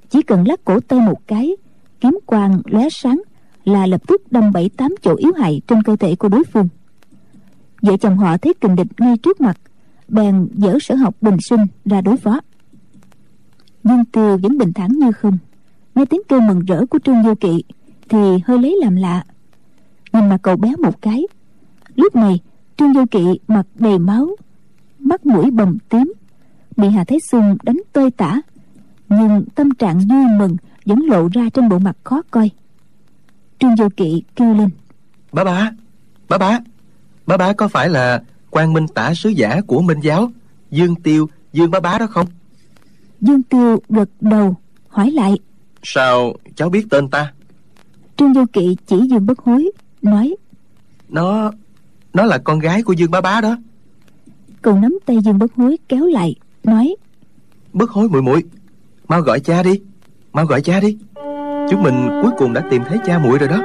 Chỉ 0.09 0.21
cần 0.21 0.47
lắc 0.47 0.65
cổ 0.65 0.79
tay 0.79 0.99
một 0.99 1.27
cái, 1.27 1.55
kiếm 1.99 2.19
quang 2.25 2.61
lóe 2.65 2.89
sáng 2.89 3.21
là 3.65 3.85
lập 3.85 4.01
tức 4.07 4.31
đâm 4.31 4.51
bảy, 4.51 4.69
tám 4.69 4.95
chỗ 5.01 5.15
yếu 5.15 5.31
hại 5.37 5.61
trên 5.67 5.83
cơ 5.83 5.95
thể 5.95 6.15
của 6.15 6.29
đối 6.29 6.43
phương. 6.43 6.67
Vợ 7.81 7.97
chồng 7.97 8.17
họ 8.17 8.37
thấy 8.37 8.53
kình 8.53 8.75
địch 8.75 8.87
ngay 8.97 9.17
trước 9.17 9.41
mặt 9.41 9.57
bèn 10.13 10.47
dở 10.53 10.77
sở 10.81 10.95
học 10.95 11.15
bình 11.21 11.37
sinh 11.49 11.65
ra 11.85 12.01
đối 12.01 12.17
phó. 12.17 12.39
Nhưng 13.83 14.05
tiêu 14.05 14.37
vẫn 14.37 14.57
bình 14.57 14.73
thản 14.73 14.91
như 14.91 15.11
không. 15.11 15.37
Nghe 15.95 16.05
tiếng 16.05 16.21
kêu 16.29 16.41
mừng 16.41 16.59
rỡ 16.59 16.85
của 16.85 16.99
trương 16.99 17.23
vô 17.23 17.35
kỵ 17.35 17.63
thì 18.09 18.17
hơi 18.45 18.59
lấy 18.61 18.77
làm 18.81 18.95
lạ. 18.95 19.23
Nhìn 20.13 20.29
mà 20.29 20.37
cậu 20.37 20.55
bé 20.55 20.75
một 20.75 21.01
cái, 21.01 21.23
lúc 21.95 22.15
này 22.15 22.39
trương 22.77 22.93
vô 22.93 23.05
kỵ 23.11 23.25
mặt 23.47 23.65
đầy 23.75 23.99
máu, 23.99 24.29
mắt 24.99 25.25
mũi 25.25 25.51
bầm 25.51 25.77
tím, 25.89 26.13
bị 26.77 26.89
hà 26.89 27.03
thế 27.03 27.17
xuân 27.31 27.57
đánh 27.63 27.77
tơi 27.93 28.11
tả. 28.11 28.41
Nhưng 29.09 29.45
tâm 29.55 29.71
trạng 29.71 29.99
vui 29.99 30.25
mừng 30.37 30.57
vẫn 30.85 30.99
lộ 30.99 31.29
ra 31.33 31.49
trên 31.53 31.69
bộ 31.69 31.79
mặt 31.79 31.97
khó 32.03 32.21
coi. 32.31 32.49
Trương 33.59 33.75
vô 33.75 33.89
kỵ 33.97 34.23
kêu 34.35 34.53
lên. 34.53 34.69
Bá 35.31 35.43
bá 35.43 35.71
bá 36.29 36.37
bá 36.37 36.59
bá 37.25 37.37
bá 37.37 37.53
có 37.53 37.67
phải 37.67 37.89
là 37.89 38.23
quan 38.53 38.73
minh 38.73 38.87
tả 38.87 39.13
sứ 39.13 39.29
giả 39.29 39.61
của 39.67 39.81
minh 39.81 39.99
giáo. 39.99 40.31
Dương 40.71 40.95
tiêu 40.95 41.29
dương 41.53 41.71
bá 41.71 41.79
bá 41.79 41.97
đó 41.97 42.07
không? 42.07 42.27
Dương 43.21 43.43
tiêu 43.43 43.79
gật 43.89 44.09
đầu 44.21 44.55
hỏi 44.87 45.11
lại. 45.11 45.39
Sao 45.83 46.33
cháu 46.55 46.69
biết 46.69 46.85
tên 46.89 47.09
ta? 47.09 47.33
Trương 48.17 48.33
vô 48.33 48.45
kỵ 48.53 48.77
chỉ 48.87 48.97
dương 49.09 49.25
bất 49.25 49.39
hối 49.39 49.71
nói. 50.01 50.35
Nó 51.09 51.51
nó 52.13 52.25
là 52.25 52.37
con 52.37 52.59
gái 52.59 52.83
của 52.83 52.93
dương 52.93 53.11
bá 53.11 53.21
bá 53.21 53.41
đó. 53.41 53.57
Cậu 54.61 54.79
nắm 54.79 54.97
tay 55.05 55.17
dương 55.23 55.39
bất 55.39 55.53
hối 55.55 55.77
kéo 55.89 56.05
lại 56.05 56.35
nói. 56.63 56.95
Bất 57.73 57.89
hối 57.89 58.09
muội 58.09 58.21
muội 58.21 58.43
mau 59.07 59.21
gọi 59.21 59.39
cha 59.39 59.63
đi 59.63 59.81
mau 60.33 60.45
gọi 60.45 60.61
cha 60.61 60.79
đi. 60.79 60.97
Chúng 61.69 61.83
mình 61.83 62.09
cuối 62.21 62.31
cùng 62.37 62.53
đã 62.53 62.63
tìm 62.71 62.83
thấy 62.87 62.97
cha 63.05 63.19
muội 63.19 63.37
rồi 63.39 63.49
đó. 63.49 63.61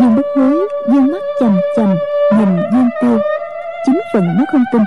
Dương 0.00 0.16
bất 0.16 0.26
hối 0.36 0.68
dương 0.88 1.06
mắt 1.06 1.22
chằm 1.40 1.56
chằm 1.76 1.96
nhìn 2.38 2.56
dương 2.72 2.90
tiêu. 3.00 3.18
Chính 3.86 4.00
phần 4.12 4.24
nó 4.38 4.44
không 4.52 4.64
tin. 4.72 4.82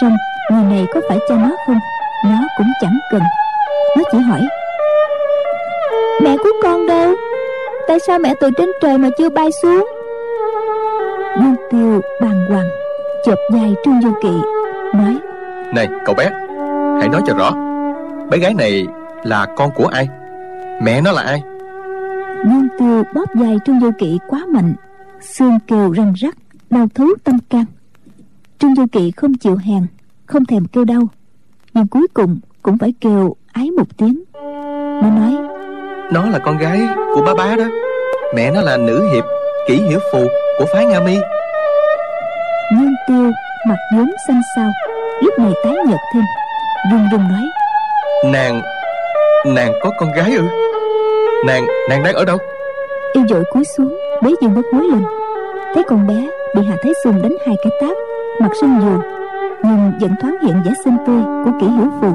Song 0.00 0.16
người 0.50 0.64
này 0.64 0.86
có 0.94 1.00
phải 1.08 1.18
cha 1.28 1.34
nó 1.34 1.56
không? 1.66 1.78
Nó 2.24 2.38
cũng 2.58 2.66
chẳng 2.80 2.98
cần. 3.10 3.22
Nó 3.96 4.02
chỉ 4.12 4.18
hỏi 4.18 4.40
mẹ 6.22 6.36
của 6.36 6.52
con 6.62 6.86
đâu? 6.86 7.14
Tại 7.88 7.98
sao 8.06 8.18
mẹ 8.18 8.34
từ 8.40 8.50
trên 8.56 8.68
trời 8.80 8.98
mà 8.98 9.08
chưa 9.18 9.28
bay 9.28 9.48
xuống? 9.62 9.86
Dương 11.40 11.56
tiêu 11.70 12.00
bàng 12.20 12.46
hoàng 12.48 12.68
chộp 13.24 13.38
dài 13.52 13.74
trương 13.84 14.02
du 14.02 14.12
kỵ 14.22 14.32
nói 14.94 15.16
này 15.74 15.88
cậu 16.06 16.14
bé 16.14 16.30
hãy 17.00 17.08
nói 17.08 17.20
cho 17.26 17.34
rõ. 17.34 17.52
Bé 18.30 18.38
gái 18.38 18.54
này 18.54 18.86
là 19.22 19.46
con 19.56 19.70
của 19.70 19.86
ai? 19.86 20.08
Mẹ 20.82 21.00
nó 21.00 21.12
là 21.12 21.22
ai? 21.22 21.42
Dương 22.44 22.68
tiêu 22.78 23.02
bóp 23.14 23.34
dài 23.34 23.56
trương 23.64 23.80
du 23.80 23.90
kỵ 23.98 24.18
quá 24.28 24.40
mạnh 24.48 24.74
xương 25.20 25.58
kêu 25.66 25.90
răng 25.90 26.12
rắc 26.16 26.34
đau 26.74 26.86
thấu 26.94 27.08
tâm 27.24 27.38
can. 27.50 27.64
Trương 28.58 28.74
du 28.74 28.86
kỵ 28.92 29.10
không 29.10 29.34
chịu 29.34 29.56
hèn 29.56 29.86
không 30.26 30.44
thèm 30.44 30.64
kêu 30.66 30.84
đau 30.84 31.02
nhưng 31.74 31.86
cuối 31.86 32.06
cùng 32.14 32.38
cũng 32.62 32.78
phải 32.78 32.94
kêu 33.00 33.36
ái 33.52 33.70
một 33.70 33.96
tiếng. 33.96 34.22
Nó 35.02 35.10
nói 35.10 35.36
nó 36.12 36.26
là 36.26 36.38
con 36.38 36.58
gái 36.58 36.80
của 37.14 37.22
bá 37.26 37.34
bá 37.34 37.56
đó. 37.56 37.64
Mẹ 38.34 38.50
nó 38.50 38.60
là 38.60 38.76
nữ 38.76 39.08
hiệp 39.12 39.24
kỷ 39.68 39.74
hiểu 39.74 39.98
phù 40.12 40.26
của 40.58 40.64
phái 40.72 40.86
nga 40.86 41.00
mi. 41.00 41.16
Dương 42.78 42.94
tiêu 43.08 43.30
mặt 43.68 43.76
vốn 43.96 44.10
xanh 44.28 44.40
xao 44.56 44.70
lúc 45.22 45.38
này 45.38 45.52
tái 45.64 45.74
nhợt 45.86 46.00
thêm. 46.14 46.24
Run 46.92 47.08
run 47.12 47.28
nói 47.28 47.42
nàng 48.32 48.62
nàng 49.46 49.72
có 49.80 49.90
con 49.98 50.12
gái 50.12 50.34
ư? 50.36 50.42
Nàng 51.46 51.66
nàng 51.88 52.02
đang 52.02 52.14
ở 52.14 52.24
đâu? 52.24 52.38
Y 53.12 53.20
dội 53.28 53.44
cúi 53.52 53.64
xuống 53.76 53.98
bế 54.22 54.30
dương 54.42 54.54
bất 54.54 54.62
hối 54.72 54.82
lên. 54.82 55.04
Thấy 55.74 55.84
con 55.88 56.06
bé 56.06 56.28
bị 56.54 56.62
hà 56.66 56.76
thế 56.82 56.92
xuân 57.04 57.22
đánh 57.22 57.36
hai 57.46 57.56
cái 57.64 57.72
tát 57.80 57.96
mặt 58.40 58.50
sưng 58.60 58.80
dù, 58.80 59.00
nhưng 59.64 59.92
vẫn 60.00 60.14
thoáng 60.20 60.36
hiện 60.42 60.62
vẻ 60.64 60.72
xinh 60.84 60.96
tươi 61.06 61.22
của 61.44 61.50
kỷ 61.60 61.66
hữu 61.66 61.90
phù. 62.00 62.12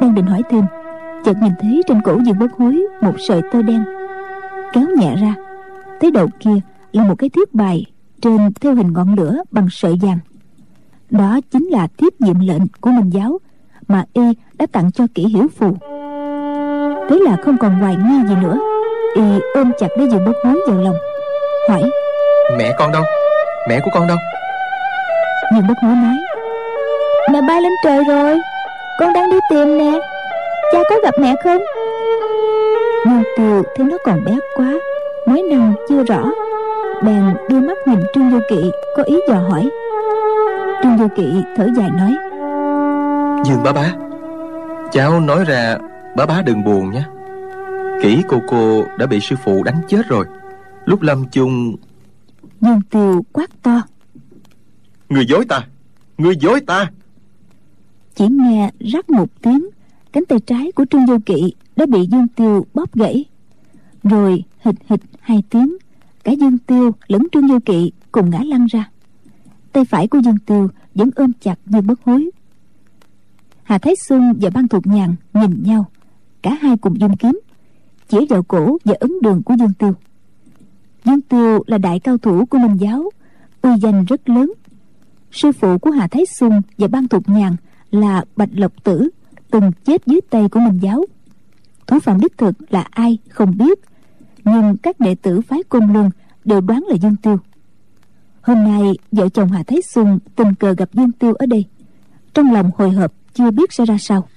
Đang 0.00 0.14
định 0.14 0.26
hỏi 0.26 0.42
thêm, 0.50 0.64
chợt 1.24 1.36
nhìn 1.42 1.52
thấy 1.60 1.82
trên 1.86 2.00
cổ 2.02 2.18
dương 2.26 2.38
bất 2.38 2.52
hối 2.58 2.86
một 3.00 3.14
sợi 3.18 3.40
tơ 3.52 3.62
đen. 3.62 3.84
Kéo 4.72 4.86
nhẹ 4.96 5.14
ra 5.16 5.34
thấy 6.00 6.10
đầu 6.10 6.28
kia 6.40 6.60
là 6.92 7.04
một 7.04 7.14
cái 7.18 7.30
thiết 7.30 7.54
bài 7.54 7.84
trên 8.22 8.52
theo 8.60 8.74
hình 8.74 8.92
ngọn 8.92 9.14
lửa 9.14 9.36
bằng 9.50 9.66
sợi 9.70 9.94
vàng. 10.02 10.18
Đó 11.10 11.40
chính 11.50 11.64
là 11.64 11.88
thiếp 11.98 12.20
nhiệm 12.20 12.40
lệnh 12.40 12.62
của 12.80 12.90
minh 12.90 13.10
giáo 13.10 13.38
mà 13.88 14.04
y 14.12 14.22
đã 14.58 14.66
tặng 14.72 14.92
cho 14.92 15.06
kỷ 15.14 15.26
hiểu 15.26 15.46
phù. 15.58 15.76
Thế 17.10 17.18
là 17.22 17.36
không 17.44 17.56
còn 17.58 17.74
hoài 17.74 17.96
nghi 17.96 18.28
gì 18.28 18.34
nữa, 18.42 18.58
y 19.14 19.22
ôm 19.54 19.72
chặt 19.78 19.88
lấy 19.98 20.08
giường 20.08 20.24
bất 20.24 20.32
hối 20.44 20.60
vào 20.68 20.80
lòng, 20.80 20.96
hỏi, 21.68 21.90
mẹ 22.58 22.74
con 22.78 22.92
đâu? 22.92 23.02
Mẹ 23.68 23.80
của 23.84 23.90
con 23.94 24.06
đâu? 24.06 24.16
Dương 25.54 25.66
bất 25.68 25.74
hối 25.82 25.94
nói 25.94 26.16
mẹ 27.32 27.40
bay 27.48 27.60
lên 27.60 27.72
trời 27.84 28.04
rồi. 28.08 28.38
Con 29.00 29.12
đang 29.12 29.30
đi 29.30 29.36
tìm 29.50 29.78
nè. 29.78 30.00
Cha 30.72 30.78
có 30.90 30.96
gặp 31.02 31.14
mẹ 31.18 31.34
không? 31.44 31.62
Nhưng 33.06 33.22
tiêu 33.36 33.62
thấy 33.76 33.86
nó 33.86 33.96
còn 34.04 34.24
bé 34.24 34.32
quá. 34.56 34.72
Nói 35.26 35.42
năng 35.50 35.74
chưa 35.88 36.02
rõ. 36.04 36.30
Bèn 37.02 37.34
đưa 37.48 37.60
mắt 37.60 37.78
nhìn 37.86 38.00
trương 38.14 38.30
vô 38.30 38.38
kỵ 38.48 38.70
có 38.96 39.02
ý 39.02 39.16
dò 39.28 39.34
hỏi. 39.34 39.70
Trương 40.82 40.96
vô 40.96 41.06
kỵ 41.16 41.42
thở 41.56 41.68
dài 41.76 41.90
nói. 41.90 42.16
Dương 43.44 43.62
bá 43.64 43.72
bá. 43.72 43.92
Cháu 44.92 45.20
nói 45.20 45.44
ra 45.44 45.76
bá 46.16 46.26
bá 46.26 46.42
đừng 46.44 46.64
buồn 46.64 46.90
nhé. 46.90 47.02
Kỹ 48.02 48.22
cô 48.28 48.36
cô 48.48 48.84
đã 48.98 49.06
bị 49.06 49.20
sư 49.20 49.36
phụ 49.44 49.62
đánh 49.62 49.80
chết 49.88 50.02
rồi. 50.08 50.26
Lúc 50.84 51.02
lâm 51.02 51.24
chung 51.32 51.76
dương 52.64 52.80
tiêu 52.90 53.24
quát 53.32 53.62
to. 53.62 53.82
Người 55.08 55.26
dối 55.26 55.44
ta 55.48 55.66
người 56.18 56.36
dối 56.36 56.60
ta. 56.60 56.90
Chỉ 58.14 58.26
nghe 58.30 58.70
rắc 58.80 59.10
một 59.10 59.42
tiếng 59.42 59.68
cánh 60.12 60.24
tay 60.24 60.40
trái 60.40 60.72
của 60.72 60.84
trương 60.90 61.06
vô 61.06 61.18
kỵ 61.26 61.54
đã 61.76 61.86
bị 61.86 62.06
dương 62.06 62.28
tiêu 62.28 62.66
bóp 62.74 62.94
gãy. 62.94 63.24
Rồi 64.02 64.44
hịch 64.60 64.74
hịch 64.88 65.00
hai 65.20 65.42
tiếng 65.50 65.76
cả 66.24 66.32
dương 66.32 66.58
tiêu 66.58 66.94
lẫn 67.08 67.22
trương 67.32 67.48
vô 67.48 67.58
kỵ 67.64 67.92
cùng 68.12 68.30
ngã 68.30 68.40
lăn 68.44 68.66
ra. 68.66 68.90
Tay 69.72 69.84
phải 69.84 70.08
của 70.08 70.18
dương 70.18 70.38
tiêu 70.46 70.68
vẫn 70.94 71.10
ôm 71.16 71.32
chặt 71.40 71.58
dương 71.66 71.86
bất 71.86 72.00
hối. 72.04 72.30
Hà 73.62 73.78
thái 73.78 73.94
xuân 74.08 74.34
và 74.40 74.50
ban 74.50 74.68
thuộc 74.68 74.86
nhàn 74.86 75.14
nhìn 75.34 75.62
nhau 75.62 75.90
cả 76.42 76.58
hai 76.60 76.76
cùng 76.76 77.00
dùng 77.00 77.16
kiếm 77.16 77.40
chỉ 78.08 78.18
vào 78.30 78.42
cổ 78.42 78.78
và 78.84 78.94
ấn 79.00 79.12
đường 79.22 79.42
của 79.42 79.54
dương 79.58 79.74
tiêu 79.78 79.94
dương 81.04 81.20
tiêu 81.20 81.62
là 81.66 81.78
đại 81.78 82.00
cao 82.00 82.18
thủ 82.18 82.44
của 82.44 82.58
minh 82.58 82.76
giáo, 82.76 83.10
uy 83.62 83.70
danh 83.82 84.04
rất 84.04 84.28
lớn. 84.28 84.52
Sư 85.32 85.52
phụ 85.52 85.78
của 85.78 85.90
hà 85.90 86.06
thái 86.06 86.26
xuân 86.26 86.62
và 86.78 86.88
ban 86.88 87.08
thục 87.08 87.28
nhàn 87.28 87.56
là 87.90 88.24
bạch 88.36 88.50
lộc 88.52 88.84
tử, 88.84 89.08
từng 89.50 89.70
chết 89.84 90.06
dưới 90.06 90.20
tay 90.30 90.48
của 90.48 90.60
minh 90.60 90.78
giáo. 90.82 91.04
Thủ 91.86 91.98
phạm 91.98 92.20
đích 92.20 92.38
thực 92.38 92.72
là 92.72 92.86
ai 92.90 93.18
không 93.28 93.58
biết, 93.58 93.78
nhưng 94.44 94.76
các 94.76 95.00
đệ 95.00 95.14
tử 95.14 95.40
phái 95.40 95.62
côn 95.68 95.92
luân 95.92 96.10
đều 96.44 96.60
đoán 96.60 96.84
là 96.88 96.96
dương 96.96 97.16
tiêu. 97.16 97.36
Hôm 98.40 98.64
nay, 98.64 98.92
vợ 99.12 99.28
chồng 99.28 99.48
hà 99.48 99.62
thái 99.62 99.82
xuân 99.82 100.18
tình 100.36 100.54
cờ 100.54 100.74
gặp 100.74 100.88
dương 100.92 101.12
tiêu 101.12 101.34
ở 101.34 101.46
đây. 101.46 101.64
Trong 102.34 102.52
lòng 102.52 102.70
hồi 102.76 102.90
hộp, 102.90 103.12
chưa 103.34 103.50
biết 103.50 103.72
sẽ 103.72 103.84
ra 103.84 103.96
sao. 103.98 104.28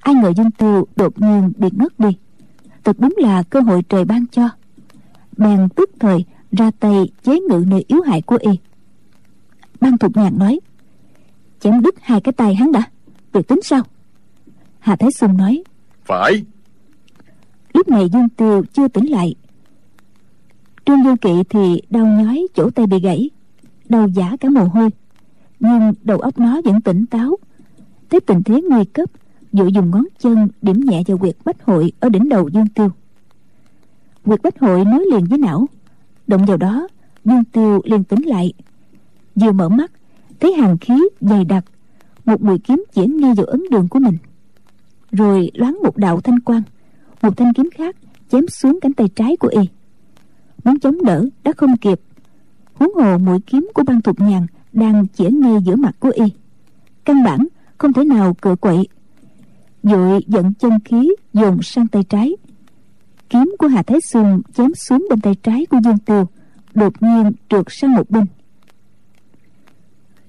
Ai 0.00 0.14
ngờ 0.14 0.32
dương 0.36 0.50
tiêu 0.50 0.86
đột 0.96 1.20
nhiên 1.20 1.52
bị 1.56 1.68
ngất 1.72 2.00
đi. 2.00 2.08
Thật 2.84 2.96
đúng 2.98 3.14
là 3.16 3.42
cơ 3.42 3.60
hội 3.60 3.82
trời 3.88 4.04
ban 4.04 4.26
cho 4.26 4.48
bèn 5.36 5.68
tức 5.76 5.90
thời 6.00 6.24
ra 6.52 6.70
tay 6.80 7.08
chế 7.22 7.40
ngự 7.40 7.64
nơi 7.66 7.84
yếu 7.88 8.02
hại 8.02 8.22
của 8.22 8.38
y. 8.40 8.50
Ban 9.80 9.98
thục 9.98 10.16
nhàn 10.16 10.38
nói 10.38 10.60
chém 11.60 11.82
đứt 11.82 11.94
hai 12.00 12.20
cái 12.20 12.32
tay 12.32 12.54
hắn 12.54 12.72
đã 12.72 12.82
rồi 13.32 13.42
tính 13.42 13.62
sao? 13.62 13.82
Hà 14.78 14.96
thái 14.96 15.10
xuân 15.12 15.36
nói 15.36 15.64
phải. 16.04 16.44
Lúc 17.74 17.88
này 17.88 18.08
dương 18.08 18.28
tiêu 18.28 18.62
chưa 18.72 18.88
tỉnh 18.88 19.10
lại. 19.10 19.34
Trương 20.86 21.04
du 21.04 21.14
kỵ 21.20 21.42
thì 21.50 21.82
đau 21.90 22.06
nhói 22.06 22.46
chỗ 22.54 22.70
tay 22.70 22.86
bị 22.86 23.00
gãy 23.00 23.30
đau 23.88 24.08
giả 24.08 24.36
cả 24.40 24.50
mồ 24.50 24.64
hôi. 24.64 24.90
Nhưng 25.60 25.92
đầu 26.02 26.18
óc 26.18 26.38
nó 26.38 26.60
vẫn 26.64 26.80
tỉnh 26.80 27.06
táo. 27.06 27.36
Thấy 28.10 28.20
tình 28.20 28.42
thế 28.42 28.62
nguy 28.70 28.84
cấp 28.84 29.10
vội 29.52 29.72
dùng 29.72 29.90
ngón 29.90 30.04
chân 30.18 30.48
điểm 30.62 30.80
nhẹ 30.80 31.02
vào 31.06 31.18
quyệt 31.18 31.36
bách 31.44 31.64
hội 31.64 31.92
ở 32.00 32.08
đỉnh 32.08 32.28
đầu 32.28 32.48
dương 32.48 32.68
tiêu 32.74 32.88
nguyệt 34.24 34.42
bách 34.42 34.60
hội 34.60 34.84
nối 34.84 35.06
liền 35.10 35.24
với 35.24 35.38
não. 35.38 35.66
Động 36.26 36.44
vào 36.44 36.56
đó 36.56 36.88
dương 37.24 37.44
tiêu 37.44 37.80
liền 37.84 38.04
tỉnh 38.04 38.22
lại. 38.22 38.52
Vừa 39.34 39.52
mở 39.52 39.68
mắt, 39.68 39.92
thấy 40.40 40.52
hàng 40.54 40.78
khí 40.78 41.08
dày 41.20 41.44
đặc, 41.44 41.64
một 42.24 42.42
mũi 42.42 42.58
kiếm 42.58 42.84
chĩa 42.94 43.06
ngay 43.06 43.34
vào 43.34 43.46
ấn 43.46 43.62
đường 43.70 43.88
của 43.88 43.98
mình. 43.98 44.16
Rồi 45.12 45.50
loáng 45.54 45.78
một 45.82 45.96
đạo 45.96 46.20
thanh 46.20 46.40
quang, 46.40 46.62
một 47.22 47.36
thanh 47.36 47.52
kiếm 47.52 47.68
khác 47.74 47.96
chém 48.30 48.48
xuống 48.48 48.78
cánh 48.80 48.92
tay 48.92 49.08
trái 49.08 49.36
của 49.36 49.48
y. 49.48 49.60
Muốn 50.64 50.78
chống 50.78 51.04
đỡ 51.04 51.24
đã 51.44 51.52
không 51.56 51.76
kịp. 51.76 52.00
Huống 52.74 52.94
hồ 52.94 53.18
mũi 53.18 53.38
kiếm 53.46 53.70
của 53.74 53.82
ban 53.86 54.02
thục 54.02 54.20
nhàn 54.20 54.46
đang 54.72 55.06
chĩa 55.08 55.30
ngay 55.30 55.56
giữa 55.64 55.76
mặt 55.76 55.96
của 56.00 56.12
y. 56.14 56.24
Căn 57.04 57.24
bản 57.24 57.46
không 57.78 57.92
thể 57.92 58.04
nào 58.04 58.34
cựa 58.34 58.56
quậy. 58.56 58.88
Vội 59.82 60.24
dẫn 60.26 60.54
chân 60.54 60.72
khí 60.84 61.10
dồn 61.32 61.62
sang 61.62 61.88
tay 61.88 62.04
trái 62.04 62.36
kiếm 63.28 63.54
của 63.58 63.66
hà 63.66 63.82
thái 63.82 64.00
xuân 64.00 64.42
chém 64.54 64.74
xuống 64.74 65.06
bên 65.10 65.20
tay 65.20 65.34
trái 65.42 65.66
của 65.66 65.78
dương 65.84 65.98
tiêu 65.98 66.26
đột 66.74 67.02
nhiên 67.02 67.32
trượt 67.48 67.64
sang 67.68 67.92
một 67.92 68.10
bên. 68.10 68.24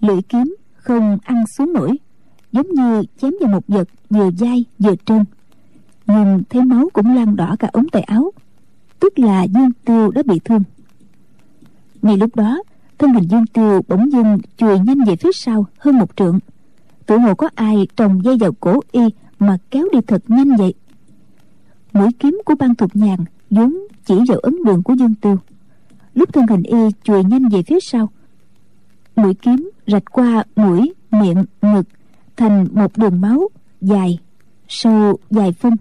Lưỡi 0.02 0.22
kiếm 0.22 0.56
không 0.76 1.18
ăn 1.24 1.48
xuống 1.48 1.74
nổi, 1.74 1.98
giống 2.52 2.68
như 2.74 3.04
chém 3.22 3.32
vào 3.42 3.52
một 3.52 3.68
vật 3.68 3.90
vừa 4.10 4.30
dai 4.32 4.66
vừa 4.80 4.96
trơn. 5.06 5.24
Nhưng 6.08 6.44
thấy 6.50 6.66
máu 6.66 6.90
cũng 6.94 7.16
lan 7.16 7.36
đỏ 7.36 7.56
cả 7.60 7.70
ống 7.74 7.90
tay 7.90 8.02
áo, 8.02 8.32
tức 9.00 9.20
là 9.20 9.44
dương 9.44 9.72
tiêu 9.86 10.12
đã 10.12 10.22
bị 10.26 10.40
thương. 10.46 10.64
Ngay 12.02 12.18
lúc 12.18 12.36
đó, 12.36 12.64
thân 12.98 13.14
hình 13.14 13.30
dương 13.30 13.48
tiêu 13.48 13.82
bỗng 13.88 14.12
dưng 14.12 14.38
chùi 14.58 14.80
nhanh 14.80 15.04
về 15.08 15.16
phía 15.16 15.32
sau 15.32 15.66
hơn 15.78 15.98
một 15.98 16.16
trượng. 16.16 16.40
Tự 17.06 17.18
hồ 17.18 17.36
có 17.36 17.50
ai 17.56 17.88
trồng 17.96 18.24
dây 18.24 18.38
vào 18.38 18.52
cổ 18.60 18.80
y 18.92 19.02
mà 19.40 19.58
kéo 19.72 19.88
đi 19.92 20.00
thật 20.08 20.24
nhanh 20.28 20.56
vậy? 20.56 20.74
Mũi 21.96 22.10
kiếm 22.20 22.42
của 22.46 22.56
ban 22.60 22.76
thuộc 22.76 22.96
nhàn 22.96 23.20
vốn 23.50 23.78
chỉ 24.06 24.16
vào 24.28 24.40
ấn 24.40 24.64
đường 24.66 24.84
của 24.84 24.94
dương 24.94 25.16
tiêu. 25.16 25.38
Lúc 26.14 26.34
thân 26.34 26.48
hình 26.48 26.64
y 26.64 26.78
chùi 27.04 27.24
nhanh 27.24 27.50
về 27.50 27.64
phía 27.64 27.80
sau, 27.82 28.10
mũi 29.16 29.34
kiếm 29.34 29.70
rạch 29.88 30.04
qua 30.12 30.44
mũi, 30.56 30.94
miệng, 31.12 31.46
ngực, 31.62 31.84
thành 32.38 32.68
một 32.72 32.98
đường 32.98 33.22
máu 33.22 33.48
dài, 33.82 34.20
sâu, 34.68 35.18
dài 35.30 35.52
phân 35.52 35.76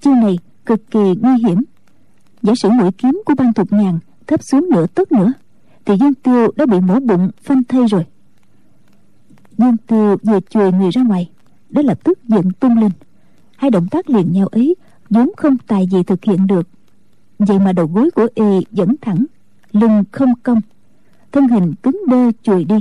chiêu 0.00 0.14
này 0.14 0.38
cực 0.66 0.90
kỳ 0.90 1.14
nguy 1.20 1.42
hiểm. 1.46 1.62
Giả 2.42 2.52
sử 2.56 2.70
mũi 2.70 2.92
kiếm 2.92 3.22
của 3.26 3.34
ban 3.34 3.52
thuộc 3.52 3.72
nhàn 3.72 3.98
thấp 4.26 4.42
xuống 4.42 4.68
nửa 4.70 4.86
tấc 4.86 5.12
nữa, 5.12 5.32
thì 5.84 5.94
dương 6.00 6.14
tiêu 6.14 6.52
đã 6.56 6.66
bị 6.66 6.80
mổ 6.80 7.00
bụng, 7.00 7.30
phanh 7.42 7.64
thây 7.64 7.86
rồi. 7.86 8.06
Dương 9.58 9.76
tiêu 9.76 10.16
vừa 10.22 10.40
chùi 10.50 10.72
người 10.72 10.90
ra 10.90 11.02
ngoài 11.02 11.30
đã 11.70 11.82
lập 11.82 12.04
tức 12.04 12.18
dựng 12.28 12.52
tung 12.60 12.78
lên 12.78 12.90
hai 13.62 13.70
động 13.70 13.88
tác 13.88 14.10
liền 14.10 14.32
nhau 14.32 14.46
ấy 14.46 14.76
vốn 15.10 15.30
không 15.36 15.56
tài 15.66 15.86
gì 15.86 16.02
thực 16.02 16.24
hiện 16.24 16.46
được. 16.46 16.68
Vậy 17.38 17.58
mà 17.58 17.72
đầu 17.72 17.86
gối 17.86 18.10
của 18.10 18.28
y 18.34 18.66
vẫn 18.70 18.94
thẳng, 19.00 19.24
lưng 19.72 20.04
không 20.12 20.32
cong. 20.42 20.60
Thân 21.32 21.48
hình 21.48 21.74
cứng 21.82 22.00
đơ 22.08 22.30
chùi 22.42 22.64
đi, 22.64 22.76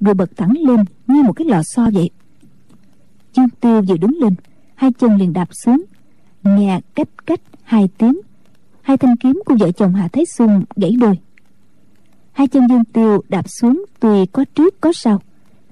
rồi 0.00 0.14
bật 0.14 0.36
thẳng 0.36 0.54
lên 0.58 0.84
như 1.06 1.22
một 1.22 1.32
cái 1.32 1.46
lò 1.46 1.62
xo 1.62 1.90
vậy. 1.92 2.10
Dương 3.32 3.48
tiêu 3.60 3.82
vừa 3.88 3.96
đứng 3.96 4.18
lên, 4.20 4.34
hai 4.74 4.92
chân 4.92 5.16
liền 5.16 5.32
đạp 5.32 5.48
xuống, 5.64 5.84
nghe 6.42 6.80
cách 6.94 7.08
cách 7.26 7.40
hai 7.62 7.88
tiếng. 7.98 8.20
Hai 8.82 8.96
thanh 8.96 9.16
kiếm 9.16 9.42
của 9.46 9.54
vợ 9.60 9.72
chồng 9.72 9.94
hạ 9.94 10.08
thái 10.12 10.24
xuân 10.38 10.64
gãy 10.76 10.92
đôi. 11.00 11.18
Hai 12.32 12.48
chân 12.48 12.68
dương 12.68 12.84
tiêu 12.84 13.22
đạp 13.28 13.44
xuống 13.60 13.84
tuy 14.00 14.26
có 14.26 14.44
trước 14.54 14.80
có 14.80 14.92
sau, 14.94 15.20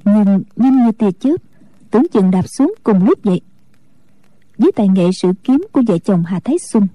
nhưng 0.04 0.42
nhanh 0.56 0.84
như 0.84 0.92
tia 0.92 1.12
chớp, 1.20 1.36
tưởng 1.90 2.08
chừng 2.12 2.30
đạp 2.30 2.44
xuống 2.48 2.74
cùng 2.82 3.04
lúc 3.04 3.18
vậy 3.22 3.40
với 4.58 4.72
tài 4.72 4.88
nghệ 4.88 5.10
sử 5.12 5.32
kiếm 5.44 5.66
của 5.72 5.82
vợ 5.86 5.98
chồng 5.98 6.24
hà 6.26 6.40
thái 6.40 6.56
xuân. 6.58 6.86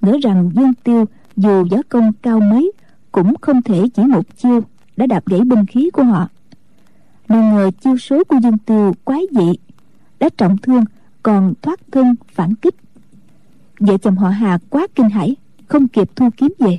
Ngỡ 0.00 0.18
rằng 0.22 0.50
dương 0.54 0.74
tiêu, 0.74 1.04
dù 1.36 1.64
võ 1.70 1.76
công 1.88 2.12
cao 2.22 2.40
mấy, 2.40 2.72
cũng 3.12 3.34
không 3.40 3.62
thể 3.62 3.88
chỉ 3.94 4.02
một 4.02 4.36
chiêu 4.36 4.60
đã 4.96 5.06
đạp 5.06 5.26
gãy 5.26 5.40
binh 5.40 5.66
khí 5.66 5.90
của 5.92 6.02
họ. 6.02 6.28
Nào 7.28 7.42
ngờ 7.42 7.70
chiêu 7.80 7.96
số 7.96 8.24
của 8.24 8.36
dương 8.42 8.58
tiêu 8.58 8.92
quái 9.04 9.22
dị, 9.32 9.52
đã 10.20 10.28
trọng 10.36 10.58
thương, 10.58 10.84
còn 11.22 11.54
thoát 11.62 11.80
thân 11.92 12.14
phản 12.32 12.54
kích. 12.54 12.74
Vợ 13.80 13.98
chồng 13.98 14.16
họ 14.16 14.28
hà 14.28 14.58
quá 14.70 14.86
kinh 14.94 15.08
hãi, 15.08 15.36
không 15.66 15.88
kịp 15.88 16.10
thu 16.16 16.28
kiếm 16.36 16.52
về. 16.58 16.78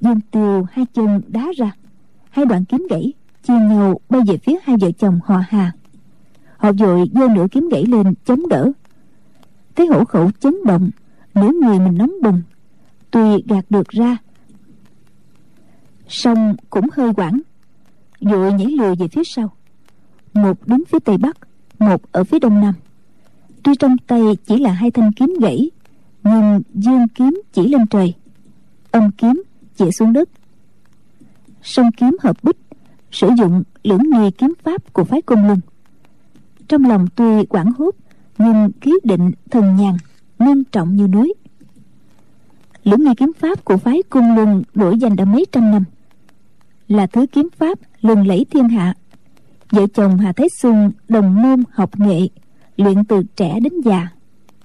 Dương 0.00 0.20
tiêu 0.30 0.66
hai 0.72 0.86
chân 0.94 1.20
đá 1.28 1.46
ra, 1.56 1.72
hai 2.30 2.44
đoạn 2.44 2.64
kiếm 2.64 2.86
gãy, 2.90 3.12
chia 3.42 3.54
nhau 3.54 4.00
bay 4.10 4.20
về 4.26 4.38
phía 4.38 4.58
hai 4.62 4.76
vợ 4.80 4.90
chồng 4.98 5.20
họ 5.24 5.42
hà 5.48 5.72
họ 6.58 6.72
vội 6.72 7.10
giơ 7.14 7.28
nửa 7.28 7.46
kiếm 7.50 7.68
gãy 7.68 7.84
lên, 7.86 8.14
chống 8.24 8.48
đỡ. 8.48 8.72
Thấy 9.76 9.86
hổ 9.86 10.04
khẩu 10.04 10.30
chấn 10.40 10.54
động, 10.64 10.90
nửa 11.34 11.50
người 11.62 11.78
mình 11.78 11.98
nóng 11.98 12.12
bừng. 12.22 12.42
Tuy 13.10 13.42
gạt 13.48 13.64
được 13.70 13.88
ra. 13.88 14.16
Song 16.08 16.56
cũng 16.70 16.86
hơi 16.92 17.14
quảng. 17.14 17.40
Vội 18.20 18.52
nhảy 18.52 18.66
lùi 18.66 18.96
về 18.96 19.08
phía 19.08 19.22
sau. 19.24 19.52
Một 20.34 20.66
đứng 20.66 20.82
phía 20.84 20.98
tây 20.98 21.18
bắc, 21.18 21.36
một 21.78 22.02
ở 22.12 22.24
phía 22.24 22.38
đông 22.38 22.60
nam. 22.60 22.74
Tuy 23.62 23.72
trong 23.78 23.96
tay 24.06 24.20
chỉ 24.46 24.58
là 24.58 24.72
hai 24.72 24.90
thanh 24.90 25.12
kiếm 25.12 25.34
gãy, 25.40 25.70
nhưng 26.24 26.62
dương 26.74 27.08
kiếm 27.08 27.42
chỉ 27.52 27.68
lên 27.68 27.86
trời. 27.86 28.14
Âm 28.90 29.10
kiếm 29.10 29.42
chỉ 29.76 29.90
xuống 29.98 30.12
đất. 30.12 30.28
Song 31.62 31.92
kiếm 31.92 32.16
hợp 32.20 32.36
bích, 32.42 32.56
sử 33.10 33.28
dụng 33.38 33.62
lưỡng 33.82 34.02
nghi 34.10 34.30
kiếm 34.30 34.54
pháp 34.62 34.92
của 34.92 35.04
phái 35.04 35.22
cung 35.22 35.46
luân 35.46 35.60
trong 36.68 36.84
lòng 36.84 37.06
tuy 37.16 37.44
quảng 37.44 37.72
hốt, 37.78 37.94
nhưng 38.38 38.70
khí 38.80 38.92
định 39.04 39.30
thần 39.50 39.76
nhàn, 39.76 39.96
nghiêm 40.38 40.64
trọng 40.64 40.96
như 40.96 41.06
núi. 41.08 41.34
Lưỡng 42.84 43.04
nghi 43.04 43.12
kiếm 43.16 43.32
pháp 43.38 43.64
của 43.64 43.76
phái 43.76 44.02
cung 44.10 44.34
luân 44.34 44.62
đổi 44.74 44.98
danh 44.98 45.16
đã 45.16 45.24
mấy 45.24 45.46
trăm 45.52 45.70
năm. 45.70 45.84
Là 46.88 47.06
thứ 47.06 47.26
kiếm 47.26 47.48
pháp 47.56 47.78
lừng 48.00 48.26
lẫy 48.26 48.46
thiên 48.50 48.68
hạ. 48.68 48.94
Vợ 49.70 49.86
chồng 49.94 50.18
hà 50.18 50.32
thái 50.32 50.48
xuân 50.48 50.92
đồng 51.08 51.42
môn 51.42 51.62
học 51.72 52.00
nghệ, 52.00 52.28
luyện 52.76 53.04
từ 53.04 53.22
trẻ 53.36 53.60
đến 53.60 53.72
già, 53.84 54.08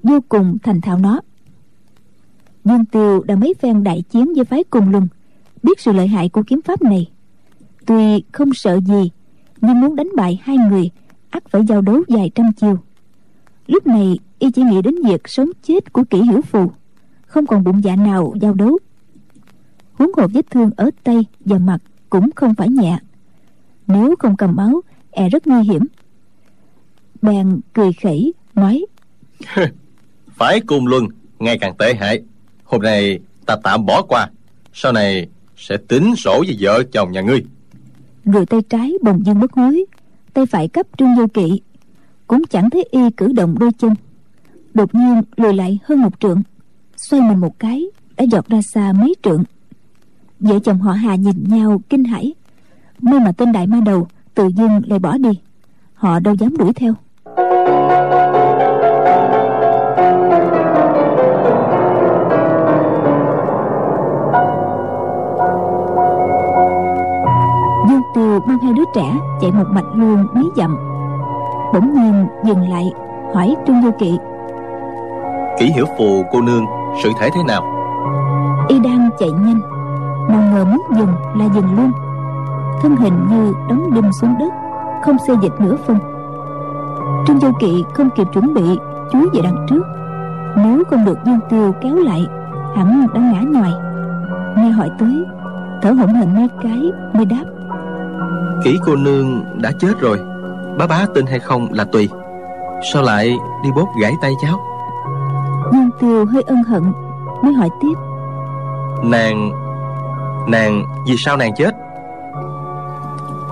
vô 0.04 0.20
cùng 0.30 0.58
thành 0.64 0.82
thạo 0.82 0.98
nó. 0.98 1.22
Dương 2.66 2.86
tiêu 2.86 3.24
đã 3.24 3.36
mấy 3.36 3.54
phen 3.62 3.84
đại 3.84 4.02
chiến 4.02 4.34
với 4.36 4.46
phái 4.46 4.64
cung 4.64 4.90
luân, 4.90 5.08
biết 5.64 5.80
sự 5.80 5.92
lợi 5.92 6.08
hại 6.08 6.30
của 6.30 6.44
kiếm 6.44 6.62
pháp 6.62 6.82
này. 6.82 7.10
Tuy 7.86 8.24
không 8.32 8.54
sợ 8.54 8.80
gì, 8.80 9.12
nhưng 9.62 9.82
muốn 9.82 9.96
đánh 9.96 10.10
bại 10.16 10.40
hai 10.44 10.58
người 10.58 10.90
ắt 11.34 11.44
phải 11.50 11.62
giao 11.68 11.82
đấu 11.82 12.04
vài 12.08 12.32
trăm 12.36 12.54
chiêu 12.54 12.78
lúc 13.68 13.88
này 13.88 14.20
y 14.40 14.52
chỉ 14.52 14.62
nghĩ 14.64 14.82
đến 14.82 14.96
việc 15.06 15.22
sống 15.26 15.50
chết 15.64 15.94
của 15.94 16.04
kỷ 16.04 16.22
hiểu 16.22 16.42
phù 16.42 16.72
không 17.34 17.48
còn 17.48 17.64
bụng 17.64 17.84
dạ 17.84 17.96
nào 17.96 18.34
giao 18.42 18.54
đấu. 18.54 18.80
Huống 19.94 20.12
hồ 20.18 20.28
vết 20.34 20.50
thương 20.50 20.70
ở 20.78 20.90
tay 21.04 21.26
và 21.40 21.58
mặt 21.58 21.78
cũng 22.10 22.30
không 22.36 22.56
phải 22.56 22.70
nhẹ. 22.70 22.98
Nếu 23.88 24.16
không 24.20 24.38
cầm 24.38 24.56
máu 24.56 24.82
e 25.12 25.30
rất 25.30 25.48
nguy 25.48 25.64
hiểm. 25.64 25.86
Bèn 27.22 27.60
cười 27.74 27.94
khẩy 27.94 28.34
nói 28.56 28.86
phải 30.28 30.62
cùng 30.62 30.88
luân 30.88 31.08
ngày 31.40 31.58
càng 31.58 31.78
tệ 31.78 31.94
hại. 31.94 32.22
Hôm 32.64 32.82
nay 32.82 33.20
ta 33.46 33.56
tạm 33.64 33.86
bỏ 33.86 34.02
qua 34.02 34.30
sau 34.74 34.92
này 34.92 35.28
sẽ 35.58 35.78
tính 35.88 36.16
sổ 36.16 36.44
với 36.48 36.58
vợ 36.60 36.84
chồng 36.92 37.12
nhà 37.12 37.22
ngươi. 37.22 37.44
Rồi 38.26 38.46
tay 38.46 38.62
trái 38.70 38.94
bồng 39.02 39.26
dương 39.26 39.40
mất 39.40 39.54
hối 39.54 39.86
tay 40.34 40.46
phải 40.46 40.68
cấp 40.68 40.88
trương 40.98 41.16
vô 41.16 41.28
kỵ, 41.34 41.62
cũng 42.28 42.42
chẳng 42.50 42.70
thấy 42.70 42.86
y 42.92 43.00
cử 43.18 43.34
động 43.34 43.56
đôi 43.60 43.72
chân. 43.78 43.96
Đột 44.74 44.96
nhiên 44.96 45.22
lùi 45.36 45.54
lại 45.54 45.80
hơn 45.84 46.02
một 46.02 46.20
trượng, 46.20 46.42
xoay 46.98 47.22
mình 47.22 47.38
một 47.38 47.60
cái, 47.60 47.86
đã 48.18 48.24
dọt 48.24 48.50
ra 48.50 48.62
xa 48.62 48.94
mấy 48.94 49.16
trượng. 49.24 49.44
Vợ 50.40 50.60
chồng 50.60 50.80
họ 50.80 50.92
hà 50.92 51.16
nhìn 51.16 51.44
nhau 51.48 51.82
kinh 51.90 52.04
hãi, 52.04 52.34
may 53.02 53.20
mà 53.20 53.32
tên 53.32 53.52
đại 53.52 53.68
ma 53.68 53.80
đầu 53.86 54.08
tự 54.36 54.48
dưng 54.48 54.82
lại 54.88 55.00
bỏ 55.00 55.18
đi, 55.18 55.40
họ 55.94 56.20
đâu 56.20 56.36
dám 56.36 56.58
đuổi 56.58 56.74
theo. 56.74 56.94
Tiêu 68.14 68.40
mang 68.46 68.60
hai 68.60 68.74
đứa 68.74 68.84
trẻ 68.96 69.18
chạy 69.42 69.52
một 69.52 69.64
mạch 69.70 69.86
luôn 69.94 70.28
mấy 70.34 70.50
dặm. 70.56 70.78
Bỗng 71.74 71.94
nhiên 71.94 72.28
dừng 72.44 72.70
lại 72.70 72.94
hỏi 73.36 73.56
trương 73.68 73.82
du 73.82 73.92
kỵ. 74.00 74.18
Kỷ 75.60 75.66
hiểu 75.66 75.86
phù 75.98 76.24
cô 76.32 76.42
nương 76.42 76.66
sự 77.04 77.10
thể 77.20 77.30
thế 77.36 77.44
nào? 77.48 77.64
Y 78.68 78.80
đang 78.80 79.10
chạy 79.20 79.32
nhanh 79.32 79.62
nào 80.30 80.42
ngờ 80.54 80.66
muốn 80.66 80.82
dừng 80.98 81.14
là 81.36 81.46
dừng 81.56 81.78
luôn. 81.78 81.92
Thân 82.82 82.96
hình 82.96 83.28
như 83.30 83.54
đóng 83.70 83.94
đinh 83.94 84.14
xuống 84.14 84.36
đất 84.40 84.54
không 85.06 85.18
xê 85.28 85.34
dịch 85.42 85.54
nửa 85.60 85.76
phân. 85.76 85.98
Trương 87.28 87.40
du 87.40 87.52
kỵ 87.60 87.84
không 87.94 88.10
kịp 88.10 88.28
chuẩn 88.34 88.54
bị 88.54 88.80
chúi 89.12 89.30
về 89.34 89.42
đằng 89.44 89.66
trước. 89.70 89.84
Nếu 90.58 90.84
không 90.90 91.06
được 91.06 91.18
dương 91.26 91.40
tiêu 91.50 91.72
kéo 91.82 91.96
lại 91.96 92.26
hẳn 92.76 93.08
đã 93.14 93.22
ngã 93.22 93.42
nhòi 93.42 93.72
nghe 94.58 94.70
hỏi 94.70 94.90
tới 95.00 95.26
thở 95.82 95.92
hổn 95.92 96.08
hển 96.08 96.36
mấy 96.36 96.48
cái 96.64 96.92
mới 97.14 97.26
đáp 97.26 97.44
kỹ 98.64 98.80
cô 98.86 98.96
nương 98.96 99.44
đã 99.62 99.72
chết 99.80 100.00
rồi. 100.00 100.20
Bá 100.78 100.88
bá 100.88 101.06
tin 101.16 101.26
hay 101.26 101.40
không 101.40 101.74
là 101.74 101.84
tùy. 101.84 102.10
Sao 102.94 103.04
lại 103.04 103.38
đi 103.64 103.70
bóp 103.76 103.88
gãy 104.02 104.14
tay 104.22 104.34
cháu? 104.42 104.60
Dương 105.74 105.90
tiêu 106.00 106.26
hơi 106.26 106.44
ân 106.48 106.64
hận 106.64 106.84
mới 107.44 107.54
hỏi 107.54 107.70
tiếp. 107.82 107.94
Nàng 109.04 109.52
nàng 110.50 110.86
vì 111.08 111.18
sao 111.18 111.38
nàng 111.38 111.56
chết? 111.56 111.76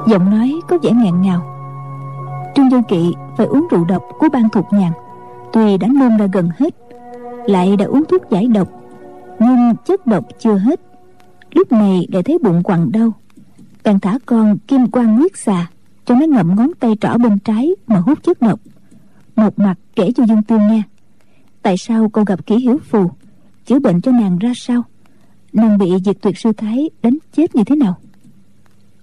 Giọng 0.07 0.31
nói 0.31 0.61
có 0.69 0.77
vẻ 0.83 0.91
ngẹn 0.91 1.21
ngào. 1.21 1.41
Trương 2.55 2.69
du 2.69 2.81
kỵ 2.87 3.15
phải 3.37 3.47
uống 3.47 3.67
rượu 3.71 3.85
độc 3.85 4.03
của 4.19 4.27
ban 4.33 4.49
thuộc 4.49 4.73
nhàn 4.73 4.91
tuy 5.53 5.77
đã 5.77 5.87
nôn 5.87 6.17
ra 6.17 6.25
gần 6.33 6.49
hết 6.59 6.75
lại 7.45 7.77
đã 7.77 7.85
uống 7.85 8.03
thuốc 8.05 8.29
giải 8.29 8.47
độc 8.47 8.67
nhưng 9.39 9.75
chất 9.85 10.07
độc 10.07 10.25
chưa 10.39 10.57
hết. 10.57 10.79
Lúc 11.51 11.71
này 11.71 12.07
lại 12.11 12.23
thấy 12.23 12.37
bụng 12.43 12.63
quặn 12.63 12.91
đau 12.91 13.13
càng 13.83 13.99
thả 13.99 14.17
con, 14.25 14.57
kim 14.57 14.91
quan 14.91 15.15
nguyết 15.15 15.37
xà, 15.37 15.67
cho 16.05 16.15
nó 16.15 16.25
ngậm 16.25 16.55
ngón 16.55 16.71
tay 16.79 16.91
trỏ 17.01 17.17
bên 17.17 17.39
trái 17.39 17.71
mà 17.87 17.97
hút 17.97 18.23
chất 18.23 18.41
độc. 18.41 18.59
Một 19.35 19.59
mặt 19.59 19.75
kể 19.95 20.11
cho 20.15 20.23
dương 20.25 20.43
tiêu 20.43 20.59
nghe, 20.59 20.81
tại 21.61 21.77
sao 21.77 22.09
cô 22.09 22.23
gặp 22.23 22.45
kỹ 22.45 22.55
hiếu 22.55 22.77
phù? 22.89 23.11
Chữa 23.65 23.79
bệnh 23.79 24.01
cho 24.01 24.11
nàng 24.11 24.39
ra 24.39 24.53
sao? 24.55 24.83
Nàng 25.53 25.77
bị 25.77 25.91
diệt 26.05 26.17
tuyệt 26.21 26.37
sư 26.37 26.51
thái 26.57 26.89
đánh 27.03 27.17
chết 27.33 27.55
như 27.55 27.63
thế 27.63 27.75
nào? 27.75 27.97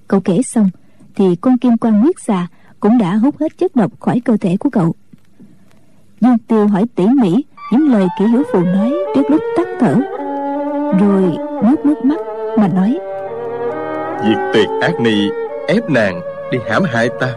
Cậu 0.09 0.21
kể 0.21 0.43
xong 0.43 0.71
thì 1.15 1.37
con 1.37 1.59
kim 1.59 1.77
quan 1.77 2.01
nguyết 2.01 2.15
xà 2.27 2.47
cũng 2.81 2.99
đã 2.99 3.17
hút 3.17 3.35
hết 3.41 3.59
chất 3.59 3.77
độc 3.77 4.01
khỏi 4.01 4.21
cơ 4.21 4.37
thể 4.37 4.57
của 4.57 4.71
cậu. 4.71 4.95
Dương 6.21 6.39
tiêu 6.39 6.69
hỏi 6.69 6.85
tỉ 6.95 7.07
mỉ 7.07 7.45
những 7.73 7.89
lời 7.89 8.09
kỹ 8.19 8.25
hiếu 8.27 8.43
phù 8.53 8.61
nói 8.61 8.95
trước 9.15 9.31
lúc 9.31 9.41
tắt 9.57 9.69
thở, 9.81 9.95
rồi 11.01 11.37
nước 11.63 11.77
nước 11.85 12.05
mắt 12.05 12.19
mà 12.59 12.69
nói 12.69 12.99
Diệt 14.25 14.39
tuyệt 14.53 14.69
ác 14.81 15.01
ni, 15.01 15.31
ép 15.69 15.91
nàng 15.91 16.21
đi 16.51 16.59
hãm 16.71 16.83
hại 16.85 17.09
ta. 17.21 17.29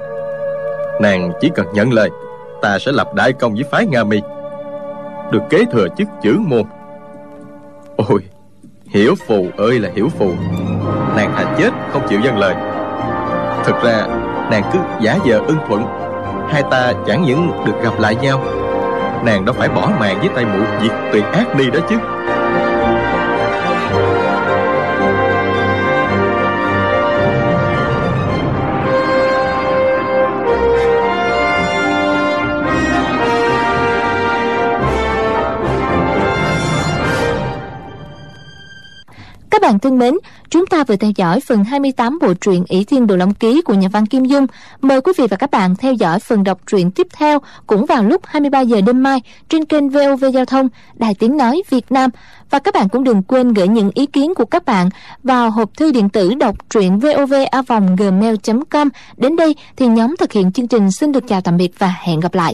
Nàng 1.02 1.32
chỉ 1.42 1.50
cần 1.56 1.66
nhận 1.74 1.94
lời, 1.94 2.10
Ta 2.62 2.80
sẽ 2.80 2.92
lập 2.92 3.14
đại 3.14 3.34
công 3.34 3.54
với 3.54 3.64
phái 3.72 3.86
Nga 3.86 4.04
Mi. 4.04 4.22
Được 5.32 5.42
kế 5.50 5.66
thừa 5.72 5.88
chức 5.98 6.08
chữ 6.22 6.38
môn. 6.40 6.64
Ôi, 7.96 8.22
Hiểu 8.90 9.16
phù 9.28 9.48
ơi 9.58 9.80
là 9.80 9.90
hiểu 9.96 10.10
phù. 10.20 10.32
Nàng 11.16 11.34
thà 11.36 11.56
chết, 11.58 11.70
không 11.92 12.08
chịu 12.10 12.20
dâng 12.24 12.38
lời. 12.38 12.56
Thực 13.66 13.76
ra, 13.84 14.08
nàng 14.52 14.64
cứ 14.74 14.80
giả 15.02 15.18
vờ 15.26 15.40
ưng 15.48 15.58
thuận. 15.68 15.86
Hai 16.50 16.64
ta 16.72 16.94
chẳng 17.08 17.24
những 17.24 17.52
được 17.66 17.84
gặp 17.84 18.00
lại 18.00 18.16
nhau, 18.16 18.44
Nàng 19.26 19.46
đã 19.46 19.54
phải 19.54 19.70
bỏ 19.70 19.92
mạng 20.00 20.20
với 20.20 20.30
tay 20.36 20.46
mụ 20.46 20.60
diệt 20.82 20.92
tuyệt 21.14 21.24
ác 21.24 21.56
ni 21.56 21.70
đó 21.70 21.80
chứ. 21.90 21.96
Bạn 39.72 39.80
thân 39.80 40.00
mến, 40.00 40.14
chúng 40.50 40.66
ta 40.66 40.84
vừa 40.84 40.96
theo 40.96 41.12
dõi 41.16 41.40
phần 41.40 41.64
28 41.64 42.20
bộ 42.22 42.34
truyện 42.34 42.64
ỷ 42.68 42.84
Thiên 42.84 43.08
Đồ 43.08 43.16
Long 43.16 43.34
Ký 43.34 43.62
của 43.62 43.74
nhà 43.74 43.88
văn 43.92 44.06
Kim 44.06 44.26
Dung. 44.26 44.46
Mời 44.82 45.02
quý 45.02 45.14
vị 45.18 45.28
và 45.30 45.38
các 45.38 45.52
bạn 45.52 45.76
theo 45.76 45.94
dõi 45.94 46.20
phần 46.20 46.44
đọc 46.44 46.60
truyện 46.68 46.92
tiếp 46.92 47.08
theo 47.14 47.40
cũng 47.68 47.86
vào 47.86 48.04
lúc 48.04 48.22
23 48.26 48.62
giờ 48.62 48.82
đêm 48.82 49.04
mai 49.04 49.22
trên 49.50 49.66
kênh 49.66 49.90
VOV 49.90 50.26
Giao 50.34 50.46
thông, 50.46 50.70
Đài 50.94 51.14
Tiếng 51.14 51.38
Nói 51.38 51.62
Việt 51.70 51.92
Nam. 51.92 52.10
Và 52.50 52.60
các 52.60 52.74
bạn 52.74 52.90
cũng 52.90 53.04
đừng 53.04 53.24
quên 53.24 53.54
gửi 53.54 53.68
những 53.68 53.92
ý 53.94 54.06
kiến 54.06 54.34
của 54.36 54.46
các 54.46 54.66
bạn 54.66 54.90
vào 55.24 55.52
hộp 55.52 55.78
thư 55.78 55.92
điện 55.92 56.10
tử 56.10 56.34
đọc 56.34 56.56
truyện 56.70 57.00
vovavonggmail.com. 57.00 58.90
Đến 59.18 59.36
đây 59.36 59.56
thì 59.76 59.88
nhóm 59.88 60.16
thực 60.20 60.32
hiện 60.32 60.52
chương 60.52 60.68
trình 60.68 60.92
xin 60.92 61.12
được 61.12 61.28
chào 61.28 61.42
tạm 61.42 61.58
biệt 61.58 61.72
và 61.78 61.96
hẹn 62.02 62.20
gặp 62.20 62.34
lại. 62.34 62.50